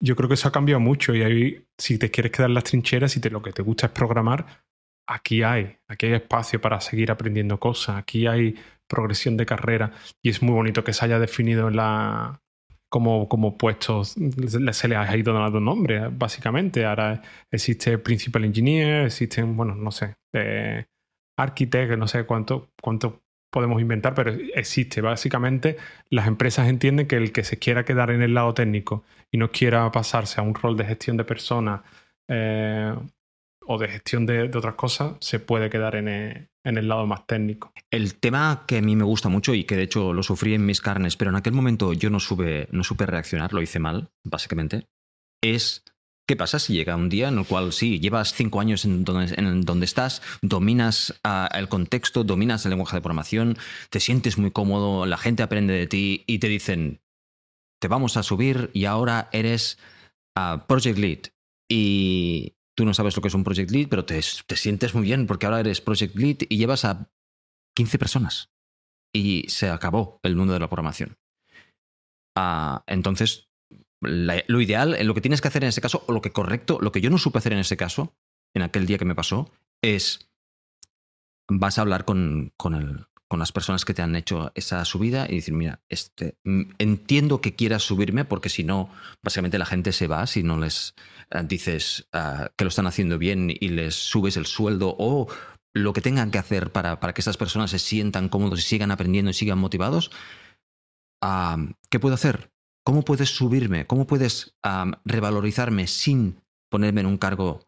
Yo 0.00 0.16
creo 0.16 0.28
que 0.28 0.34
eso 0.34 0.48
ha 0.48 0.52
cambiado 0.52 0.80
mucho 0.80 1.14
y 1.14 1.22
ahí, 1.22 1.66
si 1.78 1.98
te 1.98 2.10
quieres 2.10 2.32
quedar 2.32 2.50
en 2.50 2.54
las 2.54 2.64
trincheras, 2.64 3.12
si 3.12 3.20
te, 3.20 3.30
lo 3.30 3.42
que 3.42 3.52
te 3.52 3.62
gusta 3.62 3.86
es 3.86 3.92
programar, 3.92 4.64
aquí 5.08 5.42
hay, 5.42 5.76
aquí 5.88 6.06
hay 6.06 6.14
espacio 6.14 6.60
para 6.60 6.80
seguir 6.80 7.10
aprendiendo 7.10 7.58
cosas, 7.58 7.96
aquí 7.96 8.26
hay 8.26 8.56
progresión 8.88 9.36
de 9.36 9.46
carrera 9.46 9.92
y 10.22 10.30
es 10.30 10.42
muy 10.42 10.54
bonito 10.54 10.84
que 10.84 10.92
se 10.92 11.04
haya 11.04 11.18
definido 11.18 11.70
la, 11.70 12.40
como, 12.88 13.28
como 13.28 13.58
puestos, 13.58 14.16
se 14.72 14.88
le 14.88 14.96
ha 14.96 15.16
ido 15.16 15.32
dando 15.32 15.60
nombre, 15.60 16.08
básicamente. 16.08 16.84
Ahora 16.84 17.22
existe 17.50 17.98
Principal 17.98 18.44
Engineer, 18.44 19.06
existen, 19.06 19.56
bueno, 19.56 19.74
no 19.74 19.90
sé, 19.90 20.16
eh, 20.34 20.86
Architect, 21.38 21.96
no 21.98 22.08
sé 22.08 22.24
cuánto, 22.24 22.70
cuánto 22.80 23.22
podemos 23.56 23.80
inventar, 23.80 24.12
pero 24.12 24.36
existe. 24.54 25.00
Básicamente, 25.00 25.78
las 26.10 26.26
empresas 26.26 26.68
entienden 26.68 27.06
que 27.06 27.16
el 27.16 27.32
que 27.32 27.42
se 27.42 27.58
quiera 27.58 27.86
quedar 27.86 28.10
en 28.10 28.20
el 28.20 28.34
lado 28.34 28.52
técnico 28.52 29.02
y 29.32 29.38
no 29.38 29.50
quiera 29.50 29.90
pasarse 29.90 30.42
a 30.42 30.44
un 30.44 30.54
rol 30.54 30.76
de 30.76 30.84
gestión 30.84 31.16
de 31.16 31.24
personas 31.24 31.80
eh, 32.28 32.94
o 33.62 33.78
de 33.78 33.88
gestión 33.88 34.26
de, 34.26 34.42
otras 34.42 34.74
cosas, 34.74 35.14
se 35.20 35.40
puede 35.40 35.70
quedar 35.70 35.96
en 35.96 36.06
el, 36.06 36.86
lado 36.86 37.06
más 37.06 37.26
técnico. 37.26 37.72
El 37.90 38.16
tema 38.16 38.64
que 38.68 38.76
a 38.76 38.82
mí 38.82 38.94
me 38.94 39.04
gusta 39.04 39.30
mucho 39.30 39.54
y 39.54 39.64
que 39.64 39.74
de 39.74 39.84
hecho 39.84 40.12
lo 40.12 40.22
sufrí 40.22 40.52
en 40.52 40.66
mis 40.66 40.82
carnes, 40.82 41.16
pero 41.16 41.30
en 41.30 41.36
aquel 41.36 41.54
momento 41.54 41.94
yo 41.94 42.10
no, 42.10 42.18
no 42.18 42.84
supe 42.84 43.06
reaccionar, 43.06 43.54
lo 43.54 43.62
hice 43.62 43.78
mal, 43.78 44.10
básicamente, 44.22 44.84
es 45.42 45.82
¿Qué 46.28 46.34
pasa 46.34 46.58
si 46.58 46.72
llega 46.72 46.96
un 46.96 47.08
día 47.08 47.28
en 47.28 47.38
el 47.38 47.46
cual 47.46 47.72
sí, 47.72 48.00
llevas 48.00 48.34
cinco 48.34 48.60
años 48.60 48.84
en 48.84 49.04
donde, 49.04 49.84
estás, 49.84 50.22
dominas 50.42 51.14
ah, 51.22 51.48
el 51.54 51.68
contexto, 51.68 52.24
dominas 52.24 52.64
el 52.64 52.70
lenguaje 52.70 52.96
de 52.96 53.00
programación, 53.00 53.56
te 53.90 54.00
sientes 54.00 54.36
muy 54.36 54.50
cómodo, 54.50 55.06
la 55.06 55.18
gente 55.18 55.44
aprende 55.44 55.74
de 55.74 55.86
ti 55.86 56.24
y 56.26 56.40
te 56.40 56.48
dicen, 56.48 57.00
te 57.80 57.86
vamos 57.86 58.16
a 58.16 58.24
subir 58.24 58.70
y 58.74 58.86
ahora 58.86 59.28
eres 59.32 59.78
ah, 60.36 60.64
Project 60.66 60.98
Lead. 60.98 61.18
Y 61.70 62.56
tú 62.76 62.84
no 62.84 62.92
sabes 62.92 63.14
lo 63.14 63.22
que 63.22 63.28
es 63.28 63.34
un 63.34 63.44
Project 63.44 63.70
Lead, 63.70 63.88
pero 63.88 64.04
te, 64.04 64.20
sientes 64.20 64.94
muy 64.94 65.04
bien 65.04 65.28
porque 65.28 65.46
ahora 65.46 65.60
eres 65.60 65.80
Project 65.80 66.16
Lead 66.16 66.38
y 66.48 66.56
llevas 66.56 66.84
a 66.84 67.08
15 67.76 67.98
personas. 67.98 68.50
Y 69.14 69.44
se 69.48 69.70
acabó 69.70 70.18
el 70.24 70.34
mundo 70.34 70.54
de 70.54 70.60
la 70.60 70.68
programación. 70.68 71.18
Ah, 72.36 72.82
entonces 72.88 73.48
lo 74.00 74.60
ideal, 74.60 74.96
lo 75.06 75.14
que 75.14 75.20
tienes 75.20 75.40
que 75.40 75.48
hacer 75.48 75.64
en 75.64 75.68
ese 75.68 75.80
caso, 75.80 76.04
o 76.06 76.12
lo 76.12 76.20
que 76.20 76.32
correcto, 76.32 76.78
lo 76.80 76.92
que 76.92 77.00
yo 77.00 77.10
no 77.10 77.18
supe 77.18 77.38
hacer 77.38 77.52
en 77.52 77.60
ese 77.60 77.76
caso, 77.76 78.14
en 78.54 78.62
aquel 78.62 78.86
día 78.86 78.98
que 78.98 79.04
me 79.04 79.14
pasó, 79.14 79.50
es 79.82 80.30
vas 81.48 81.78
a 81.78 81.82
hablar 81.82 82.04
con, 82.04 82.52
con, 82.56 82.74
el, 82.74 83.06
con 83.28 83.38
las 83.38 83.52
personas 83.52 83.84
que 83.84 83.94
te 83.94 84.02
han 84.02 84.16
hecho 84.16 84.52
esa 84.54 84.84
subida 84.84 85.26
y 85.28 85.36
decir, 85.36 85.54
mira, 85.54 85.80
este, 85.88 86.36
mm, 86.44 86.62
entiendo 86.78 87.40
que 87.40 87.54
quieras 87.54 87.82
subirme 87.82 88.24
porque 88.24 88.48
si 88.48 88.64
no, 88.64 88.90
básicamente 89.22 89.58
la 89.58 89.66
gente 89.66 89.92
se 89.92 90.06
va 90.06 90.26
si 90.26 90.42
no 90.42 90.58
les 90.58 90.94
eh, 91.30 91.42
dices 91.44 92.08
eh, 92.12 92.48
que 92.56 92.64
lo 92.64 92.68
están 92.68 92.86
haciendo 92.86 93.18
bien 93.18 93.50
y 93.50 93.68
les 93.68 93.94
subes 93.94 94.36
el 94.36 94.46
sueldo 94.46 94.94
o 94.98 95.28
lo 95.74 95.92
que 95.92 96.00
tengan 96.00 96.30
que 96.30 96.38
hacer 96.38 96.72
para, 96.72 97.00
para 97.00 97.12
que 97.12 97.20
esas 97.20 97.36
personas 97.36 97.70
se 97.70 97.78
sientan 97.78 98.28
cómodos 98.28 98.60
y 98.60 98.62
sigan 98.62 98.90
aprendiendo 98.90 99.30
y 99.30 99.34
sigan 99.34 99.58
motivados. 99.58 100.10
¿Qué 101.90 101.98
puedo 101.98 102.14
hacer? 102.14 102.50
¿Cómo 102.86 103.02
puedes 103.02 103.30
subirme? 103.30 103.84
¿Cómo 103.88 104.06
puedes 104.06 104.54
revalorizarme 105.04 105.88
sin 105.88 106.40
ponerme 106.70 107.00
en 107.00 107.08
un 107.08 107.18
cargo 107.18 107.66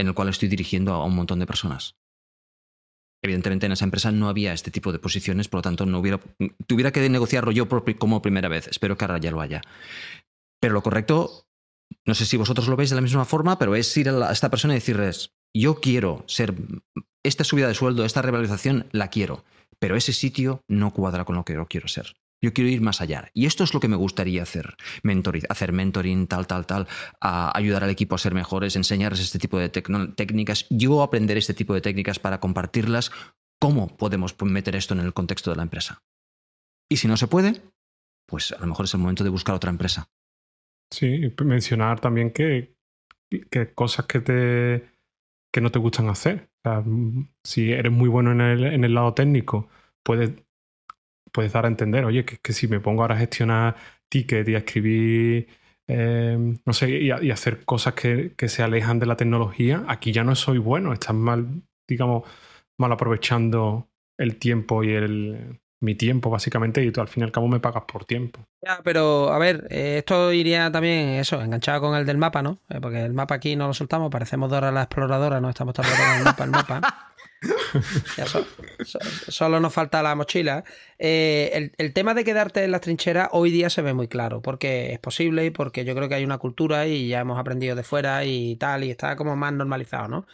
en 0.00 0.08
el 0.08 0.14
cual 0.14 0.30
estoy 0.30 0.48
dirigiendo 0.48 0.94
a 0.94 1.04
un 1.04 1.14
montón 1.14 1.38
de 1.38 1.46
personas? 1.46 1.94
Evidentemente 3.22 3.66
en 3.66 3.72
esa 3.72 3.84
empresa 3.84 4.10
no 4.10 4.28
había 4.28 4.52
este 4.52 4.72
tipo 4.72 4.90
de 4.90 4.98
posiciones, 4.98 5.46
por 5.46 5.58
lo 5.58 5.62
tanto 5.62 5.86
no 5.86 6.00
hubiera, 6.00 6.18
tuviera 6.66 6.90
que 6.90 7.08
negociarlo 7.08 7.52
yo 7.52 7.68
como 7.68 8.20
primera 8.20 8.48
vez. 8.48 8.66
Espero 8.66 8.98
que 8.98 9.04
ahora 9.04 9.18
ya 9.18 9.30
lo 9.30 9.40
haya. 9.40 9.62
Pero 10.60 10.74
lo 10.74 10.82
correcto, 10.82 11.46
no 12.04 12.16
sé 12.16 12.26
si 12.26 12.36
vosotros 12.36 12.66
lo 12.66 12.74
veis 12.74 12.90
de 12.90 12.96
la 12.96 13.02
misma 13.02 13.24
forma, 13.24 13.60
pero 13.60 13.76
es 13.76 13.96
ir 13.96 14.08
a, 14.08 14.32
esta 14.32 14.50
persona 14.50 14.74
y 14.74 14.78
decirles, 14.78 15.30
yo 15.56 15.76
quiero 15.76 16.24
ser, 16.26 16.56
esta 17.22 17.44
subida 17.44 17.68
de 17.68 17.74
sueldo, 17.74 18.04
esta 18.04 18.22
revalorización, 18.22 18.88
la 18.90 19.06
quiero, 19.06 19.44
pero 19.78 19.94
ese 19.94 20.12
sitio 20.12 20.62
no 20.66 20.92
cuadra 20.92 21.24
con 21.24 21.36
lo 21.36 21.44
que 21.44 21.52
yo 21.52 21.66
quiero 21.66 21.86
ser. 21.86 22.16
Yo 22.40 22.52
quiero 22.52 22.70
ir 22.70 22.80
más 22.80 23.00
allá. 23.00 23.30
Y 23.34 23.46
esto 23.46 23.64
es 23.64 23.74
lo 23.74 23.80
que 23.80 23.88
me 23.88 23.96
gustaría 23.96 24.42
hacer. 24.42 24.76
Hacer 25.48 25.72
mentoring, 25.72 26.26
tal, 26.28 26.46
tal, 26.46 26.66
tal. 26.66 26.86
ayudar 27.20 27.84
al 27.84 27.90
equipo 27.90 28.14
a 28.14 28.18
ser 28.18 28.34
mejores, 28.34 28.76
enseñarles 28.76 29.20
este 29.20 29.38
tipo 29.38 29.58
de 29.58 29.68
técnicas. 29.68 30.66
Yo 30.70 31.02
aprender 31.02 31.36
este 31.36 31.54
tipo 31.54 31.74
de 31.74 31.80
técnicas 31.80 32.18
para 32.18 32.38
compartirlas. 32.40 33.10
¿Cómo 33.60 33.96
podemos 33.96 34.36
meter 34.40 34.76
esto 34.76 34.94
en 34.94 35.00
el 35.00 35.12
contexto 35.12 35.50
de 35.50 35.56
la 35.56 35.64
empresa? 35.64 36.02
Y 36.88 36.98
si 36.98 37.08
no 37.08 37.16
se 37.16 37.26
puede, 37.26 37.60
pues 38.26 38.52
a 38.52 38.60
lo 38.60 38.68
mejor 38.68 38.84
es 38.84 38.94
el 38.94 39.00
momento 39.00 39.24
de 39.24 39.30
buscar 39.30 39.54
otra 39.54 39.70
empresa. 39.70 40.08
Sí, 40.90 41.34
mencionar 41.44 42.00
también 42.00 42.30
que, 42.30 42.76
que 43.50 43.74
cosas 43.74 44.06
que, 44.06 44.20
te, 44.20 44.88
que 45.52 45.60
no 45.60 45.70
te 45.70 45.78
gustan 45.80 46.08
hacer. 46.08 46.50
si 47.42 47.72
eres 47.72 47.92
muy 47.92 48.08
bueno 48.08 48.30
en 48.30 48.40
el, 48.40 48.64
en 48.64 48.84
el 48.84 48.94
lado 48.94 49.12
técnico, 49.12 49.68
puedes 50.02 50.30
puedes 51.32 51.52
dar 51.52 51.64
a 51.64 51.68
entender, 51.68 52.04
oye, 52.04 52.24
que, 52.24 52.52
si 52.52 52.68
me 52.68 52.80
pongo 52.80 53.02
ahora 53.02 53.14
a 53.14 53.18
gestionar 53.18 53.76
tickets 54.08 54.48
y 54.48 54.54
a 54.54 54.58
escribir, 54.58 55.48
em, 55.86 56.58
no 56.64 56.72
sé, 56.72 56.90
y, 56.90 57.10
hacer 57.30 57.64
cosas 57.64 57.94
que, 57.94 58.34
se 58.48 58.62
alejan 58.62 58.98
de 58.98 59.06
la 59.06 59.16
tecnología, 59.16 59.84
aquí 59.88 60.12
ya 60.12 60.24
no 60.24 60.34
soy 60.34 60.58
bueno, 60.58 60.92
estás 60.92 61.14
mal, 61.14 61.62
digamos, 61.88 62.24
mal 62.78 62.92
aprovechando 62.92 63.88
el 64.18 64.36
tiempo 64.36 64.84
y 64.84 64.90
el, 64.92 65.60
mi 65.80 65.94
tiempo, 65.94 66.30
básicamente, 66.30 66.82
y 66.82 66.90
tú 66.90 67.00
al 67.00 67.08
fin 67.08 67.22
y 67.22 67.24
al 67.24 67.32
cabo 67.32 67.46
me 67.48 67.60
pagas 67.60 67.84
por 67.84 68.04
tiempo. 68.04 68.40
Ya, 68.64 68.80
pero 68.82 69.32
a 69.32 69.38
ver, 69.38 69.66
eh, 69.70 69.98
esto 69.98 70.32
iría 70.32 70.70
también, 70.72 71.10
eso, 71.10 71.40
enganchado 71.40 71.80
con 71.80 71.96
el 71.96 72.04
del 72.04 72.18
mapa, 72.18 72.42
¿no? 72.42 72.58
Eh, 72.68 72.80
porque 72.80 73.04
el 73.04 73.12
mapa 73.12 73.36
aquí 73.36 73.54
no 73.54 73.68
lo 73.68 73.74
soltamos, 73.74 74.10
parecemos 74.10 74.50
Dora 74.50 74.72
la 74.72 74.82
exploradora, 74.82 75.40
no 75.40 75.48
estamos 75.48 75.74
todo 75.74 75.86
el 75.86 76.24
mapa, 76.24 76.44
el 76.44 76.50
mapa. 76.50 76.80
solo 79.28 79.60
nos 79.60 79.72
falta 79.72 80.02
la 80.02 80.14
mochila. 80.14 80.64
Eh, 80.98 81.70
el, 81.76 81.92
tema 81.92 82.14
de 82.14 82.24
quedarte 82.24 82.64
en 82.64 82.72
las 82.72 82.80
trincheras 82.80 83.28
hoy 83.32 83.50
día 83.50 83.70
se 83.70 83.82
ve 83.82 83.94
muy 83.94 84.08
claro, 84.08 84.42
porque 84.42 84.92
es 84.92 84.98
posible 84.98 85.46
y 85.46 85.50
porque 85.50 85.84
yo 85.84 85.94
creo 85.94 86.08
que 86.08 86.16
hay 86.16 86.24
una 86.24 86.38
cultura 86.38 86.86
y 86.86 87.08
ya 87.08 87.20
hemos 87.20 87.38
aprendido 87.38 87.76
de 87.76 87.82
fuera 87.82 88.24
y 88.24 88.56
tal, 88.56 88.84
y 88.84 88.90
está 88.90 89.16
como 89.16 89.36
más 89.36 89.52
normalizado, 89.52 90.08
¿no? 90.08 90.26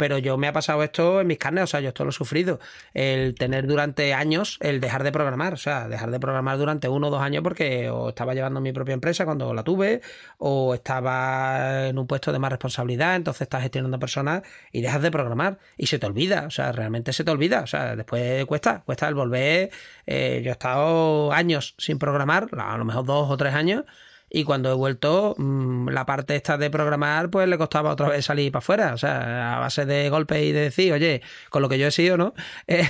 Pero 0.00 0.16
yo 0.16 0.38
me 0.38 0.48
ha 0.48 0.52
pasado 0.54 0.82
esto 0.82 1.20
en 1.20 1.26
mis 1.26 1.36
carnes, 1.36 1.64
o 1.64 1.66
sea, 1.66 1.80
yo 1.80 1.88
esto 1.88 2.04
lo 2.04 2.10
he 2.10 2.12
sufrido. 2.14 2.58
El 2.94 3.34
tener 3.34 3.66
durante 3.66 4.14
años 4.14 4.56
el 4.62 4.80
dejar 4.80 5.02
de 5.02 5.12
programar, 5.12 5.52
o 5.52 5.58
sea, 5.58 5.88
dejar 5.88 6.10
de 6.10 6.18
programar 6.18 6.56
durante 6.56 6.88
uno 6.88 7.08
o 7.08 7.10
dos 7.10 7.20
años 7.20 7.42
porque 7.42 7.90
o 7.90 8.08
estaba 8.08 8.32
llevando 8.32 8.62
mi 8.62 8.72
propia 8.72 8.94
empresa 8.94 9.26
cuando 9.26 9.52
la 9.52 9.62
tuve, 9.62 10.00
o 10.38 10.72
estaba 10.72 11.88
en 11.88 11.98
un 11.98 12.06
puesto 12.06 12.32
de 12.32 12.38
más 12.38 12.50
responsabilidad, 12.50 13.14
entonces 13.14 13.42
estás 13.42 13.60
gestionando 13.60 13.98
personas 13.98 14.40
y 14.72 14.80
dejas 14.80 15.02
de 15.02 15.10
programar 15.10 15.58
y 15.76 15.86
se 15.88 15.98
te 15.98 16.06
olvida, 16.06 16.46
o 16.46 16.50
sea, 16.50 16.72
realmente 16.72 17.12
se 17.12 17.22
te 17.22 17.30
olvida, 17.30 17.60
o 17.60 17.66
sea, 17.66 17.94
después 17.94 18.46
cuesta, 18.46 18.82
cuesta 18.86 19.06
el 19.06 19.14
volver. 19.14 19.70
Eh, 20.06 20.40
yo 20.42 20.48
he 20.48 20.52
estado 20.52 21.30
años 21.30 21.74
sin 21.76 21.98
programar, 21.98 22.48
a 22.56 22.78
lo 22.78 22.86
mejor 22.86 23.04
dos 23.04 23.30
o 23.30 23.36
tres 23.36 23.52
años 23.52 23.84
y 24.30 24.44
cuando 24.44 24.70
he 24.70 24.74
vuelto, 24.74 25.34
mm, 25.36 25.88
la 25.88 26.06
parte 26.06 26.36
esta 26.36 26.56
de 26.56 26.70
programar, 26.70 27.30
pues 27.30 27.48
le 27.48 27.58
costaba 27.58 27.90
otra 27.90 28.08
vez 28.08 28.24
salir 28.24 28.52
para 28.52 28.60
afuera. 28.60 28.94
O 28.94 28.98
sea, 28.98 29.56
a 29.56 29.58
base 29.58 29.84
de 29.86 30.08
golpes 30.08 30.42
y 30.42 30.52
de 30.52 30.60
decir, 30.60 30.92
oye, 30.92 31.20
con 31.50 31.62
lo 31.62 31.68
que 31.68 31.78
yo 31.78 31.88
he 31.88 31.90
sido, 31.90 32.16
¿no? 32.16 32.34
Eh, 32.68 32.88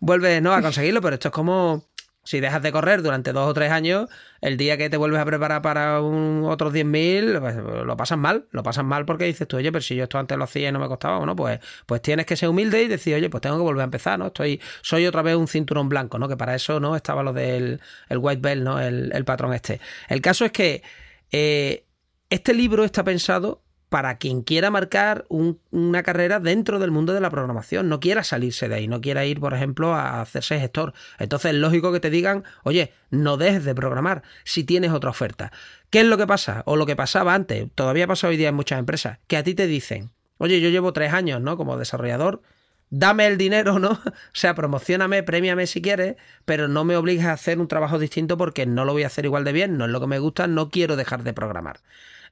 vuelve 0.00 0.40
¿no? 0.42 0.52
a 0.52 0.60
conseguirlo, 0.60 1.00
pero 1.00 1.14
esto 1.14 1.28
es 1.28 1.32
como 1.32 1.84
si 2.24 2.40
dejas 2.40 2.62
de 2.62 2.72
correr 2.72 3.02
durante 3.02 3.32
dos 3.32 3.48
o 3.48 3.54
tres 3.54 3.70
años, 3.70 4.08
el 4.40 4.56
día 4.56 4.76
que 4.76 4.90
te 4.90 4.96
vuelves 4.96 5.20
a 5.20 5.24
preparar 5.24 5.62
para 5.62 6.00
un, 6.00 6.44
otros 6.44 6.72
10.000, 6.72 7.40
pues, 7.40 7.56
lo 7.56 7.96
pasas 7.96 8.18
mal. 8.18 8.46
Lo 8.50 8.62
pasas 8.62 8.84
mal 8.84 9.04
porque 9.04 9.24
dices 9.24 9.46
tú, 9.46 9.58
oye, 9.58 9.70
pero 9.70 9.82
si 9.82 9.94
yo 9.94 10.04
esto 10.04 10.18
antes 10.18 10.36
lo 10.36 10.44
hacía 10.44 10.70
y 10.70 10.72
no 10.72 10.78
me 10.78 10.88
costaba, 10.88 11.18
bueno, 11.18 11.36
pues, 11.36 11.60
pues 11.86 12.02
tienes 12.02 12.26
que 12.26 12.36
ser 12.36 12.48
humilde 12.48 12.82
y 12.82 12.88
decir, 12.88 13.14
oye, 13.14 13.28
pues 13.30 13.42
tengo 13.42 13.56
que 13.56 13.62
volver 13.62 13.82
a 13.82 13.84
empezar, 13.84 14.18
¿no? 14.18 14.26
Estoy, 14.28 14.60
soy 14.82 15.06
otra 15.06 15.22
vez 15.22 15.36
un 15.36 15.48
cinturón 15.48 15.88
blanco, 15.88 16.18
¿no? 16.18 16.28
Que 16.28 16.36
para 16.36 16.54
eso, 16.54 16.80
¿no? 16.80 16.96
Estaba 16.96 17.22
lo 17.22 17.32
del 17.32 17.80
el 18.08 18.18
white 18.18 18.40
belt, 18.40 18.62
¿no? 18.62 18.80
El, 18.80 19.24
patrón 19.24 19.54
este. 19.54 19.80
El 20.08 20.20
caso 20.20 20.44
es 20.44 20.52
que 20.52 20.82
eh, 21.30 21.86
este 22.30 22.54
libro 22.54 22.84
está 22.84 23.04
pensado 23.04 23.63
para 23.94 24.18
quien 24.18 24.42
quiera 24.42 24.72
marcar 24.72 25.24
una 25.28 26.02
carrera 26.02 26.40
dentro 26.40 26.80
del 26.80 26.90
mundo 26.90 27.12
de 27.12 27.20
la 27.20 27.30
programación, 27.30 27.88
no 27.88 28.00
quiera 28.00 28.24
salirse 28.24 28.68
de 28.68 28.74
ahí, 28.74 28.88
no 28.88 29.00
quiera 29.00 29.24
ir, 29.24 29.38
por 29.38 29.54
ejemplo, 29.54 29.94
a 29.94 30.20
hacerse 30.20 30.58
gestor. 30.58 30.94
Entonces 31.20 31.52
es 31.52 31.58
lógico 31.58 31.92
que 31.92 32.00
te 32.00 32.10
digan, 32.10 32.42
oye, 32.64 32.92
no 33.10 33.36
dejes 33.36 33.64
de 33.64 33.72
programar 33.72 34.24
si 34.42 34.64
tienes 34.64 34.90
otra 34.90 35.10
oferta. 35.10 35.52
¿Qué 35.90 36.00
es 36.00 36.06
lo 36.06 36.16
que 36.18 36.26
pasa? 36.26 36.64
O 36.66 36.74
lo 36.74 36.86
que 36.86 36.96
pasaba 36.96 37.34
antes, 37.34 37.68
todavía 37.76 38.08
pasa 38.08 38.26
hoy 38.26 38.36
día 38.36 38.48
en 38.48 38.56
muchas 38.56 38.80
empresas, 38.80 39.20
que 39.28 39.36
a 39.36 39.44
ti 39.44 39.54
te 39.54 39.68
dicen, 39.68 40.10
oye, 40.38 40.60
yo 40.60 40.70
llevo 40.70 40.92
tres 40.92 41.12
años, 41.12 41.40
¿no? 41.40 41.56
Como 41.56 41.78
desarrollador, 41.78 42.42
dame 42.90 43.28
el 43.28 43.38
dinero, 43.38 43.78
¿no? 43.78 43.90
O 44.04 44.32
sea, 44.32 44.56
promocioname, 44.56 45.22
premiame 45.22 45.68
si 45.68 45.80
quieres, 45.80 46.16
pero 46.44 46.66
no 46.66 46.82
me 46.82 46.96
obligues 46.96 47.26
a 47.26 47.32
hacer 47.32 47.60
un 47.60 47.68
trabajo 47.68 48.00
distinto 48.00 48.36
porque 48.36 48.66
no 48.66 48.84
lo 48.84 48.92
voy 48.92 49.04
a 49.04 49.06
hacer 49.06 49.24
igual 49.24 49.44
de 49.44 49.52
bien, 49.52 49.78
no 49.78 49.84
es 49.84 49.92
lo 49.92 50.00
que 50.00 50.08
me 50.08 50.18
gusta, 50.18 50.48
no 50.48 50.70
quiero 50.70 50.96
dejar 50.96 51.22
de 51.22 51.32
programar. 51.32 51.78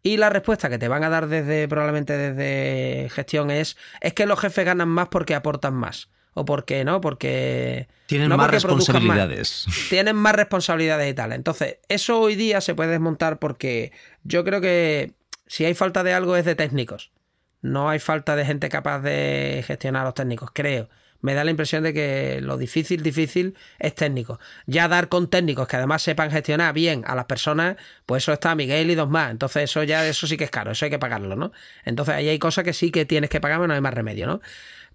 Y 0.03 0.17
la 0.17 0.31
respuesta 0.31 0.69
que 0.69 0.79
te 0.79 0.89
van 0.89 1.05
a 1.05 1.09
dar 1.09 1.29
desde, 1.29 1.69
probablemente 1.69 2.17
desde 2.17 3.09
gestión 3.11 3.51
es, 3.51 3.77
es 4.01 4.15
que 4.15 4.27
los 4.27 4.41
jefes 4.41 4.65
ganan 4.65 4.89
más 4.89 5.09
porque 5.09 5.35
aportan 5.35 5.75
más. 5.75 6.09
O 6.35 6.45
porque 6.45 6.85
no, 6.85 7.01
porque... 7.01 7.89
Tienen 8.07 8.31
más 8.31 8.51
responsabilidades. 8.51 9.67
Tienen 9.91 10.17
más 10.17 10.35
responsabilidades 10.35 11.11
y 11.11 11.15
tal. 11.15 11.33
Entonces, 11.33 11.77
eso 11.89 12.19
hoy 12.21 12.35
día 12.35 12.61
se 12.61 12.75
puede 12.75 12.91
desmontar 12.91 13.39
porque 13.39 13.93
yo 14.25 14.43
creo 14.43 14.61
que 14.61 15.13
si 15.47 15.65
hay 15.65 15.75
falta 15.75 16.03
de 16.03 16.15
algo 16.15 16.37
es 16.37 16.45
de 16.45 16.55
técnicos. 16.55 17.13
No 17.61 17.89
hay 17.89 18.01
falta 18.01 18.35
de 18.35 18.45
gente 18.45 18.69
capaz 18.71 19.01
de 19.01 19.63
gestionar 19.67 20.03
a 20.03 20.07
los 20.07 20.15
técnicos, 20.15 20.51
creo 20.53 20.89
me 21.23 21.35
da 21.35 21.45
la 21.45 21.51
impresión 21.51 21.85
de 21.85 21.95
que 21.95 22.41
lo 22.43 22.59
difícil, 22.59 23.03
difícil 23.03 23.57
es 23.79 23.95
técnico. 23.95 24.39
Ya 24.67 24.89
dar 24.89 25.09
con 25.09 25.31
técnicos 25.31 25.67
que 25.69 25.77
además 25.77 26.03
sepan 26.03 26.31
gestionar 26.31 26.75
bien 26.75 27.05
a 27.07 27.15
las 27.15 27.25
personas, 27.25 27.77
pues 28.05 28.25
eso 28.25 28.33
está 28.33 28.55
Miguel 28.55 28.91
y 28.91 28.95
dos 28.95 29.09
más. 29.09 29.31
Entonces 29.31 29.65
eso 29.65 29.83
ya, 29.85 30.07
eso 30.07 30.27
sí 30.27 30.37
que 30.37 30.45
es 30.45 30.51
caro, 30.51 30.73
eso 30.73 30.85
hay 30.85 30.91
que 30.91 30.99
pagarlo, 30.99 31.37
¿no? 31.37 31.53
Entonces 31.85 32.15
ahí 32.15 32.29
hay 32.29 32.39
cosas 32.39 32.65
que 32.65 32.73
sí 32.73 32.91
que 32.91 33.07
tienes 33.07 33.31
que 33.31 33.41
pagar, 33.41 33.61
no 33.61 33.73
hay 33.73 33.81
más 33.81 33.95
remedio, 33.95 34.27
¿no? 34.27 34.41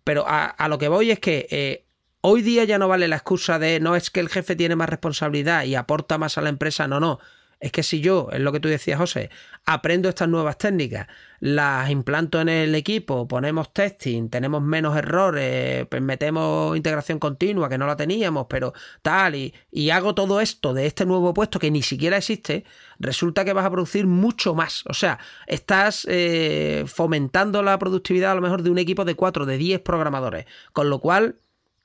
Pero 0.04 0.26
a, 0.28 0.68
lo 0.70 0.78
que 0.78 0.90
voy 0.90 1.12
es 1.12 1.20
que 1.20 1.48
eh, 1.50 1.86
hoy 2.22 2.42
día 2.42 2.66
ya 2.66 2.78
no 2.78 2.88
vale 2.88 3.08
la 3.08 3.16
excusa 3.16 3.58
de 3.58 3.80
no 3.80 3.96
es 3.96 4.10
que 4.10 4.20
el 4.20 4.30
jefe 4.30 4.56
tiene 4.56 4.76
más 4.76 4.90
responsabilidad 4.90 5.64
y 5.64 5.76
aporta 5.76 6.18
más 6.18 6.38
a 6.38 6.42
la 6.42 6.50
empresa, 6.50 6.88
no, 6.88 7.00
no. 7.00 7.20
Es 7.60 7.72
que 7.72 7.82
si 7.82 8.02
yo, 8.02 8.30
es 8.32 8.40
lo 8.40 8.52
que 8.52 8.60
tú 8.60 8.70
decías, 8.70 9.00
José, 9.00 9.32
aprendo 9.66 10.10
estas 10.10 10.30
nuevas 10.30 10.60
técnicas, 10.60 11.08
las 11.40 11.90
implanto 11.90 12.40
en 12.40 12.50
el 12.50 12.76
equipo, 12.76 13.28
ponemos 13.28 13.74
testing, 13.74 14.30
tenemos 14.30 14.62
menos 14.62 14.96
errores, 14.96 15.88
pues 15.88 16.02
metemos 16.02 16.78
integración 16.78 17.18
continua 17.18 17.68
que 17.68 17.78
no 17.78 17.88
la 17.88 17.96
teníamos, 17.96 18.46
pero 18.48 18.74
tal, 19.02 19.36
y, 19.36 19.90
hago 19.90 20.14
todo 20.14 20.40
esto 20.40 20.74
de 20.74 20.86
este 20.86 21.06
nuevo 21.06 21.34
puesto 21.34 21.58
que 21.60 21.72
ni 21.72 21.82
siquiera 21.82 22.18
existe, 22.18 22.64
resulta 23.00 23.44
que 23.44 23.54
vas 23.54 23.66
a 23.66 23.72
producir 23.72 24.06
mucho 24.06 24.54
más. 24.54 24.84
O 24.88 24.94
sea, 24.94 25.18
estás 25.48 26.06
eh, 26.10 26.84
fomentando 26.88 27.64
la 27.64 27.80
productividad 27.80 28.32
a 28.32 28.36
lo 28.36 28.42
mejor 28.42 28.62
de 28.62 28.70
un 28.70 28.78
equipo 28.78 29.06
de 29.06 29.16
4, 29.16 29.46
de 29.46 29.58
10 29.58 29.82
programadores, 29.82 30.46
con 30.74 30.90
lo 30.90 31.00
cual 31.00 31.38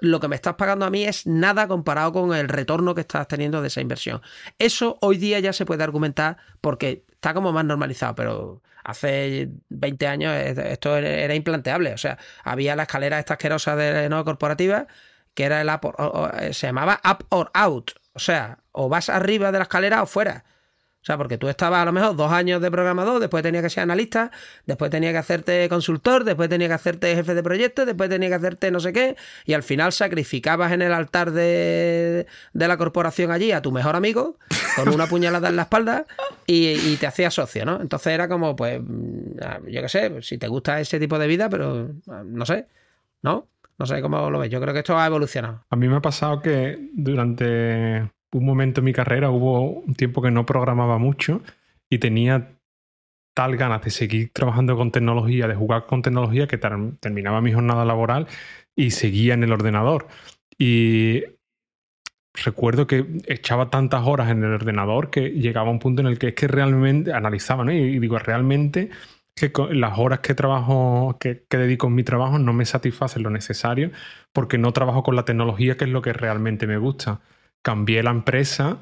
lo 0.03 0.19
que 0.19 0.27
me 0.27 0.35
estás 0.35 0.55
pagando 0.55 0.85
a 0.85 0.91
mí 0.91 1.05
es 1.05 1.27
nada 1.27 1.69
comparado 1.69 2.13
con 2.13 2.35
el 2.35 2.49
retorno 2.49 2.95
que 2.95 3.03
estás 3.03 3.29
teniendo 3.29 3.63
de 3.63 3.69
esa 3.69 3.81
inversión. 3.81 4.21
Eso 4.59 4.99
hoy 5.01 5.17
día 5.17 5.39
ya 5.39 5.53
se 5.53 5.65
puede 5.65 5.85
argumentar 5.85 6.39
porque 6.61 7.05
está 7.13 7.33
como 7.33 7.53
más 7.53 7.65
normalizado, 7.65 8.17
pero 8.17 8.63
hace 8.83 9.49
20 9.69 10.07
años 10.09 10.35
esto 10.37 10.97
era 10.97 11.35
implanteable. 11.37 11.95
O 11.95 11.99
sea, 11.99 12.19
había 12.43 12.75
la 12.75 12.83
escalera 12.83 13.21
esta 13.21 13.35
asquerosa 13.35 13.77
de 13.77 14.09
no 14.09 14.25
corporativa 14.25 14.89
que 15.35 15.45
era 15.45 15.61
el 15.61 15.69
up 15.69 15.95
se 16.53 16.67
llamaba 16.67 17.01
up 17.09 17.27
or 17.31 17.51
out. 17.55 17.93
O 18.15 18.19
sea, 18.19 18.59
o 18.73 18.89
vas 18.89 19.09
arriba 19.09 19.53
de 19.53 19.59
la 19.59 19.65
escalera 19.65 20.03
o 20.03 20.07
fuera. 20.07 20.45
O 21.03 21.05
sea, 21.05 21.19
porque 21.19 21.37
tú 21.37 21.49
estabas 21.49 21.83
a 21.83 21.85
lo 21.85 21.91
mejor 21.91 22.15
dos 22.15 22.31
años 22.31 22.63
de 22.63 22.71
programador, 22.71 23.19
después 23.19 23.43
tenía 23.43 23.61
que 23.61 23.69
ser 23.69 23.83
analista, 23.83 24.31
después 24.67 24.89
tenía 24.89 25.11
que 25.11 25.19
hacerte 25.19 25.69
consultor, 25.69 26.23
después 26.23 26.49
tenía 26.49 26.69
que 26.69 26.75
hacerte 26.75 27.13
jefe 27.17 27.35
de 27.35 27.43
proyecto, 27.43 27.85
después 27.85 28.09
tenía 28.09 28.29
que 28.29 28.37
hacerte 28.37 28.71
no 28.71 28.79
sé 28.79 28.93
qué, 28.93 29.17
y 29.45 29.55
al 29.55 29.65
final 29.65 29.91
sacrificabas 29.91 30.71
en 30.71 30.81
el 30.81 30.93
altar 30.93 31.33
de, 31.33 32.29
la 32.53 32.77
corporación 32.77 33.33
allí 33.33 33.51
a 33.51 33.61
tu 33.61 33.73
mejor 33.73 33.97
amigo 33.97 34.39
con 34.77 34.91
una 34.91 35.09
puñalada 35.09 35.49
en 35.49 35.57
la 35.57 35.63
espalda 35.63 36.07
y, 36.47 36.95
te 36.99 37.09
hacías 37.09 37.35
socio, 37.35 37.65
¿no? 37.65 37.81
Entonces 37.81 38.13
era 38.13 38.29
como, 38.29 38.55
pues, 38.55 38.81
mm, 38.81 39.67
yo 39.67 39.83
qué 39.83 39.89
sé, 39.89 40.23
si 40.23 40.39
te 40.39 40.47
gusta 40.47 40.79
ese 40.79 41.01
tipo 41.01 41.19
de 41.19 41.27
vida, 41.27 41.49
pero 41.49 41.91
no 42.25 42.47
sé, 42.47 42.69
¿no? 43.23 43.49
No 43.77 43.87
sé 43.87 44.01
cómo 44.01 44.31
lo 44.31 44.39
ves. 44.39 44.51
Yo 44.51 44.61
creo 44.61 44.73
que 44.73 44.81
esto 44.81 44.97
ha 44.97 45.07
evolucionado. 45.07 45.65
A 45.69 45.75
mí 45.75 45.89
me 45.89 45.97
ha 45.97 46.01
pasado 46.01 46.41
que 46.41 46.91
durante 46.93 48.09
un 48.33 48.45
momento 48.45 48.81
en 48.81 48.87
mi 48.87 48.93
carrera 48.93 49.31
hubo 49.31 49.71
un 49.71 49.95
tiempo 49.95 50.23
que 50.23 50.31
no 50.31 50.47
programaba 50.47 50.99
mucho 50.99 51.43
y 51.91 51.99
tenía 51.99 52.59
tal 53.35 53.57
ganas 53.57 53.83
de 53.83 53.91
seguir 53.91 54.31
trabajando 54.33 54.77
con 54.77 54.91
tecnología, 54.91 55.49
de 55.49 55.55
jugar 55.55 55.87
con 55.87 56.03
tecnología, 56.03 56.47
que 56.47 56.59
terminaba 56.59 57.41
mi 57.41 57.53
jornada 57.53 57.85
laboral 57.85 58.27
y 58.77 58.91
seguía 58.91 59.35
en 59.35 59.45
el 59.45 59.53
ordenador. 59.53 60.09
Y 60.59 61.25
recuerdo 62.35 62.87
que 62.87 63.07
echaba 63.27 63.71
tantas 63.71 64.07
horas 64.07 64.31
en 64.31 64.43
el 64.45 64.53
ordenador 64.53 65.11
que 65.11 65.31
llegaba 65.31 65.69
a 65.69 65.73
un 65.73 65.79
punto 65.79 66.03
en 66.03 66.09
el 66.09 66.19
que 66.19 66.29
es 66.29 66.35
que 66.35 66.49
realmente 66.49 67.13
analizaba, 67.13 67.65
¿no? 67.65 67.73
Y 67.73 67.99
digo, 67.99 68.19
realmente 68.19 68.91
que 69.35 69.51
las 69.71 69.99
horas 69.99 70.21
que 70.21 70.35
trabajo, 70.35 71.17
que, 71.19 71.45
que, 71.49 71.57
dedico 71.57 71.87
en 71.87 71.95
mi 71.95 72.05
trabajo 72.05 72.39
no 72.39 72.53
me 72.53 72.67
satisfacen 72.67 73.23
lo 73.23 73.31
necesario 73.31 73.91
porque 74.33 74.59
no 74.59 74.73
trabajo 74.73 75.03
con 75.03 75.17
la 75.17 75.25
tecnología, 75.25 75.77
que 75.77 75.85
es 75.85 75.91
lo 75.91 76.03
que 76.03 76.13
realmente 76.13 76.67
me 76.67 76.77
gusta 76.77 77.23
cambié 77.63 78.03
la 78.03 78.11
empresa, 78.11 78.79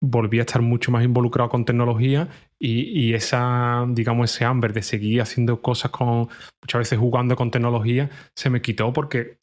volví 0.00 0.38
a 0.38 0.42
estar 0.42 0.62
mucho 0.62 0.90
más 0.90 1.04
involucrado 1.04 1.48
con 1.48 1.64
tecnología 1.64 2.28
y, 2.58 3.14
esa, 3.14 3.84
digamos, 3.88 4.32
ese 4.32 4.44
hambre 4.44 4.72
de 4.72 4.82
seguir 4.82 5.20
haciendo 5.20 5.62
cosas 5.62 5.90
con, 5.90 6.28
muchas 6.60 6.78
veces 6.78 6.98
jugando 6.98 7.36
con 7.36 7.50
tecnología, 7.50 8.10
se 8.36 8.50
me 8.50 8.62
quitó 8.62 8.92
porque 8.92 9.40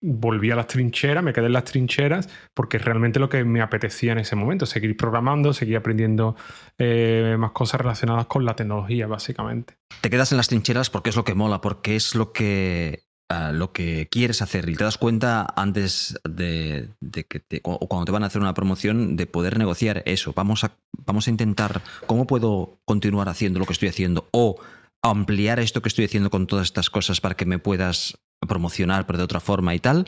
volví 0.00 0.50
a 0.50 0.56
las 0.56 0.66
trincheras, 0.66 1.24
me 1.24 1.32
quedé 1.32 1.46
en 1.46 1.52
las 1.52 1.64
trincheras, 1.64 2.28
porque 2.54 2.76
es 2.76 2.84
realmente 2.84 3.18
lo 3.18 3.28
que 3.28 3.44
me 3.44 3.60
apetecía 3.60 4.12
en 4.12 4.18
ese 4.18 4.36
momento, 4.36 4.64
seguir 4.64 4.96
programando, 4.96 5.52
seguir 5.52 5.76
aprendiendo 5.76 6.36
eh, 6.78 7.36
más 7.38 7.50
cosas 7.50 7.80
relacionadas 7.80 8.26
con 8.26 8.44
la 8.44 8.54
tecnología, 8.54 9.06
básicamente. 9.06 9.76
Te 10.00 10.10
quedas 10.10 10.30
en 10.32 10.36
las 10.36 10.48
trincheras 10.48 10.88
porque 10.90 11.10
es 11.10 11.16
lo 11.16 11.24
que 11.24 11.34
mola, 11.34 11.60
porque 11.60 11.96
es 11.96 12.14
lo 12.14 12.32
que 12.32 13.07
lo 13.52 13.72
que 13.72 14.08
quieres 14.10 14.40
hacer 14.40 14.68
y 14.68 14.74
te 14.74 14.84
das 14.84 14.96
cuenta 14.96 15.46
antes 15.56 16.18
de, 16.24 16.88
que 17.28 17.40
te, 17.40 17.60
o 17.62 17.86
cuando 17.86 18.06
te 18.06 18.12
van 18.12 18.22
a 18.22 18.26
hacer 18.26 18.40
una 18.40 18.54
promoción 18.54 19.16
de 19.16 19.26
poder 19.26 19.58
negociar 19.58 20.02
eso. 20.06 20.32
Vamos 20.34 20.64
a, 20.64 20.76
vamos 21.04 21.26
a 21.26 21.30
intentar 21.30 21.82
cómo 22.06 22.26
puedo 22.26 22.78
continuar 22.84 23.28
haciendo 23.28 23.58
lo 23.58 23.66
que 23.66 23.74
estoy 23.74 23.88
haciendo 23.88 24.28
o 24.32 24.56
ampliar 25.02 25.60
esto 25.60 25.82
que 25.82 25.88
estoy 25.88 26.06
haciendo 26.06 26.30
con 26.30 26.46
todas 26.46 26.66
estas 26.66 26.90
cosas 26.90 27.20
para 27.20 27.36
que 27.36 27.46
me 27.46 27.58
puedas 27.58 28.18
promocionar 28.46 29.06
pero 29.06 29.18
de 29.18 29.24
otra 29.24 29.40
forma 29.40 29.74
y 29.74 29.78
tal. 29.78 30.06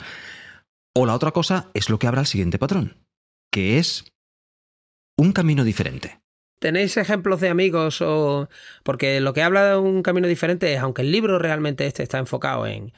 O 0.94 1.06
la 1.06 1.14
otra 1.14 1.30
cosa 1.30 1.68
es 1.74 1.90
lo 1.90 1.98
que 1.98 2.06
abra 2.06 2.22
el 2.22 2.26
siguiente 2.26 2.58
patrón, 2.58 2.96
que 3.52 3.78
es 3.78 4.04
un 5.16 5.32
camino 5.32 5.62
diferente. 5.62 6.20
¿Tenéis 6.58 6.96
ejemplos 6.96 7.40
de 7.40 7.48
amigos 7.48 8.02
o...? 8.02 8.48
Porque 8.82 9.20
lo 9.20 9.32
que 9.32 9.42
habla 9.42 9.70
de 9.70 9.76
un 9.76 10.02
camino 10.02 10.26
diferente 10.26 10.72
es, 10.74 10.80
aunque 10.80 11.02
el 11.02 11.12
libro 11.12 11.38
realmente 11.38 11.86
este 11.86 12.02
está 12.02 12.18
enfocado 12.18 12.66
en 12.66 12.92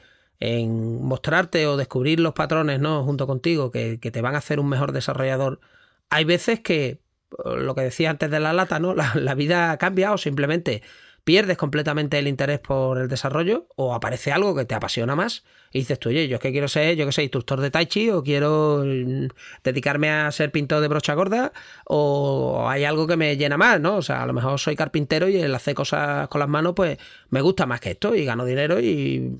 en 0.45 1.01
mostrarte 1.01 1.67
o 1.67 1.77
descubrir 1.77 2.19
los 2.19 2.33
patrones 2.33 2.81
¿no? 2.81 3.05
junto 3.05 3.27
contigo 3.27 3.71
que, 3.71 3.97
te 3.97 4.21
van 4.21 4.35
a 4.35 4.39
hacer 4.39 4.59
un 4.59 4.67
mejor 4.67 4.91
desarrollador, 4.91 5.61
hay 6.09 6.25
veces 6.25 6.59
que, 6.59 6.99
lo 7.45 7.73
que 7.75 7.81
decía 7.81 8.09
antes 8.09 8.29
de 8.29 8.41
la 8.41 8.51
lata, 8.51 8.77
¿no? 8.79 8.93
La, 8.95 9.13
la 9.15 9.35
vida 9.35 9.77
cambia 9.77 10.11
o 10.11 10.17
simplemente 10.17 10.83
pierdes 11.23 11.57
completamente 11.57 12.19
el 12.19 12.27
interés 12.27 12.59
por 12.59 12.97
el 12.97 13.07
desarrollo 13.07 13.67
o 13.75 13.93
aparece 13.93 14.31
algo 14.31 14.55
que 14.55 14.65
te 14.65 14.75
apasiona 14.75 15.15
más 15.15 15.43
y 15.71 15.79
dices 15.79 15.97
tú, 15.97 16.09
oye, 16.09 16.27
yo 16.27 16.35
es 16.35 16.41
que 16.41 16.51
quiero 16.51 16.67
ser, 16.67 16.95
yo 16.95 17.05
que 17.05 17.11
sé, 17.13 17.23
instructor 17.23 17.61
de 17.61 17.71
Tai 17.71 17.85
Chi 17.85 18.09
o 18.09 18.23
quiero 18.23 18.83
mm, 18.85 19.27
dedicarme 19.63 20.09
a 20.11 20.31
ser 20.31 20.51
pintor 20.51 20.81
de 20.81 20.89
brocha 20.89 21.13
gorda 21.13 21.53
o 21.85 22.67
hay 22.67 22.83
algo 22.83 23.07
que 23.07 23.15
me 23.15 23.37
llena 23.37 23.57
más, 23.57 23.79
¿no? 23.79 23.95
O 23.95 24.01
sea, 24.01 24.23
a 24.23 24.25
lo 24.25 24.33
mejor 24.33 24.59
soy 24.59 24.75
carpintero 24.75 25.29
y 25.29 25.37
el 25.37 25.55
hacer 25.55 25.75
cosas 25.75 26.27
con 26.27 26.39
las 26.39 26.49
manos, 26.49 26.73
pues 26.75 26.97
me 27.29 27.41
gusta 27.41 27.65
más 27.65 27.79
que 27.79 27.91
esto 27.91 28.15
y 28.15 28.25
gano 28.25 28.43
dinero 28.43 28.79
y, 28.81 29.39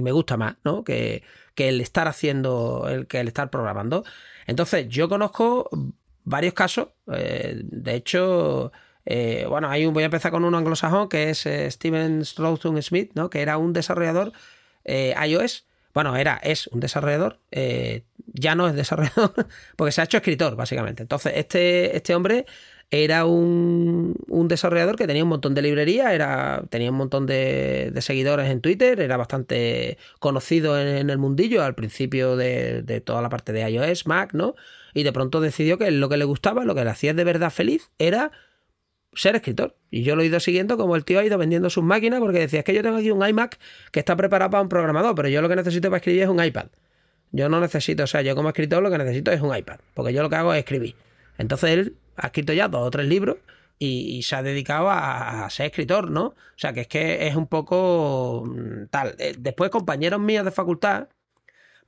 me, 0.00 0.12
gusta 0.12 0.36
más, 0.36 0.56
¿no? 0.64 0.82
Que, 0.82 1.22
que 1.54 1.68
el 1.68 1.80
estar 1.82 2.08
haciendo, 2.08 2.88
el 2.88 3.06
que 3.06 3.20
el 3.20 3.28
estar 3.28 3.50
programando. 3.50 4.04
Entonces, 4.46 4.88
yo 4.88 5.08
conozco 5.08 5.68
varios 6.24 6.54
casos, 6.54 6.88
eh, 7.12 7.60
de 7.62 7.94
hecho... 7.94 8.72
Eh, 9.06 9.46
bueno, 9.48 9.70
hay 9.70 9.86
un, 9.86 9.94
voy 9.94 10.02
a 10.02 10.06
empezar 10.06 10.32
con 10.32 10.44
uno 10.44 10.58
anglosajón 10.58 11.08
que 11.08 11.30
es 11.30 11.46
eh, 11.46 11.70
Steven 11.70 12.24
Stroughton 12.24 12.82
Smith, 12.82 13.12
¿no? 13.14 13.30
que 13.30 13.40
era 13.40 13.56
un 13.56 13.72
desarrollador 13.72 14.32
eh, 14.84 15.14
iOS. 15.26 15.64
Bueno, 15.94 16.14
era, 16.16 16.36
es 16.42 16.66
un 16.66 16.80
desarrollador, 16.80 17.40
ya 18.26 18.54
no 18.54 18.68
es 18.68 18.74
desarrollador, 18.74 19.32
porque 19.76 19.92
se 19.92 20.02
ha 20.02 20.04
hecho 20.04 20.18
escritor, 20.18 20.54
básicamente. 20.54 21.02
Entonces, 21.02 21.32
este, 21.36 21.96
este 21.96 22.14
hombre 22.14 22.44
era 22.90 23.24
un, 23.24 24.14
un, 24.28 24.46
desarrollador 24.46 24.96
que 24.96 25.06
tenía 25.06 25.22
un 25.22 25.30
montón 25.30 25.54
de 25.54 25.62
librerías, 25.62 26.12
tenía 26.68 26.90
un 26.90 26.98
montón 26.98 27.24
de, 27.24 27.94
seguidores 28.00 28.50
en 28.50 28.60
Twitter, 28.60 29.00
era 29.00 29.16
bastante 29.16 29.96
conocido 30.18 30.78
en, 30.78 31.08
el 31.08 31.16
mundillo 31.16 31.64
al 31.64 31.74
principio 31.74 32.36
de, 32.36 32.82
de, 32.82 33.00
toda 33.00 33.22
la 33.22 33.30
parte 33.30 33.54
de 33.54 33.66
iOS, 33.70 34.06
Mac, 34.06 34.34
¿no? 34.34 34.54
Y 34.92 35.02
de 35.02 35.12
pronto 35.12 35.40
decidió 35.40 35.78
que 35.78 35.90
lo 35.90 36.10
que 36.10 36.18
le 36.18 36.26
gustaba, 36.26 36.66
lo 36.66 36.74
que 36.74 36.84
le 36.84 36.90
hacía 36.90 37.14
de 37.14 37.24
verdad 37.24 37.50
feliz, 37.50 37.88
era 37.98 38.32
ser 39.16 39.34
escritor. 39.34 39.76
Y 39.90 40.02
yo 40.02 40.14
lo 40.14 40.22
he 40.22 40.26
ido 40.26 40.38
siguiendo 40.38 40.76
como 40.76 40.94
el 40.94 41.04
tío 41.04 41.18
ha 41.18 41.24
ido 41.24 41.38
vendiendo 41.38 41.70
sus 41.70 41.82
máquinas 41.82 42.20
porque 42.20 42.38
decía, 42.38 42.60
es 42.60 42.64
que 42.64 42.74
yo 42.74 42.82
tengo 42.82 42.96
aquí 42.96 43.10
un 43.10 43.26
iMac 43.26 43.58
que 43.90 43.98
está 43.98 44.16
preparado 44.16 44.50
para 44.50 44.62
un 44.62 44.68
programador, 44.68 45.14
pero 45.14 45.28
yo 45.28 45.42
lo 45.42 45.48
que 45.48 45.56
necesito 45.56 45.88
para 45.88 45.98
escribir 45.98 46.22
es 46.22 46.28
un 46.28 46.42
iPad. 46.42 46.66
Yo 47.32 47.48
no 47.48 47.60
necesito, 47.60 48.04
o 48.04 48.06
sea, 48.06 48.22
yo 48.22 48.36
como 48.36 48.48
escritor 48.48 48.82
lo 48.82 48.90
que 48.90 48.98
necesito 48.98 49.32
es 49.32 49.40
un 49.40 49.54
iPad, 49.56 49.80
porque 49.94 50.12
yo 50.12 50.22
lo 50.22 50.30
que 50.30 50.36
hago 50.36 50.54
es 50.54 50.60
escribir. 50.60 50.94
Entonces 51.38 51.70
él 51.70 51.96
ha 52.16 52.26
escrito 52.26 52.52
ya 52.52 52.68
dos 52.68 52.86
o 52.86 52.90
tres 52.90 53.06
libros 53.06 53.38
y, 53.78 54.22
se 54.22 54.36
ha 54.36 54.42
dedicado 54.42 54.88
a, 54.90 55.48
ser 55.50 55.66
escritor, 55.66 56.10
¿no? 56.10 56.26
O 56.28 56.34
sea, 56.56 56.72
que 56.72 56.82
es 56.82 56.88
que 56.88 57.26
es 57.26 57.36
un 57.36 57.46
poco 57.46 58.44
mm, 58.46 58.86
tal. 58.90 59.16
Eh, 59.18 59.34
después 59.38 59.70
compañeros 59.70 60.20
míos 60.20 60.44
de 60.44 60.50
facultad 60.50 61.08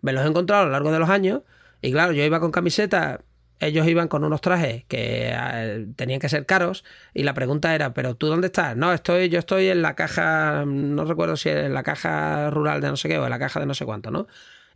me 0.03 0.13
los 0.13 0.25
he 0.25 0.29
encontrado 0.29 0.63
a 0.63 0.67
lo 0.67 0.73
largo 0.73 0.93
de 0.93 0.99
los 0.99 1.09
años 1.09 1.43
y 1.81 1.93
claro, 1.93 2.13
yo 2.13 2.25
iba 2.25 2.41
con 2.41 2.51
camiseta 2.51 3.23
ellos 3.61 3.87
iban 3.87 4.09
con 4.09 4.25
unos 4.25 4.41
trajes 4.41 4.85
que 4.85 5.33
eh, 5.33 5.87
tenían 5.97 6.21
que 6.21 6.29
ser 6.29 6.47
caros 6.47 6.85
y 7.15 7.23
la 7.25 7.35
pregunta 7.35 7.75
era, 7.75 7.95
pero 7.95 8.15
tú 8.15 8.29
dónde 8.29 8.47
estás? 8.47 8.77
No, 8.77 8.93
estoy, 8.93 9.29
yo 9.29 9.39
estoy 9.39 9.69
en 9.69 9.83
la 9.83 9.95
caja, 9.95 10.65
no 10.67 11.05
recuerdo 11.05 11.37
si 11.37 11.49
en 11.49 11.75
la 11.75 11.83
caja 11.83 12.51
rural 12.51 12.81
de 12.81 12.89
no 12.89 12.97
sé 12.97 13.09
qué 13.09 13.19
o 13.19 13.25
en 13.25 13.31
la 13.31 13.39
caja 13.39 13.61
de 13.61 13.67
no 13.67 13.75
sé 13.75 13.85
cuánto, 13.85 14.11
¿no? 14.11 14.27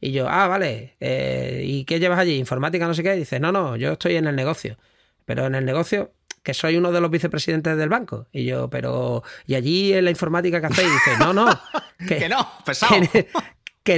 Y 0.00 0.10
yo, 0.10 0.28
ah, 0.28 0.48
vale, 0.48 0.96
eh, 0.98 1.62
¿y 1.64 1.84
qué 1.84 2.00
llevas 2.00 2.18
allí? 2.18 2.36
Informática, 2.36 2.88
no 2.88 2.92
sé 2.94 3.04
qué. 3.04 3.14
Y 3.14 3.20
dice, 3.20 3.38
no, 3.38 3.52
no, 3.52 3.76
yo 3.76 3.92
estoy 3.92 4.16
en 4.16 4.26
el 4.26 4.34
negocio. 4.34 4.76
Pero 5.24 5.46
en 5.46 5.54
el 5.54 5.64
negocio, 5.64 6.12
que 6.42 6.54
soy 6.54 6.76
uno 6.76 6.90
de 6.90 7.00
los 7.00 7.08
vicepresidentes 7.08 7.76
del 7.76 7.88
banco. 7.88 8.26
Y 8.32 8.44
yo, 8.44 8.68
pero, 8.68 9.22
¿y 9.46 9.54
allí 9.54 9.92
en 9.92 10.04
la 10.04 10.10
informática 10.10 10.60
que 10.60 10.66
hacéis? 10.66 10.88
Y 10.88 10.92
dice, 10.92 11.18
no, 11.20 11.32
no. 11.32 11.46
Que, 12.08 12.28
no, 12.28 12.44
pesado. 12.66 12.96
Que 13.12 13.28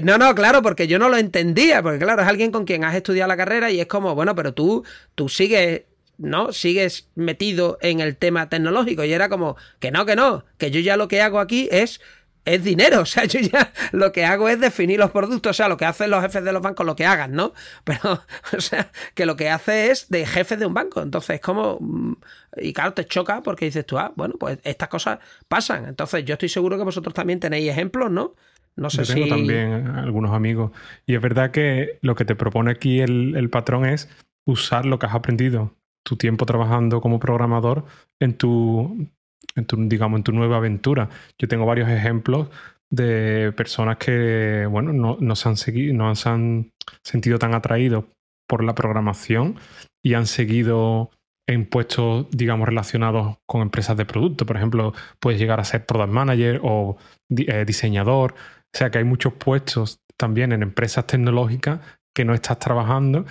no, 0.02 0.18
no, 0.18 0.34
claro, 0.34 0.62
porque 0.62 0.86
yo 0.86 0.98
no 0.98 1.08
lo 1.08 1.16
entendía, 1.16 1.82
porque 1.82 1.98
claro, 1.98 2.22
es 2.22 2.28
alguien 2.28 2.50
con 2.50 2.64
quien 2.64 2.84
has 2.84 2.94
estudiado 2.94 3.28
la 3.28 3.36
carrera 3.36 3.70
y 3.70 3.80
es 3.80 3.86
como, 3.86 4.14
bueno, 4.14 4.34
pero 4.34 4.54
tú, 4.54 4.84
tú 5.14 5.28
sigues, 5.28 5.82
¿no? 6.18 6.52
Sigues 6.52 7.08
metido 7.14 7.78
en 7.82 8.00
el 8.00 8.16
tema 8.16 8.48
tecnológico 8.48 9.04
y 9.04 9.12
era 9.12 9.28
como, 9.28 9.56
que 9.80 9.90
no, 9.90 10.06
que 10.06 10.16
no, 10.16 10.44
que 10.58 10.70
yo 10.70 10.80
ya 10.80 10.96
lo 10.96 11.08
que 11.08 11.20
hago 11.20 11.38
aquí 11.38 11.68
es 11.70 12.00
es 12.44 12.62
dinero, 12.62 13.00
o 13.02 13.06
sea, 13.06 13.24
yo 13.24 13.40
ya 13.40 13.72
lo 13.92 14.12
que 14.12 14.24
hago 14.24 14.48
es 14.48 14.60
definir 14.60 14.98
los 14.98 15.10
productos, 15.10 15.50
o 15.50 15.54
sea, 15.54 15.68
lo 15.68 15.76
que 15.76 15.84
hacen 15.84 16.10
los 16.10 16.22
jefes 16.22 16.44
de 16.44 16.52
los 16.52 16.62
bancos, 16.62 16.86
lo 16.86 16.96
que 16.96 17.06
hagan, 17.06 17.32
¿no? 17.32 17.52
Pero, 17.84 18.22
o 18.56 18.60
sea, 18.60 18.90
que 19.14 19.26
lo 19.26 19.36
que 19.36 19.50
hace 19.50 19.90
es 19.90 20.08
de 20.08 20.26
jefe 20.26 20.56
de 20.56 20.66
un 20.66 20.74
banco, 20.74 21.02
entonces 21.02 21.40
como, 21.40 21.78
mm, 21.80 22.14
y 22.58 22.72
claro, 22.72 22.94
te 22.94 23.06
choca 23.06 23.42
porque 23.42 23.66
dices 23.66 23.86
tú, 23.86 23.98
ah, 23.98 24.12
bueno, 24.16 24.34
pues 24.38 24.58
estas 24.64 24.88
cosas 24.88 25.18
pasan, 25.48 25.86
entonces 25.86 26.24
yo 26.24 26.34
estoy 26.34 26.48
seguro 26.48 26.76
que 26.76 26.84
vosotros 26.84 27.14
también 27.14 27.40
tenéis 27.40 27.70
ejemplos, 27.70 28.10
¿no? 28.10 28.34
No 28.76 28.90
sé 28.90 29.04
Yo 29.04 29.14
tengo 29.14 29.28
también 29.28 29.86
algunos 29.88 30.32
amigos. 30.32 30.72
Y 31.06 31.14
es 31.14 31.20
verdad 31.20 31.50
que 31.50 31.98
lo 32.02 32.14
que 32.14 32.24
te 32.24 32.34
propone 32.34 32.70
aquí 32.70 33.00
el, 33.00 33.48
patrón 33.50 33.86
es 33.86 34.08
usar 34.46 34.84
lo 34.84 34.98
que 34.98 35.06
has 35.06 35.14
aprendido, 35.14 35.74
tu 36.04 36.16
tiempo 36.16 36.44
trabajando 36.44 37.00
como 37.00 37.20
programador, 37.20 37.84
en 38.20 38.36
tu, 38.36 39.08
en 39.54 39.66
tu, 39.66 39.88
digamos, 39.88 40.18
en 40.18 40.24
tu 40.24 40.32
nueva 40.32 40.56
aventura. 40.56 41.08
Yo 41.38 41.48
tengo 41.48 41.66
varios 41.66 41.88
ejemplos 41.88 42.48
de 42.90 43.52
personas 43.56 43.96
que, 43.98 44.66
bueno, 44.70 44.92
no, 44.92 45.16
no 45.20 45.36
se 45.36 45.48
han 45.48 45.56
seguido, 45.56 45.94
no 45.94 46.14
se 46.14 46.28
han 46.28 46.72
sentido 47.02 47.38
tan 47.38 47.54
atraídos 47.54 48.04
por 48.48 48.62
la 48.62 48.74
programación 48.74 49.56
y 50.02 50.14
han 50.14 50.26
seguido 50.26 51.10
en 51.46 51.66
puestos, 51.66 52.26
digamos, 52.30 52.68
relacionados 52.68 53.36
con 53.46 53.62
empresas 53.62 53.96
de 53.96 54.06
producto. 54.06 54.46
Por 54.46 54.56
ejemplo, 54.56 54.94
puedes 55.20 55.40
llegar 55.40 55.60
a 55.60 55.64
ser 55.64 55.84
product 55.86 56.12
manager 56.12 56.60
o 56.62 56.96
eh, 57.36 57.64
diseñador 57.66 58.34
o 58.74 58.76
sea 58.76 58.90
que 58.90 58.98
hay 58.98 59.04
muchos 59.04 59.32
puestos 59.34 60.00
también 60.16 60.52
en 60.52 60.62
empresas 60.62 61.06
tecnológicas 61.06 61.80
que 62.14 62.24
no 62.24 62.34
estás 62.34 62.58
trabajando 62.58 63.24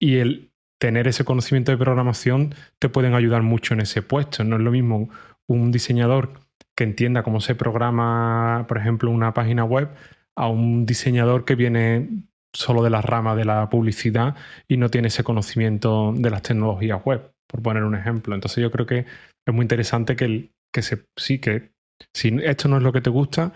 y 0.00 0.16
el 0.16 0.50
tener 0.80 1.06
ese 1.08 1.24
conocimiento 1.24 1.72
de 1.72 1.78
programación 1.78 2.54
te 2.78 2.88
pueden 2.88 3.14
ayudar 3.14 3.42
mucho 3.42 3.74
en 3.74 3.80
ese 3.80 4.02
puesto. 4.02 4.44
No 4.44 4.56
es 4.56 4.62
lo 4.62 4.70
mismo 4.70 5.08
un 5.46 5.72
diseñador 5.72 6.40
que 6.76 6.84
entienda 6.84 7.22
cómo 7.22 7.40
se 7.40 7.54
programa, 7.54 8.64
por 8.68 8.78
ejemplo, 8.78 9.10
una 9.10 9.34
página 9.34 9.64
web, 9.64 9.88
a 10.36 10.48
un 10.48 10.86
diseñador 10.86 11.44
que 11.44 11.56
viene 11.56 12.08
solo 12.52 12.82
de 12.82 12.90
la 12.90 13.02
rama 13.02 13.34
de 13.34 13.44
la 13.44 13.68
publicidad 13.68 14.36
y 14.68 14.76
no 14.76 14.88
tiene 14.88 15.08
ese 15.08 15.24
conocimiento 15.24 16.12
de 16.16 16.30
las 16.30 16.42
tecnologías 16.42 17.04
web, 17.04 17.32
por 17.46 17.62
poner 17.62 17.84
un 17.84 17.94
ejemplo. 17.94 18.34
Entonces 18.34 18.62
yo 18.62 18.70
creo 18.70 18.86
que 18.86 19.06
es 19.46 19.54
muy 19.54 19.62
interesante 19.62 20.16
que, 20.16 20.50
que 20.72 20.82
se, 20.82 21.04
sí, 21.16 21.40
que 21.40 21.72
si 22.14 22.36
esto 22.42 22.68
no 22.68 22.76
es 22.76 22.82
lo 22.82 22.92
que 22.92 23.00
te 23.00 23.10
gusta, 23.10 23.52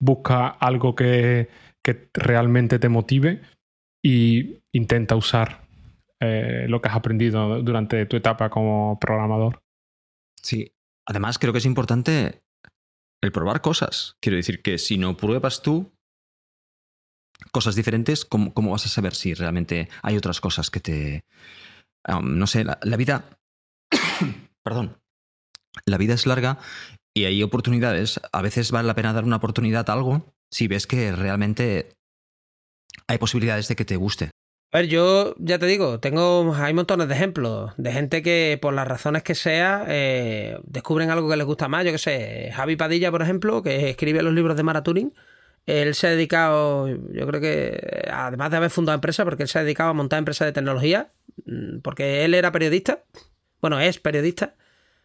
busca 0.00 0.48
algo 0.48 0.94
que, 0.94 1.48
que 1.84 2.10
realmente 2.14 2.78
te 2.78 2.88
motive 2.88 3.42
y 4.04 4.58
intenta 4.72 5.16
usar 5.16 5.66
eh, 6.20 6.66
lo 6.68 6.80
que 6.80 6.88
has 6.88 6.96
aprendido 6.96 7.62
durante 7.62 8.06
tu 8.06 8.16
etapa 8.16 8.48
como 8.50 8.98
programador. 8.98 9.62
Sí, 10.42 10.74
además 11.06 11.38
creo 11.38 11.52
que 11.52 11.58
es 11.58 11.66
importante 11.66 12.42
el 13.22 13.32
probar 13.32 13.60
cosas. 13.60 14.16
Quiero 14.20 14.36
decir 14.36 14.62
que 14.62 14.78
si 14.78 14.98
no 14.98 15.16
pruebas 15.16 15.62
tú 15.62 15.92
cosas 17.52 17.74
diferentes, 17.74 18.24
¿cómo, 18.24 18.52
vas 18.70 18.86
a 18.86 18.88
saber 18.88 19.14
si 19.14 19.34
realmente 19.34 19.88
hay 20.02 20.16
otras 20.16 20.40
cosas 20.40 20.70
que 20.70 20.80
te... 20.80 21.24
No 22.22 22.46
sé, 22.46 22.64
la, 22.64 22.96
vida... 22.96 23.38
Perdón. 24.62 24.98
La 25.84 25.98
vida 25.98 26.14
es 26.14 26.26
larga 26.26 26.58
y 27.16 27.24
hay 27.24 27.42
oportunidades. 27.42 28.20
A 28.30 28.42
veces 28.42 28.70
vale 28.70 28.86
la 28.86 28.94
pena 28.94 29.14
dar 29.14 29.24
una 29.24 29.36
oportunidad 29.36 29.88
a 29.88 29.94
algo 29.94 30.34
si 30.50 30.68
ves 30.68 30.86
que 30.86 31.12
realmente 31.12 31.96
hay 33.08 33.16
posibilidades 33.16 33.68
de 33.68 33.74
que 33.74 33.86
te 33.86 33.96
guste. 33.96 34.30
A 34.70 34.78
ver, 34.78 34.88
yo 34.88 35.34
ya 35.38 35.58
te 35.58 35.64
digo, 35.64 35.98
tengo, 35.98 36.54
hay 36.54 36.74
montones 36.74 37.08
de 37.08 37.14
ejemplos 37.14 37.72
de 37.78 37.90
gente 37.90 38.20
que 38.20 38.58
por 38.60 38.74
las 38.74 38.86
razones 38.86 39.22
que 39.22 39.34
sea 39.34 39.86
eh, 39.88 40.58
descubren 40.64 41.08
algo 41.08 41.30
que 41.30 41.38
les 41.38 41.46
gusta 41.46 41.68
más. 41.68 41.86
Yo 41.86 41.92
qué 41.92 41.98
sé, 41.98 42.50
Javi 42.52 42.76
Padilla, 42.76 43.10
por 43.10 43.22
ejemplo, 43.22 43.62
que 43.62 43.88
escribe 43.88 44.22
los 44.22 44.34
libros 44.34 44.54
de 44.54 44.62
Maraturing, 44.62 45.14
él 45.64 45.94
se 45.94 46.08
ha 46.08 46.10
dedicado, 46.10 46.86
yo 46.86 47.26
creo 47.26 47.40
que, 47.40 48.10
además 48.12 48.50
de 48.50 48.58
haber 48.58 48.70
fundado 48.70 48.94
empresa, 48.94 49.24
porque 49.24 49.44
él 49.44 49.48
se 49.48 49.58
ha 49.58 49.62
dedicado 49.62 49.88
a 49.88 49.94
montar 49.94 50.18
empresas 50.18 50.46
de 50.46 50.52
tecnología, 50.52 51.12
mm, 51.46 51.78
porque 51.78 52.26
él 52.26 52.34
era 52.34 52.52
periodista, 52.52 53.04
bueno, 53.62 53.80
es 53.80 53.98
periodista, 54.00 54.54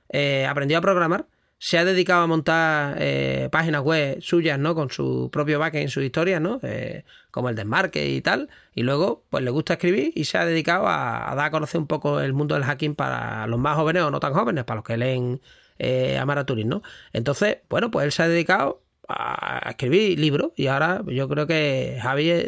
eh, 0.09 0.45
aprendió 0.45 0.77
a 0.77 0.81
programar 0.81 1.27
se 1.63 1.77
ha 1.77 1.85
dedicado 1.85 2.23
a 2.23 2.27
montar 2.27 2.95
eh, 2.99 3.47
páginas 3.51 3.83
web 3.83 4.19
suyas, 4.19 4.57
¿no? 4.57 4.73
Con 4.73 4.89
su 4.89 5.29
propio 5.31 5.59
backend, 5.59 5.89
sus 5.89 6.03
historias, 6.03 6.41
¿no? 6.41 6.59
Eh, 6.63 7.05
como 7.29 7.49
el 7.49 7.55
desmarque 7.55 8.09
y 8.09 8.19
tal. 8.21 8.49
Y 8.73 8.81
luego, 8.81 9.25
pues 9.29 9.43
le 9.43 9.51
gusta 9.51 9.73
escribir 9.73 10.11
y 10.15 10.25
se 10.25 10.39
ha 10.39 10.45
dedicado 10.45 10.87
a, 10.87 11.31
dar 11.35 11.45
a 11.45 11.51
conocer 11.51 11.79
un 11.79 11.85
poco 11.85 12.19
el 12.19 12.33
mundo 12.33 12.55
del 12.55 12.63
hacking 12.63 12.95
para 12.95 13.45
los 13.45 13.59
más 13.59 13.75
jóvenes 13.75 14.01
o 14.01 14.09
no 14.09 14.19
tan 14.19 14.33
jóvenes, 14.33 14.63
para 14.63 14.77
los 14.77 14.83
que 14.83 14.97
leen 14.97 15.39
eh, 15.77 16.19
¿no? 16.65 16.81
Entonces, 17.13 17.59
bueno, 17.69 17.91
pues 17.91 18.05
él 18.05 18.11
se 18.11 18.23
ha 18.23 18.27
dedicado 18.27 18.81
a 19.07 19.69
escribir 19.69 20.17
libros 20.17 20.53
y 20.55 20.65
ahora 20.65 21.03
yo 21.05 21.29
creo 21.29 21.45
que 21.45 21.99
Javi 22.01 22.43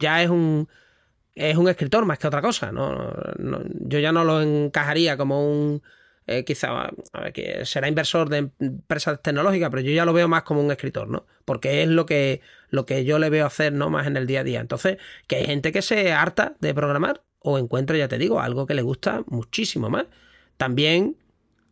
ya 0.00 0.22
es 0.24 0.30
un 0.30 0.68
es 1.36 1.56
un 1.56 1.68
escritor 1.68 2.04
más 2.06 2.18
que 2.18 2.26
otra 2.26 2.42
cosa, 2.42 2.72
¿no? 2.72 3.12
Yo 3.82 4.00
ya 4.00 4.10
no 4.10 4.24
lo 4.24 4.42
encajaría 4.42 5.16
como 5.16 5.48
un 5.48 5.82
eh, 6.26 6.44
quizá 6.44 6.90
a 7.12 7.20
ver, 7.20 7.32
que 7.32 7.64
será 7.64 7.88
inversor 7.88 8.28
de 8.28 8.50
empresas 8.58 9.22
tecnológicas, 9.22 9.70
pero 9.70 9.82
yo 9.82 9.92
ya 9.92 10.04
lo 10.04 10.12
veo 10.12 10.28
más 10.28 10.42
como 10.42 10.60
un 10.60 10.70
escritor, 10.70 11.08
¿no? 11.08 11.26
Porque 11.44 11.82
es 11.82 11.88
lo 11.88 12.06
que, 12.06 12.40
lo 12.70 12.84
que 12.84 13.04
yo 13.04 13.18
le 13.18 13.30
veo 13.30 13.46
hacer, 13.46 13.72
¿no? 13.72 13.90
Más 13.90 14.06
en 14.06 14.16
el 14.16 14.26
día 14.26 14.40
a 14.40 14.44
día. 14.44 14.60
Entonces, 14.60 14.98
que 15.26 15.36
hay 15.36 15.46
gente 15.46 15.72
que 15.72 15.82
se 15.82 16.12
harta 16.12 16.54
de 16.60 16.74
programar 16.74 17.22
o 17.38 17.58
encuentra, 17.58 17.96
ya 17.96 18.08
te 18.08 18.18
digo, 18.18 18.40
algo 18.40 18.66
que 18.66 18.74
le 18.74 18.82
gusta 18.82 19.22
muchísimo 19.26 19.88
más. 19.88 20.06
También 20.56 21.16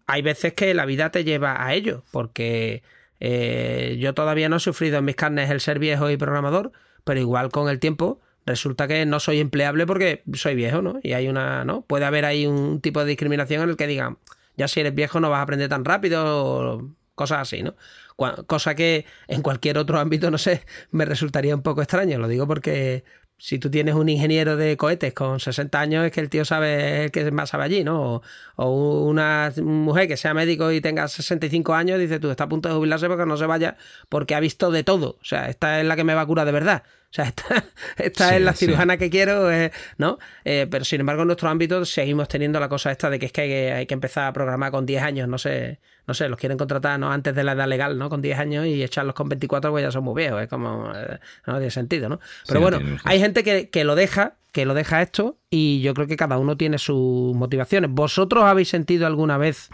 hay 0.06 0.22
veces 0.22 0.52
que 0.52 0.72
la 0.74 0.86
vida 0.86 1.10
te 1.10 1.24
lleva 1.24 1.64
a 1.64 1.74
ello, 1.74 2.04
porque 2.12 2.82
eh, 3.20 3.96
yo 3.98 4.14
todavía 4.14 4.48
no 4.48 4.56
he 4.56 4.60
sufrido 4.60 4.98
en 4.98 5.04
mis 5.04 5.16
carnes 5.16 5.50
el 5.50 5.60
ser 5.60 5.78
viejo 5.78 6.10
y 6.10 6.16
programador, 6.16 6.72
pero 7.04 7.18
igual 7.20 7.50
con 7.50 7.68
el 7.68 7.80
tiempo 7.80 8.20
resulta 8.46 8.86
que 8.86 9.06
no 9.06 9.20
soy 9.20 9.40
empleable 9.40 9.86
porque 9.86 10.22
soy 10.34 10.54
viejo, 10.54 10.82
¿no? 10.82 11.00
Y 11.02 11.14
hay 11.14 11.28
una, 11.28 11.64
¿no? 11.64 11.82
Puede 11.82 12.04
haber 12.04 12.24
ahí 12.24 12.46
un 12.46 12.80
tipo 12.80 13.00
de 13.00 13.06
discriminación 13.06 13.62
en 13.62 13.70
el 13.70 13.76
que 13.76 13.86
digan, 13.86 14.18
ya 14.56 14.68
si 14.68 14.80
eres 14.80 14.94
viejo 14.94 15.20
no 15.20 15.30
vas 15.30 15.38
a 15.38 15.42
aprender 15.42 15.68
tan 15.68 15.84
rápido, 15.84 16.90
cosas 17.14 17.40
así, 17.40 17.62
¿no? 17.62 17.74
Cosa 18.16 18.74
que 18.74 19.06
en 19.28 19.42
cualquier 19.42 19.78
otro 19.78 19.98
ámbito, 19.98 20.30
no 20.30 20.38
sé, 20.38 20.64
me 20.90 21.04
resultaría 21.04 21.54
un 21.54 21.62
poco 21.62 21.82
extraño. 21.82 22.18
Lo 22.18 22.28
digo 22.28 22.46
porque 22.46 23.04
si 23.36 23.58
tú 23.58 23.70
tienes 23.70 23.94
un 23.94 24.08
ingeniero 24.08 24.56
de 24.56 24.76
cohetes 24.76 25.12
con 25.12 25.40
60 25.40 25.80
años, 25.80 26.06
es 26.06 26.12
que 26.12 26.20
el 26.20 26.30
tío 26.30 26.44
sabe 26.44 27.10
que 27.12 27.30
más 27.30 27.50
sabe 27.50 27.64
allí, 27.64 27.84
¿no? 27.84 28.22
O, 28.56 29.04
una 29.04 29.52
mujer 29.62 30.08
que 30.08 30.16
sea 30.16 30.34
médico 30.34 30.70
y 30.72 30.80
tenga 30.80 31.08
65 31.08 31.74
años, 31.74 31.98
dice 31.98 32.20
tú, 32.20 32.30
está 32.30 32.44
a 32.44 32.48
punto 32.48 32.68
de 32.68 32.76
jubilarse 32.76 33.08
porque 33.08 33.26
no 33.26 33.36
se 33.36 33.46
vaya, 33.46 33.76
porque 34.08 34.34
ha 34.34 34.40
visto 34.40 34.70
de 34.70 34.84
todo. 34.84 35.18
O 35.20 35.24
sea, 35.24 35.48
esta 35.48 35.80
es 35.80 35.86
la 35.86 35.96
que 35.96 36.04
me 36.04 36.14
va 36.14 36.22
a 36.22 36.26
curar 36.26 36.46
de 36.46 36.52
verdad. 36.52 36.84
Sea, 37.14 37.32
esta, 37.96 38.34
es 38.34 38.42
la 38.42 38.54
cirujana 38.54 38.96
que 38.96 39.08
quiero, 39.08 39.48
eh, 39.48 39.70
¿no? 39.98 40.18
Eh, 40.44 40.66
pero 40.68 40.84
sin 40.84 40.98
embargo, 40.98 41.22
en 41.22 41.28
nuestro 41.28 41.48
ámbito 41.48 41.84
seguimos 41.84 42.26
teniendo 42.26 42.58
la 42.58 42.68
cosa 42.68 42.90
esta 42.90 43.08
de 43.08 43.20
que 43.20 43.26
es 43.26 43.32
que 43.32 43.72
hay, 43.72 43.86
que 43.86 43.94
empezar 43.94 44.26
a 44.26 44.32
programar 44.32 44.72
con 44.72 44.84
10 44.84 45.00
años, 45.00 45.28
no 45.28 45.38
sé, 45.38 45.78
no 46.08 46.14
sé, 46.14 46.28
los 46.28 46.36
quieren 46.40 46.58
contratar 46.58 46.98
¿no? 46.98 47.12
antes 47.12 47.32
de 47.32 47.44
la 47.44 47.52
edad 47.52 47.68
legal, 47.68 47.98
¿no? 47.98 48.10
Con 48.10 48.20
10 48.20 48.36
años 48.36 48.66
y 48.66 48.82
echarlos 48.82 49.14
con 49.14 49.28
24, 49.28 49.70
pues 49.70 49.84
ya 49.84 49.92
son 49.92 50.02
muy 50.02 50.16
viejos, 50.16 50.42
es 50.42 50.48
como, 50.48 50.90
eh, 50.92 51.20
no 51.46 51.54
tiene 51.58 51.70
sentido, 51.70 52.08
¿no? 52.08 52.18
Pero 52.48 52.60
bueno, 52.60 52.80
hay 53.04 53.20
gente 53.20 53.44
que, 53.44 53.70
que 53.70 53.84
lo 53.84 53.94
deja, 53.94 54.34
que 54.50 54.66
lo 54.66 54.74
deja 54.74 55.00
esto 55.00 55.38
y 55.50 55.82
yo 55.82 55.94
creo 55.94 56.08
que 56.08 56.16
cada 56.16 56.36
uno 56.36 56.56
tiene 56.56 56.78
sus 56.78 57.32
motivaciones. 57.36 57.90
¿Vosotros 57.92 58.42
habéis 58.42 58.70
sentido 58.70 59.06
alguna 59.06 59.38
vez 59.38 59.70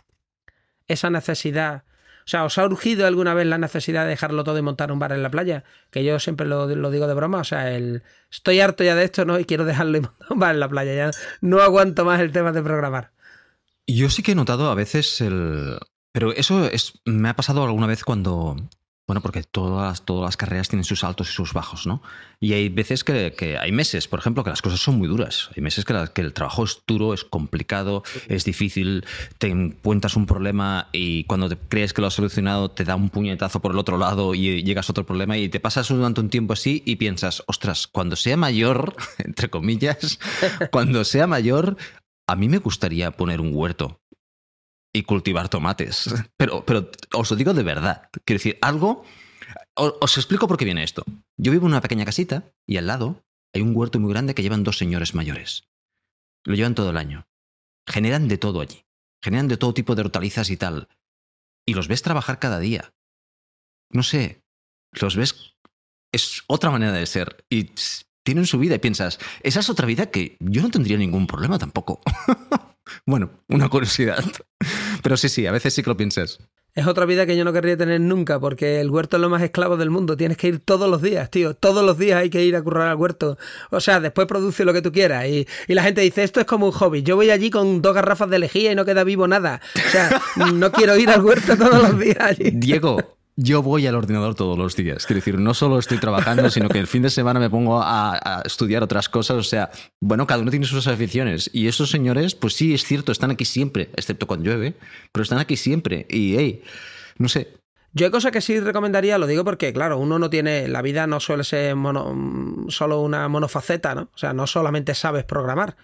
esa 0.88 1.08
necesidad 1.08 1.84
sea, 2.30 2.44
¿os 2.44 2.58
ha 2.58 2.64
urgido 2.64 3.06
alguna 3.06 3.34
vez 3.34 3.46
la 3.46 3.58
necesidad 3.58 4.04
de 4.04 4.10
dejarlo 4.10 4.44
todo 4.44 4.56
y 4.56 4.62
montar 4.62 4.92
un 4.92 4.98
bar 4.98 5.10
en 5.12 5.22
la 5.22 5.30
playa? 5.30 5.64
Que 5.90 6.04
yo 6.04 6.18
siempre 6.20 6.46
lo, 6.46 6.68
digo 6.68 7.06
de 7.08 7.14
broma. 7.14 7.38
O 7.38 7.44
sea, 7.44 7.74
el 7.74 8.02
estoy 8.30 8.60
harto 8.60 8.84
ya 8.84 8.94
de 8.94 9.04
esto, 9.04 9.24
¿no? 9.24 9.38
Y 9.38 9.44
quiero 9.44 9.64
dejarlo 9.64 9.98
y 9.98 10.00
montar 10.02 10.26
un 10.30 10.38
bar 10.38 10.54
en 10.54 10.60
la 10.60 10.68
playa. 10.68 10.94
Ya 10.94 11.10
no 11.40 11.60
aguanto 11.60 12.04
más 12.04 12.20
el 12.20 12.30
tema 12.30 12.52
de 12.52 12.62
programar. 12.62 13.10
Yo 13.86 14.08
sí 14.10 14.22
que 14.22 14.32
he 14.32 14.36
notado 14.36 14.70
a 14.70 14.74
veces 14.74 15.20
el. 15.20 15.78
Pero 16.12 16.32
eso 16.32 16.66
es, 16.66 17.00
me 17.04 17.28
ha 17.28 17.36
pasado 17.36 17.64
alguna 17.64 17.86
vez 17.86 18.04
cuando, 18.04 18.56
bueno, 19.10 19.22
porque 19.22 19.42
todas, 19.42 20.04
todas 20.04 20.28
las 20.28 20.36
carreras 20.36 20.68
tienen 20.68 20.84
sus 20.84 21.02
altos 21.02 21.30
y 21.30 21.32
sus 21.32 21.52
bajos, 21.52 21.84
¿no? 21.84 22.00
Y 22.38 22.52
hay 22.52 22.68
veces 22.68 23.02
que, 23.02 23.58
hay 23.60 23.72
meses, 23.72 24.06
por 24.06 24.20
ejemplo, 24.20 24.44
que 24.44 24.50
las 24.50 24.62
cosas 24.62 24.78
son 24.78 24.98
muy 24.98 25.08
duras. 25.08 25.50
Hay 25.56 25.64
meses 25.64 25.84
que, 25.84 26.20
el 26.20 26.32
trabajo 26.32 26.62
es 26.62 26.80
duro, 26.86 27.12
es 27.12 27.24
complicado, 27.24 28.04
es 28.28 28.44
difícil, 28.44 29.04
te 29.38 29.48
encuentras 29.48 30.14
un 30.14 30.26
problema 30.26 30.90
y 30.92 31.24
cuando 31.24 31.48
crees 31.68 31.92
que 31.92 32.02
lo 32.02 32.06
has 32.06 32.14
solucionado 32.14 32.70
te 32.70 32.84
da 32.84 32.94
un 32.94 33.10
puñetazo 33.10 33.60
por 33.60 33.72
el 33.72 33.78
otro 33.78 33.98
lado 33.98 34.32
y 34.36 34.62
llegas 34.62 34.88
a 34.88 34.92
otro 34.92 35.04
problema 35.04 35.36
y 35.36 35.48
te 35.48 35.58
pasas 35.58 35.88
durante 35.88 36.20
un 36.20 36.30
tiempo 36.30 36.52
así 36.52 36.84
y 36.86 36.94
piensas, 36.94 37.42
ostras, 37.48 37.88
cuando 37.88 38.14
sea 38.14 38.36
mayor, 38.36 38.94
entre 39.18 39.50
comillas, 39.50 40.20
cuando 40.70 41.02
sea 41.02 41.26
mayor, 41.26 41.76
a 42.28 42.36
mí 42.36 42.48
me 42.48 42.58
gustaría 42.58 43.10
poner 43.10 43.40
un 43.40 43.50
huerto 43.56 44.00
y 44.92 45.02
cultivar 45.02 45.48
tomates. 45.48 46.12
Pero, 46.36 46.64
pero 46.64 46.90
os 47.14 47.30
lo 47.30 47.36
digo 47.36 47.54
de 47.54 47.62
verdad. 47.62 48.08
Quiero 48.24 48.38
decir, 48.38 48.58
algo... 48.60 49.04
Os, 49.74 50.16
explico 50.16 50.48
por 50.48 50.56
qué 50.56 50.64
viene 50.64 50.82
esto. 50.82 51.04
Yo 51.36 51.52
vivo 51.52 51.66
en 51.66 51.72
una 51.72 51.80
pequeña 51.80 52.04
casita 52.04 52.52
y 52.66 52.76
al 52.76 52.86
lado 52.86 53.24
hay 53.54 53.62
un 53.62 53.74
huerto 53.74 53.98
muy 53.98 54.10
grande 54.10 54.34
que 54.34 54.42
llevan 54.42 54.64
dos 54.64 54.78
señores 54.78 55.14
mayores. 55.14 55.68
Lo 56.44 56.54
llevan 56.54 56.74
todo 56.74 56.90
el 56.90 56.96
año. 56.96 57.26
Generan 57.86 58.28
de 58.28 58.38
todo 58.38 58.60
allí. 58.60 58.84
Generan 59.22 59.48
de 59.48 59.56
todo 59.56 59.74
tipo 59.74 59.94
de 59.94 60.02
hortalizas 60.02 60.50
y 60.50 60.56
tal. 60.56 60.88
Y 61.66 61.74
los 61.74 61.88
ves 61.88 62.02
trabajar 62.02 62.38
cada 62.38 62.58
día. 62.58 62.92
No 63.90 64.02
sé, 64.02 64.42
los 64.92 65.16
ves... 65.16 65.54
Es 66.12 66.42
otra 66.48 66.70
manera 66.70 66.92
de 66.92 67.06
ser. 67.06 67.44
Y 67.48 67.70
tienen 68.24 68.46
su 68.46 68.58
vida 68.58 68.74
y 68.74 68.78
piensas, 68.78 69.18
esa 69.42 69.60
es 69.60 69.70
otra 69.70 69.86
vida 69.86 70.10
que 70.10 70.36
yo 70.40 70.62
no 70.62 70.70
tendría 70.70 70.96
ningún 70.96 71.26
problema 71.26 71.58
tampoco. 71.58 72.00
bueno, 73.06 73.30
una 73.48 73.68
curiosidad. 73.68 74.24
Pero 75.02 75.16
sí, 75.16 75.28
sí, 75.28 75.46
a 75.46 75.52
veces 75.52 75.74
sí 75.74 75.82
que 75.82 75.90
lo 75.90 75.96
piensas. 75.96 76.38
Es 76.72 76.86
otra 76.86 77.04
vida 77.04 77.26
que 77.26 77.36
yo 77.36 77.44
no 77.44 77.52
querría 77.52 77.76
tener 77.76 78.00
nunca, 78.00 78.38
porque 78.38 78.80
el 78.80 78.90
huerto 78.90 79.16
es 79.16 79.20
lo 79.20 79.28
más 79.28 79.42
esclavo 79.42 79.76
del 79.76 79.90
mundo. 79.90 80.16
Tienes 80.16 80.36
que 80.36 80.46
ir 80.46 80.60
todos 80.60 80.88
los 80.88 81.02
días, 81.02 81.28
tío. 81.28 81.54
Todos 81.54 81.84
los 81.84 81.98
días 81.98 82.20
hay 82.20 82.30
que 82.30 82.44
ir 82.44 82.54
a 82.54 82.62
currar 82.62 82.88
al 82.88 82.96
huerto. 82.96 83.38
O 83.70 83.80
sea, 83.80 83.98
después 83.98 84.28
produce 84.28 84.64
lo 84.64 84.72
que 84.72 84.80
tú 84.80 84.92
quieras. 84.92 85.26
Y, 85.26 85.48
y 85.66 85.74
la 85.74 85.82
gente 85.82 86.00
dice, 86.00 86.22
esto 86.22 86.38
es 86.38 86.46
como 86.46 86.66
un 86.66 86.72
hobby. 86.72 87.02
Yo 87.02 87.16
voy 87.16 87.30
allí 87.30 87.50
con 87.50 87.82
dos 87.82 87.92
garrafas 87.92 88.30
de 88.30 88.38
lejía 88.38 88.70
y 88.70 88.76
no 88.76 88.84
queda 88.84 89.02
vivo 89.02 89.26
nada. 89.26 89.60
O 89.74 89.90
sea, 89.90 90.22
no 90.54 90.70
quiero 90.70 90.96
ir 90.96 91.10
al 91.10 91.24
huerto 91.24 91.56
todos 91.56 91.82
los 91.82 91.98
días 91.98 92.18
allí. 92.20 92.50
Diego, 92.52 93.18
yo 93.42 93.62
voy 93.62 93.86
al 93.86 93.94
ordenador 93.94 94.34
todos 94.34 94.58
los 94.58 94.76
días. 94.76 95.06
Quiero 95.06 95.18
decir, 95.18 95.38
no 95.38 95.54
solo 95.54 95.78
estoy 95.78 95.98
trabajando, 95.98 96.50
sino 96.50 96.68
que 96.68 96.78
el 96.78 96.86
fin 96.86 97.02
de 97.02 97.10
semana 97.10 97.40
me 97.40 97.48
pongo 97.48 97.80
a, 97.82 98.42
estudiar 98.44 98.82
otras 98.82 99.08
cosas. 99.08 99.36
O 99.38 99.42
sea, 99.42 99.70
bueno, 100.00 100.26
cada 100.26 100.42
uno 100.42 100.50
tiene 100.50 100.66
sus 100.66 100.86
aficiones. 100.86 101.50
Y 101.52 101.68
esos 101.68 101.90
señores, 101.90 102.34
pues 102.34 102.54
sí, 102.54 102.74
es 102.74 102.84
cierto, 102.84 103.12
están 103.12 103.30
aquí 103.30 103.44
siempre, 103.44 103.90
excepto 103.96 104.26
cuando 104.26 104.46
llueve, 104.46 104.74
pero 105.12 105.22
están 105.22 105.38
aquí 105.38 105.56
siempre. 105.56 106.06
Y, 106.10 106.36
hey, 106.36 106.62
no 107.16 107.28
sé. 107.28 107.54
Yo 107.92 108.06
hay 108.06 108.12
cosas 108.12 108.30
que 108.30 108.40
sí 108.40 108.60
recomendaría, 108.60 109.18
lo 109.18 109.26
digo 109.26 109.44
porque, 109.44 109.72
claro, 109.72 109.98
uno 109.98 110.18
no 110.18 110.30
tiene, 110.30 110.68
la 110.68 110.82
vida 110.82 111.06
no 111.06 111.18
suele 111.18 111.42
ser 111.42 111.74
solo 112.68 113.00
una 113.00 113.28
monofaceta, 113.28 113.94
¿no? 113.94 114.10
O 114.14 114.18
sea, 114.18 114.32
no 114.32 114.46
solamente 114.46 114.94
sabes 114.94 115.24
programar 115.24 115.76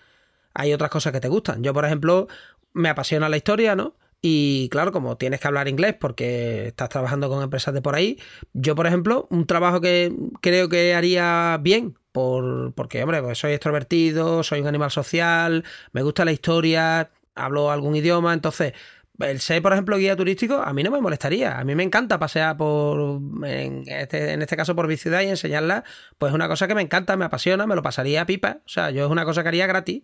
hay 0.57 0.72
otras 0.72 0.90
cosas 0.90 1.12
que 1.12 1.20
te 1.20 1.28
gustan. 1.28 1.62
Yo, 1.62 1.72
por 1.74 1.84
ejemplo, 1.84 2.28
me 2.72 2.88
apasiona 2.88 3.28
la 3.28 3.36
historia, 3.36 3.76
¿no? 3.76 3.94
Y 4.29 4.68
claro, 4.70 4.91
como 4.91 5.16
tienes 5.16 5.39
que 5.39 5.47
hablar 5.47 5.68
inglés 5.68 5.95
porque 6.01 6.66
estás 6.66 6.89
trabajando 6.89 7.29
con 7.29 7.45
empresas 7.45 7.72
de 7.72 7.81
por 7.81 7.95
ahí, 7.95 8.18
yo, 8.55 8.74
por 8.74 8.89
ejemplo, 8.89 9.29
un 9.31 9.47
trabajo 9.47 9.81
que 9.81 10.12
creo 10.41 10.68
que 10.68 10.97
haría 10.97 11.61
bien, 11.62 11.97
por, 12.11 12.74
porque, 12.74 13.05
hombre, 13.05 13.22
pues 13.22 13.39
soy 13.39 13.53
extrovertido, 13.53 14.43
soy 14.43 14.62
un 14.62 14.66
animal 14.66 14.91
social, 14.91 15.62
me 15.93 16.03
gusta 16.03 16.24
la 16.24 16.33
historia, 16.33 17.12
hablo 17.37 17.70
algún 17.70 17.95
idioma, 17.95 18.35
entonces 18.35 18.72
el 19.20 19.39
ser, 19.39 19.62
por 19.62 19.72
ejemplo, 19.72 19.97
guía 19.97 20.16
turístico, 20.16 20.57
a 20.57 20.72
mí 20.72 20.83
no 20.83 20.91
me 20.91 21.01
molestaría. 21.01 21.61
A 21.61 21.64
mí 21.64 21.77
me 21.77 21.85
encanta 21.85 22.18
pasear 22.18 22.57
por, 22.57 23.20
en 23.47 23.85
este, 23.87 24.33
en 24.33 24.43
este 24.43 24.57
caso, 24.57 24.74
por 24.74 24.89
mi 24.89 24.97
ciudad 24.97 25.20
y 25.22 25.29
enseñarla. 25.29 25.85
Pues 26.18 26.31
es 26.31 26.35
una 26.35 26.49
cosa 26.49 26.66
que 26.66 26.74
me 26.74 26.83
encanta, 26.83 27.16
me 27.16 27.27
apasiona, 27.27 27.64
me 27.66 27.77
lo 27.77 27.83
pasaría 27.83 28.22
a 28.22 28.27
pipa. 28.27 28.59
O 28.66 28.68
sea, 28.68 28.91
yo 28.91 29.05
es 29.05 29.11
una 29.11 29.24
cosa 29.24 29.43
que 29.43 29.49
haría 29.51 29.68
gratis. 29.68 30.03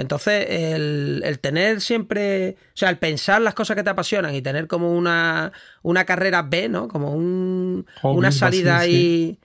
Entonces, 0.00 0.46
el, 0.48 1.38
tener 1.40 1.82
siempre, 1.82 2.56
o 2.68 2.76
sea, 2.76 2.88
el 2.88 2.96
pensar 2.96 3.42
las 3.42 3.52
cosas 3.52 3.76
que 3.76 3.82
te 3.82 3.90
apasionan 3.90 4.34
y 4.34 4.40
tener 4.40 4.66
como 4.66 4.96
una, 4.96 5.52
una 5.82 6.06
carrera 6.06 6.40
B, 6.40 6.70
¿no? 6.70 6.88
Como 6.88 7.12
un, 7.12 7.86
una 8.02 8.32
salida 8.32 8.78
ahí. 8.78 9.38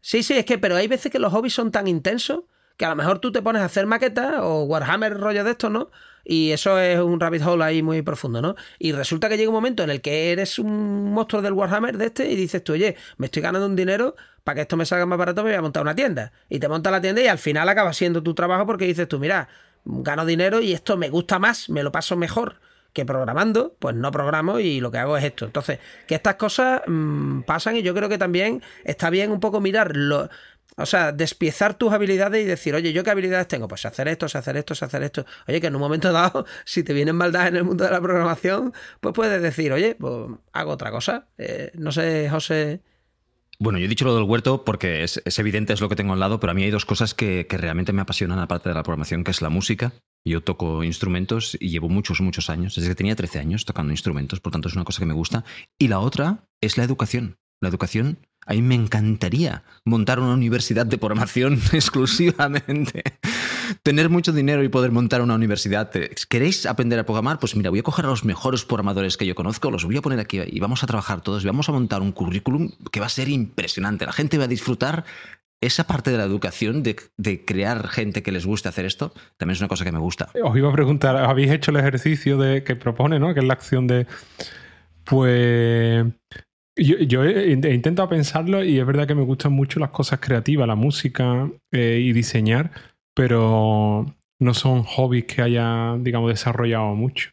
Sí. 0.00 0.22
sí, 0.22 0.34
es 0.34 0.44
que, 0.44 0.58
pero 0.58 0.76
hay 0.76 0.86
veces 0.86 1.10
que 1.10 1.18
los 1.18 1.32
hobbies 1.32 1.54
son 1.54 1.72
tan 1.72 1.88
intensos 1.88 2.44
que 2.76 2.84
a 2.84 2.90
lo 2.90 2.94
mejor 2.94 3.18
tú 3.18 3.32
te 3.32 3.42
pones 3.42 3.62
a 3.62 3.64
hacer 3.64 3.86
maquetas 3.86 4.34
o 4.42 4.62
Warhammer 4.62 5.18
rollo 5.18 5.42
de 5.42 5.50
esto, 5.50 5.70
¿no? 5.70 5.90
Y 6.24 6.52
eso 6.52 6.78
es 6.78 7.00
un 7.00 7.18
rabbit 7.18 7.42
hole 7.42 7.64
ahí 7.64 7.82
muy 7.82 8.02
profundo, 8.02 8.40
¿no? 8.40 8.54
Y 8.78 8.92
resulta 8.92 9.28
que 9.28 9.36
llega 9.36 9.48
un 9.48 9.54
momento 9.54 9.82
en 9.82 9.90
el 9.90 10.00
que 10.02 10.30
eres 10.30 10.60
un 10.60 11.12
monstruo 11.12 11.42
del 11.42 11.52
Warhammer 11.52 11.96
de 11.98 12.06
este 12.06 12.30
y 12.30 12.36
dices 12.36 12.62
tú, 12.62 12.74
oye, 12.74 12.94
me 13.16 13.26
estoy 13.26 13.42
ganando 13.42 13.66
un 13.66 13.74
dinero 13.74 14.14
para 14.44 14.54
que 14.54 14.60
esto 14.62 14.76
me 14.76 14.86
salga 14.86 15.04
más 15.06 15.18
barato, 15.18 15.42
me 15.42 15.50
voy 15.50 15.58
a 15.58 15.62
montar 15.62 15.82
una 15.82 15.96
tienda. 15.96 16.30
Y 16.48 16.60
te 16.60 16.68
montas 16.68 16.92
la 16.92 17.00
tienda 17.00 17.22
y 17.22 17.26
al 17.26 17.38
final 17.38 17.68
acaba 17.68 17.92
siendo 17.92 18.22
tu 18.22 18.34
trabajo 18.34 18.66
porque 18.66 18.86
dices 18.86 19.08
tú, 19.08 19.18
mira, 19.18 19.48
gano 19.86 20.26
dinero 20.26 20.60
y 20.60 20.72
esto 20.72 20.96
me 20.96 21.08
gusta 21.08 21.38
más, 21.38 21.68
me 21.70 21.82
lo 21.82 21.92
paso 21.92 22.16
mejor 22.16 22.60
que 22.92 23.04
programando, 23.04 23.76
pues 23.78 23.94
no 23.94 24.10
programo 24.10 24.58
y 24.58 24.80
lo 24.80 24.90
que 24.90 24.98
hago 24.98 25.16
es 25.18 25.24
esto. 25.24 25.44
Entonces, 25.44 25.78
que 26.06 26.14
estas 26.14 26.36
cosas 26.36 26.80
mm, 26.86 27.42
pasan 27.42 27.76
y 27.76 27.82
yo 27.82 27.94
creo 27.94 28.08
que 28.08 28.16
también 28.16 28.62
está 28.84 29.10
bien 29.10 29.30
un 29.30 29.38
poco 29.38 29.60
mirar 29.60 29.94
lo, 29.94 30.30
o 30.78 30.86
sea, 30.86 31.12
despiezar 31.12 31.74
tus 31.74 31.92
habilidades 31.92 32.42
y 32.42 32.46
decir, 32.46 32.74
oye, 32.74 32.92
¿yo 32.92 33.02
qué 33.02 33.10
habilidades 33.10 33.48
tengo? 33.48 33.66
Pues 33.68 33.84
hacer 33.86 34.08
esto, 34.08 34.26
hacer 34.26 34.56
esto, 34.56 34.74
hacer 34.74 35.02
esto. 35.02 35.24
Oye, 35.48 35.60
que 35.60 35.68
en 35.68 35.74
un 35.74 35.80
momento 35.80 36.12
dado, 36.12 36.46
si 36.64 36.82
te 36.82 36.92
vienen 36.92 37.16
maldades 37.16 37.48
en 37.48 37.56
el 37.56 37.64
mundo 37.64 37.84
de 37.84 37.90
la 37.90 38.00
programación, 38.00 38.72
pues 39.00 39.14
puedes 39.14 39.40
decir, 39.40 39.72
oye, 39.72 39.94
pues 39.98 40.30
hago 40.52 40.72
otra 40.72 40.90
cosa. 40.90 41.28
Eh, 41.38 41.70
no 41.74 41.92
sé, 41.92 42.28
José. 42.30 42.82
Bueno, 43.58 43.78
yo 43.78 43.86
he 43.86 43.88
dicho 43.88 44.04
lo 44.04 44.14
del 44.14 44.24
huerto 44.24 44.64
porque 44.64 45.02
es, 45.02 45.20
evidente, 45.38 45.72
es 45.72 45.80
lo 45.80 45.88
que 45.88 45.96
tengo 45.96 46.12
al 46.12 46.20
lado, 46.20 46.40
pero 46.40 46.50
a 46.50 46.54
mí 46.54 46.62
hay 46.62 46.70
dos 46.70 46.84
cosas 46.84 47.14
que, 47.14 47.46
que, 47.48 47.56
realmente 47.56 47.92
me 47.92 48.02
apasionan 48.02 48.38
aparte 48.38 48.68
de 48.68 48.74
la 48.74 48.82
programación, 48.82 49.24
que 49.24 49.30
es 49.30 49.40
la 49.40 49.48
música. 49.48 49.92
Yo 50.26 50.42
toco 50.42 50.84
instrumentos 50.84 51.56
y 51.60 51.70
llevo 51.70 51.88
muchos, 51.88 52.20
muchos 52.20 52.50
años, 52.50 52.74
desde 52.74 52.88
que 52.88 52.94
tenía 52.94 53.16
13 53.16 53.38
años 53.38 53.64
tocando 53.64 53.92
instrumentos, 53.92 54.40
por 54.40 54.52
tanto 54.52 54.68
es 54.68 54.74
una 54.74 54.84
cosa 54.84 55.00
que 55.00 55.06
me 55.06 55.14
gusta. 55.14 55.44
Y 55.78 55.88
la 55.88 56.00
otra 56.00 56.44
es 56.60 56.76
la 56.76 56.84
educación. 56.84 57.36
La 57.60 57.68
educación 57.68 58.18
a 58.46 58.52
mí 58.52 58.62
me 58.62 58.76
encantaría 58.76 59.64
montar 59.84 60.20
una 60.20 60.34
universidad 60.34 60.86
de 60.86 60.98
programación 60.98 61.54
exclusivamente. 61.72 63.02
Tener 63.82 64.10
mucho 64.10 64.32
dinero 64.32 64.62
y 64.62 64.68
poder 64.68 64.92
montar 64.92 65.22
una 65.22 65.34
universidad. 65.34 65.90
¿Queréis 66.28 66.66
aprender 66.66 66.98
a 66.98 67.04
programar? 67.04 67.38
Pues 67.38 67.56
mira, 67.56 67.70
voy 67.70 67.80
a 67.80 67.82
coger 67.82 68.04
a 68.06 68.08
los 68.08 68.24
mejores 68.24 68.64
programadores 68.64 69.16
que 69.16 69.26
yo 69.26 69.34
conozco, 69.34 69.70
los 69.70 69.84
voy 69.84 69.96
a 69.96 70.02
poner 70.02 70.20
aquí 70.20 70.40
y 70.46 70.60
vamos 70.60 70.82
a 70.82 70.86
trabajar 70.86 71.20
todos 71.20 71.44
y 71.44 71.46
vamos 71.46 71.68
a 71.68 71.72
montar 71.72 72.02
un 72.02 72.12
currículum 72.12 72.70
que 72.90 73.00
va 73.00 73.06
a 73.06 73.10
ser 73.10 73.28
impresionante. 73.28 74.06
La 74.06 74.12
gente 74.12 74.38
va 74.38 74.44
a 74.44 74.48
disfrutar 74.48 75.04
esa 75.60 75.84
parte 75.84 76.10
de 76.10 76.18
la 76.18 76.24
educación, 76.24 76.82
de, 76.82 76.96
de, 77.16 77.44
crear 77.44 77.88
gente 77.88 78.22
que 78.22 78.30
les 78.30 78.44
guste 78.44 78.68
hacer 78.68 78.84
esto, 78.84 79.14
también 79.38 79.54
es 79.54 79.60
una 79.60 79.68
cosa 79.68 79.84
que 79.84 79.92
me 79.92 79.98
gusta. 79.98 80.28
Os 80.44 80.56
iba 80.56 80.68
a 80.68 80.72
preguntar, 80.72 81.16
¿habéis 81.16 81.50
hecho 81.50 81.70
el 81.70 81.78
ejercicio 81.78 82.36
de, 82.36 82.62
que 82.62 82.76
propone, 82.76 83.18
¿no? 83.18 83.32
que 83.32 83.40
es 83.40 83.46
la 83.46 83.54
acción 83.54 83.86
de, 83.86 84.06
pues, 85.04 86.04
yo, 86.76 87.24
he, 87.24 87.52
intentado 87.52 88.08
pensarlo 88.08 88.62
y 88.62 88.78
es 88.78 88.86
verdad 88.86 89.06
que 89.06 89.14
me 89.14 89.22
gustan 89.22 89.52
mucho 89.52 89.80
las 89.80 89.90
cosas 89.90 90.20
creativas, 90.20 90.68
la 90.68 90.74
música 90.74 91.50
eh, 91.72 92.00
y 92.02 92.12
diseñar, 92.12 92.70
pero 93.16 94.14
no 94.38 94.54
son 94.54 94.82
hobbies 94.82 95.24
que 95.24 95.40
haya, 95.40 95.96
digamos, 95.98 96.30
desarrollado 96.30 96.94
mucho. 96.94 97.30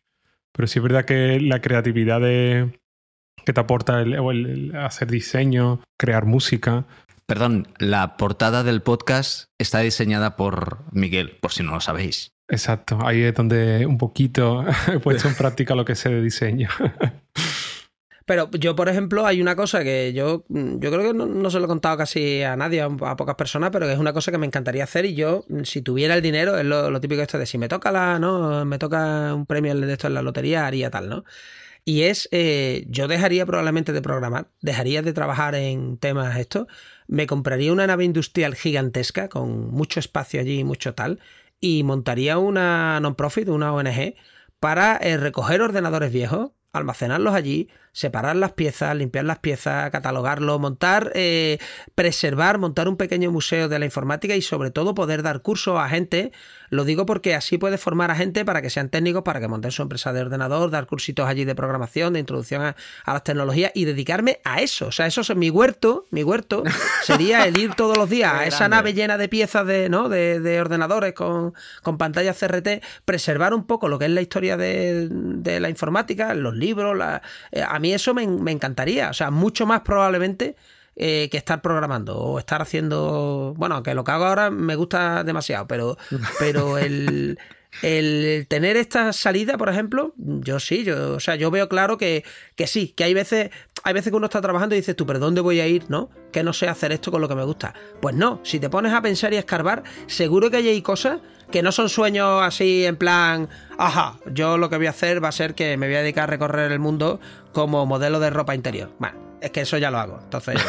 Pero 0.53 0.67
sí 0.67 0.79
es 0.79 0.83
verdad 0.83 1.03
que 1.03 1.41
la 1.41 1.61
creatividad 1.61 2.21
de, 2.21 2.79
que 3.45 3.51
te 3.51 3.59
aporta 3.59 4.01
el, 4.01 4.73
hacer 4.77 5.11
diseño, 5.11 5.81
crear 5.99 6.25
música. 6.25 6.85
Perdón, 7.25 7.67
la 7.79 8.15
portada 8.15 8.63
del 8.63 8.81
podcast 8.81 9.49
está 9.59 9.79
diseñada 9.79 10.37
por 10.37 10.85
Miguel, 10.93 11.37
por 11.41 11.51
si 11.51 11.63
no 11.63 11.73
lo 11.73 11.81
sabéis. 11.81 12.31
Exacto, 12.47 12.99
ahí 13.05 13.21
es 13.21 13.33
donde 13.33 13.85
un 13.85 13.97
poquito 13.97 14.65
he 14.87 14.99
puesto 14.99 15.27
en 15.27 15.35
práctica 15.35 15.75
lo 15.75 15.83
que 15.83 15.95
sé 15.95 16.09
de 16.09 16.21
diseño. 16.21 16.69
Pero 18.25 18.49
yo, 18.51 18.75
por 18.75 18.87
ejemplo, 18.87 19.25
hay 19.25 19.41
una 19.41 19.55
cosa 19.55 19.83
que 19.83 20.13
yo, 20.13 20.45
yo 20.47 20.91
creo 20.91 21.01
que 21.01 21.13
no, 21.13 21.49
se 21.49 21.59
lo 21.59 21.65
he 21.65 21.67
contado 21.67 21.97
casi 21.97 22.41
a 22.43 22.55
nadie, 22.55 22.81
a, 22.81 23.15
pocas 23.17 23.35
personas, 23.35 23.69
pero 23.71 23.85
que 23.85 23.93
es 23.93 23.99
una 23.99 24.13
cosa 24.13 24.31
que 24.31 24.37
me 24.37 24.45
encantaría 24.45 24.85
hacer 24.85 25.05
y 25.05 25.15
yo, 25.15 25.45
si 25.63 25.81
tuviera 25.81 26.15
el 26.15 26.21
dinero, 26.21 26.57
es 26.57 26.65
lo, 26.65 27.01
típico 27.01 27.21
esto 27.21 27.37
de 27.37 27.45
si 27.45 27.57
me 27.57 27.67
toca 27.67 27.91
la, 27.91 28.19
¿no? 28.19 28.63
Me 28.65 28.79
toca 28.79 29.33
un 29.33 29.45
premio 29.45 29.75
de 29.75 29.91
esto 29.91 30.07
en 30.07 30.13
la 30.13 30.21
lotería, 30.21 30.65
haría 30.65 30.89
tal, 30.89 31.09
¿no? 31.09 31.25
Y 31.85 32.03
es, 32.03 32.29
eh, 32.31 32.85
yo 32.87 33.09
dejaría 33.09 33.45
probablemente 33.45 33.91
de 33.91 34.01
programar, 34.01 34.47
dejaría 34.61 35.01
de 35.01 35.11
trabajar 35.11 35.55
en 35.55 35.97
temas 35.97 36.37
estos, 36.37 36.67
me 37.07 37.27
compraría 37.27 37.73
una 37.73 37.87
nave 37.87 38.05
industrial 38.05 38.55
gigantesca 38.55 39.27
con 39.27 39.69
mucho 39.71 39.99
espacio 39.99 40.39
allí, 40.39 40.63
mucho 40.63 40.93
tal, 40.93 41.19
y 41.59 41.83
montaría 41.83 42.37
una 42.37 42.99
non-profit, 43.01 43.49
una 43.49 43.73
ONG, 43.73 44.15
para 44.61 44.95
eh, 44.97 45.17
recoger 45.17 45.61
ordenadores 45.61 46.13
viejos, 46.13 46.51
almacenarlos 46.73 47.35
allí, 47.35 47.69
separar 47.91 48.35
las 48.35 48.53
piezas, 48.53 48.95
limpiar 48.95 49.25
las 49.25 49.39
piezas, 49.39 49.91
catalogarlo, 49.91 50.57
montar, 50.57 51.11
eh, 51.13 51.59
preservar, 51.93 52.57
montar 52.57 52.87
un 52.87 52.97
pequeño 52.97 53.31
museo 53.31 53.69
de 53.69 53.77
la 53.77 53.85
informática 53.85 54.35
y 54.35 54.41
sobre 54.41 54.71
todo 54.71 54.95
poder 54.95 55.21
dar 55.21 55.43
cursos 55.43 55.79
a 55.79 55.87
gente. 55.87 56.31
Lo 56.73 56.85
digo 56.85 57.05
porque 57.05 57.35
así 57.35 57.59
puedes 57.59 57.79
formar 57.79 58.09
a 58.09 58.15
gente 58.15 58.43
para 58.45 58.63
que 58.63 58.71
sean 58.71 58.89
técnicos, 58.89 59.21
para 59.21 59.39
que 59.39 59.47
monten 59.47 59.69
su 59.71 59.83
empresa 59.83 60.11
de 60.11 60.21
ordenador, 60.21 60.71
dar 60.71 60.87
cursitos 60.87 61.27
allí 61.27 61.45
de 61.45 61.53
programación, 61.53 62.13
de 62.13 62.19
introducción 62.19 62.63
a, 62.63 62.75
las 63.05 63.23
tecnologías 63.23 63.71
y 63.75 63.85
dedicarme 63.85 64.39
a 64.43 64.59
eso. 64.59 64.87
O 64.87 64.91
sea, 64.91 65.05
eso 65.05 65.21
es 65.21 65.35
mi 65.35 65.51
huerto, 65.51 66.07
mi 66.09 66.23
huerto 66.23 66.63
sería 67.03 67.45
el 67.45 67.57
ir 67.57 67.75
todos 67.75 67.95
los 67.95 68.09
días 68.09 68.33
a 68.33 68.45
esa 68.47 68.67
nave 68.69 68.93
llena 68.93 69.19
de 69.19 69.29
piezas 69.29 69.67
de, 69.67 69.87
¿no? 69.87 70.09
de, 70.09 70.59
ordenadores 70.59 71.13
con, 71.13 71.53
con 71.83 71.99
pantallas 71.99 72.39
CRT, 72.39 72.83
preservar 73.05 73.53
un 73.53 73.67
poco 73.67 73.87
lo 73.87 73.99
que 73.99 74.05
es 74.05 74.11
la 74.11 74.21
historia 74.21 74.57
de, 74.57 75.59
la 75.61 75.69
informática, 75.69 76.33
los 76.33 76.55
libros, 76.55 76.97
la, 76.97 77.21
eh, 77.51 77.63
mí 77.79 77.93
eso 77.93 78.15
me, 78.15 78.23
encantaría. 78.51 79.11
O 79.11 79.13
sea, 79.13 79.29
mucho 79.29 79.67
más 79.67 79.81
probablemente 79.81 80.55
eh, 80.95 81.29
que 81.31 81.37
estar 81.37 81.61
programando 81.61 82.17
o 82.17 82.39
estar 82.39 82.61
haciendo. 82.61 83.53
Bueno, 83.57 83.81
que 83.83 83.93
lo 83.93 84.03
que 84.03 84.11
hago 84.11 84.25
ahora 84.25 84.49
me 84.51 84.75
gusta 84.75 85.23
demasiado, 85.23 85.67
pero, 85.67 85.97
pero 86.39 86.77
el, 86.77 87.37
el 87.81 88.45
tener 88.47 88.77
esta 88.77 89.11
salida, 89.13 89.57
por 89.57 89.69
ejemplo, 89.69 90.13
yo 90.17 90.59
sí, 90.59 90.83
yo, 90.83 91.15
o 91.15 91.19
sea, 91.19 91.35
yo 91.35 91.49
veo 91.51 91.67
claro 91.67 91.97
que, 91.97 92.23
que 92.55 92.67
sí, 92.67 92.89
que 92.89 93.03
hay 93.03 93.13
veces, 93.13 93.49
hay 93.83 93.93
veces 93.93 94.11
que 94.11 94.17
uno 94.17 94.25
está 94.25 94.41
trabajando 94.41 94.75
y 94.75 94.79
dices 94.79 94.95
tú, 94.95 95.05
pero 95.05 95.19
¿dónde 95.19 95.41
voy 95.41 95.59
a 95.59 95.67
ir? 95.67 95.85
¿No? 95.89 96.09
Que 96.31 96.43
no 96.43 96.53
sé 96.53 96.67
hacer 96.67 96.91
esto 96.91 97.11
con 97.11 97.21
lo 97.21 97.27
que 97.27 97.35
me 97.35 97.43
gusta. 97.43 97.73
Pues 98.01 98.15
no, 98.15 98.39
si 98.43 98.59
te 98.59 98.69
pones 98.69 98.93
a 98.93 99.01
pensar 99.01 99.33
y 99.33 99.37
a 99.37 99.39
escarbar, 99.39 99.83
seguro 100.07 100.51
que 100.51 100.57
hay 100.57 100.81
cosas 100.81 101.21
que 101.51 101.61
no 101.61 101.71
son 101.71 101.89
sueños 101.89 102.41
así 102.41 102.85
en 102.85 102.95
plan, 102.95 103.49
ajá, 103.77 104.17
yo 104.31 104.57
lo 104.57 104.69
que 104.69 104.77
voy 104.77 104.87
a 104.87 104.91
hacer 104.91 105.23
va 105.23 105.29
a 105.29 105.31
ser 105.31 105.53
que 105.53 105.77
me 105.77 105.87
voy 105.87 105.95
a 105.95 106.01
dedicar 106.01 106.23
a 106.23 106.27
recorrer 106.27 106.71
el 106.71 106.79
mundo 106.79 107.19
como 107.51 107.85
modelo 107.85 108.19
de 108.19 108.29
ropa 108.29 108.55
interior. 108.55 108.91
Bueno, 108.97 109.32
es 109.43 109.51
que 109.51 109.61
eso 109.61 109.77
ya 109.77 109.91
lo 109.91 109.99
hago. 109.99 110.19
Entonces... 110.23 110.55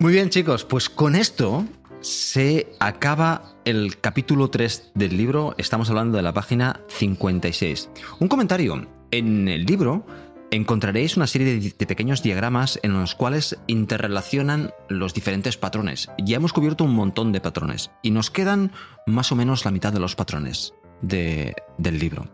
Muy 0.00 0.12
bien 0.12 0.28
chicos, 0.30 0.64
pues 0.64 0.88
con 0.88 1.16
esto 1.16 1.64
se 2.00 2.72
acaba 2.78 3.56
el 3.64 4.00
capítulo 4.00 4.48
3 4.50 4.92
del 4.94 5.16
libro. 5.16 5.54
Estamos 5.58 5.90
hablando 5.90 6.16
de 6.16 6.22
la 6.22 6.32
página 6.32 6.80
56. 6.88 7.90
Un 8.20 8.28
comentario. 8.28 8.86
En 9.10 9.48
el 9.48 9.64
libro 9.64 10.06
encontraréis 10.50 11.16
una 11.16 11.26
serie 11.26 11.58
de, 11.58 11.86
pequeños 11.86 12.22
diagramas 12.22 12.78
en 12.82 12.92
los 12.92 13.14
cuales 13.14 13.58
interrelacionan 13.66 14.72
los 14.88 15.14
diferentes 15.14 15.56
patrones. 15.56 16.08
Ya 16.24 16.36
hemos 16.36 16.52
cubierto 16.52 16.84
un 16.84 16.94
montón 16.94 17.32
de 17.32 17.40
patrones 17.40 17.90
y 18.02 18.10
nos 18.10 18.30
quedan 18.30 18.72
más 19.06 19.32
o 19.32 19.36
menos 19.36 19.64
la 19.64 19.70
mitad 19.70 19.92
de 19.92 20.00
los 20.00 20.14
patrones 20.14 20.74
del 21.02 21.54
libro. 21.98 22.28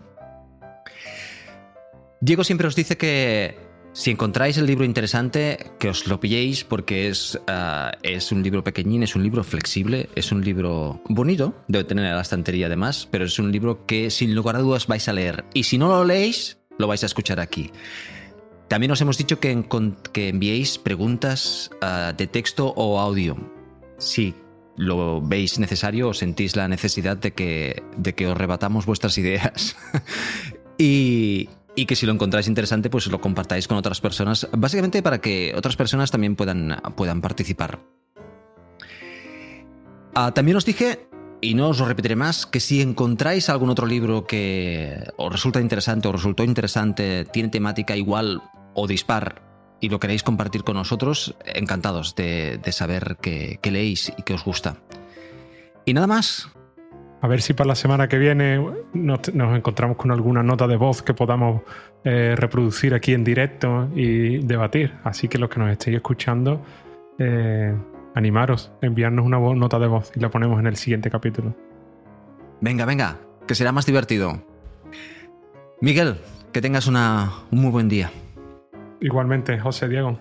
Diego 2.25 2.43
siempre 2.43 2.67
os 2.67 2.75
dice 2.75 2.97
que 2.97 3.55
si 3.93 4.11
encontráis 4.11 4.57
el 4.57 4.65
libro 4.65 4.87
interesante, 4.87 5.73
que 5.79 5.91
os 5.91 6.07
lo 6.07 6.21
pilléis 6.21 6.65
porque 6.65 7.09
es, 7.09 7.39
ah, 7.49 7.93
es 8.03 8.33
un 8.33 8.43
libro 8.43 8.65
pequeñín, 8.65 9.03
es 9.03 9.15
un 9.15 9.23
libro 9.23 9.45
flexible, 9.45 10.09
es 10.15 10.33
un 10.33 10.43
libro 10.43 11.03
bonito, 11.11 11.55
debe 11.69 11.85
tener 11.85 12.15
la 12.15 12.23
estantería 12.23 12.69
además, 12.69 13.07
pero 13.11 13.27
es 13.27 13.39
un 13.39 13.53
libro 13.53 13.85
que 13.85 14.09
sin 14.09 14.35
lugar 14.35 14.57
a 14.57 14.61
dudas 14.61 14.87
vais 14.87 15.07
a 15.07 15.13
leer. 15.13 15.45
Y 15.53 15.65
si 15.65 15.77
no 15.77 15.89
lo 15.89 16.03
leéis, 16.03 16.57
lo 16.79 16.87
vais 16.87 17.03
a 17.03 17.07
escuchar 17.07 17.41
aquí. 17.41 17.73
También 18.69 18.91
os 18.91 19.03
hemos 19.03 19.19
dicho 19.19 19.39
que, 19.39 19.63
que 20.15 20.29
enviéis 20.31 20.79
preguntas 20.79 21.71
ah, 21.83 22.15
de 22.17 22.27
texto 22.27 22.73
o 22.75 23.01
audio. 23.01 23.37
Si 23.99 24.35
lo 24.79 25.21
veis 25.21 25.59
necesario 25.59 26.09
o 26.09 26.15
sentís 26.15 26.57
la 26.57 26.69
necesidad 26.69 27.19
de 27.19 27.35
que, 27.35 27.83
de 27.99 28.15
que 28.15 28.29
os 28.29 28.39
rebatamos 28.39 28.87
vuestras 28.87 29.19
ideas. 29.23 29.77
y, 30.79 31.51
y 31.77 31.87
que 31.87 31.97
si 31.97 32.07
lo 32.07 32.13
encontráis 32.13 32.49
interesante, 32.49 32.91
pues 32.91 33.07
lo 33.09 33.21
compartáis 33.21 33.69
con 33.69 33.77
otras 33.77 34.01
personas, 34.01 34.49
básicamente 34.53 35.03
para 35.03 35.21
que 35.21 35.53
otras 35.57 35.77
personas 35.77 36.11
también 36.11 36.37
puedan, 36.37 36.81
puedan 36.97 37.21
participar. 37.21 37.81
Ah, 40.15 40.33
también 40.33 40.57
os 40.57 40.65
dije, 40.65 41.09
y 41.41 41.55
no 41.55 41.69
os 41.69 41.79
lo 41.79 41.87
repetiré 41.87 42.17
más, 42.17 42.47
que 42.47 42.61
si 42.61 42.81
encontráis 42.81 43.49
algún 43.49 43.71
otro 43.71 43.87
libro 43.87 44.27
que 44.27 45.05
os 45.17 45.33
resulta 45.33 45.61
interesante 45.61 46.09
o 46.09 46.13
resultó 46.13 46.45
interesante, 46.45 47.25
tiene 47.27 47.49
temática 47.49 47.97
igual 47.97 48.43
o 48.75 48.87
dispar 48.87 49.43
y 49.81 49.89
lo 49.89 50.01
queréis 50.01 50.23
compartir 50.23 50.65
con 50.65 50.77
nosotros, 50.77 51.35
encantados 51.45 52.15
de, 52.15 52.61
saber 52.71 53.19
que, 53.21 53.59
leéis 53.71 54.13
y 54.17 54.23
que 54.23 54.35
os 54.35 54.45
gusta. 54.45 54.79
Y 55.85 55.93
nada 55.93 56.07
más, 56.07 56.49
a 57.25 57.27
ver 57.27 57.41
si 57.41 57.55
para 57.55 57.69
la 57.69 57.75
semana 57.75 58.07
que 58.07 58.19
viene 58.19 58.63
nos, 58.93 59.29
encontramos 59.29 59.97
con 59.97 60.11
alguna 60.11 60.43
nota 60.43 60.67
de 60.67 60.77
voz 60.77 61.01
que 61.01 61.15
podamos 61.15 61.63
eh, 62.05 62.35
reproducir 62.37 62.93
aquí 62.93 63.15
en 63.15 63.25
directo 63.25 63.89
y 63.95 64.45
debatir. 64.45 64.93
Así 65.05 65.27
que 65.27 65.39
los 65.39 65.49
que 65.49 65.59
nos 65.59 65.71
estéis 65.71 65.97
escuchando, 65.97 66.61
eh, 67.19 67.75
animaros, 68.15 68.73
enviarnos 68.83 69.25
una 69.25 69.39
nota 69.39 69.79
de 69.79 69.87
voz 69.87 70.13
y 70.15 70.21
la 70.21 70.29
ponemos 70.29 70.61
en 70.61 70.67
el 70.67 70.77
siguiente 70.77 71.11
capítulo. 71.11 71.57
Venga, 72.61 72.85
venga, 72.85 73.17
que 73.47 73.55
será 73.55 73.73
más 73.73 73.87
divertido. 73.87 74.43
Miguel, 75.81 76.19
que 76.53 76.61
tengas 76.61 76.87
una, 76.87 77.33
un 77.51 77.63
muy 77.63 77.71
buen 77.71 77.89
día. 77.89 78.11
Igualmente, 79.01 79.59
José 79.59 79.89
Diego. 79.89 80.19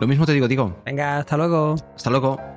Lo 0.00 0.08
mismo 0.08 0.26
te 0.26 0.32
digo, 0.32 0.48
Diego. 0.48 0.82
Venga, 0.84 1.18
hasta 1.18 1.36
luego. 1.36 1.76
Hasta 1.94 2.10
luego. 2.10 2.51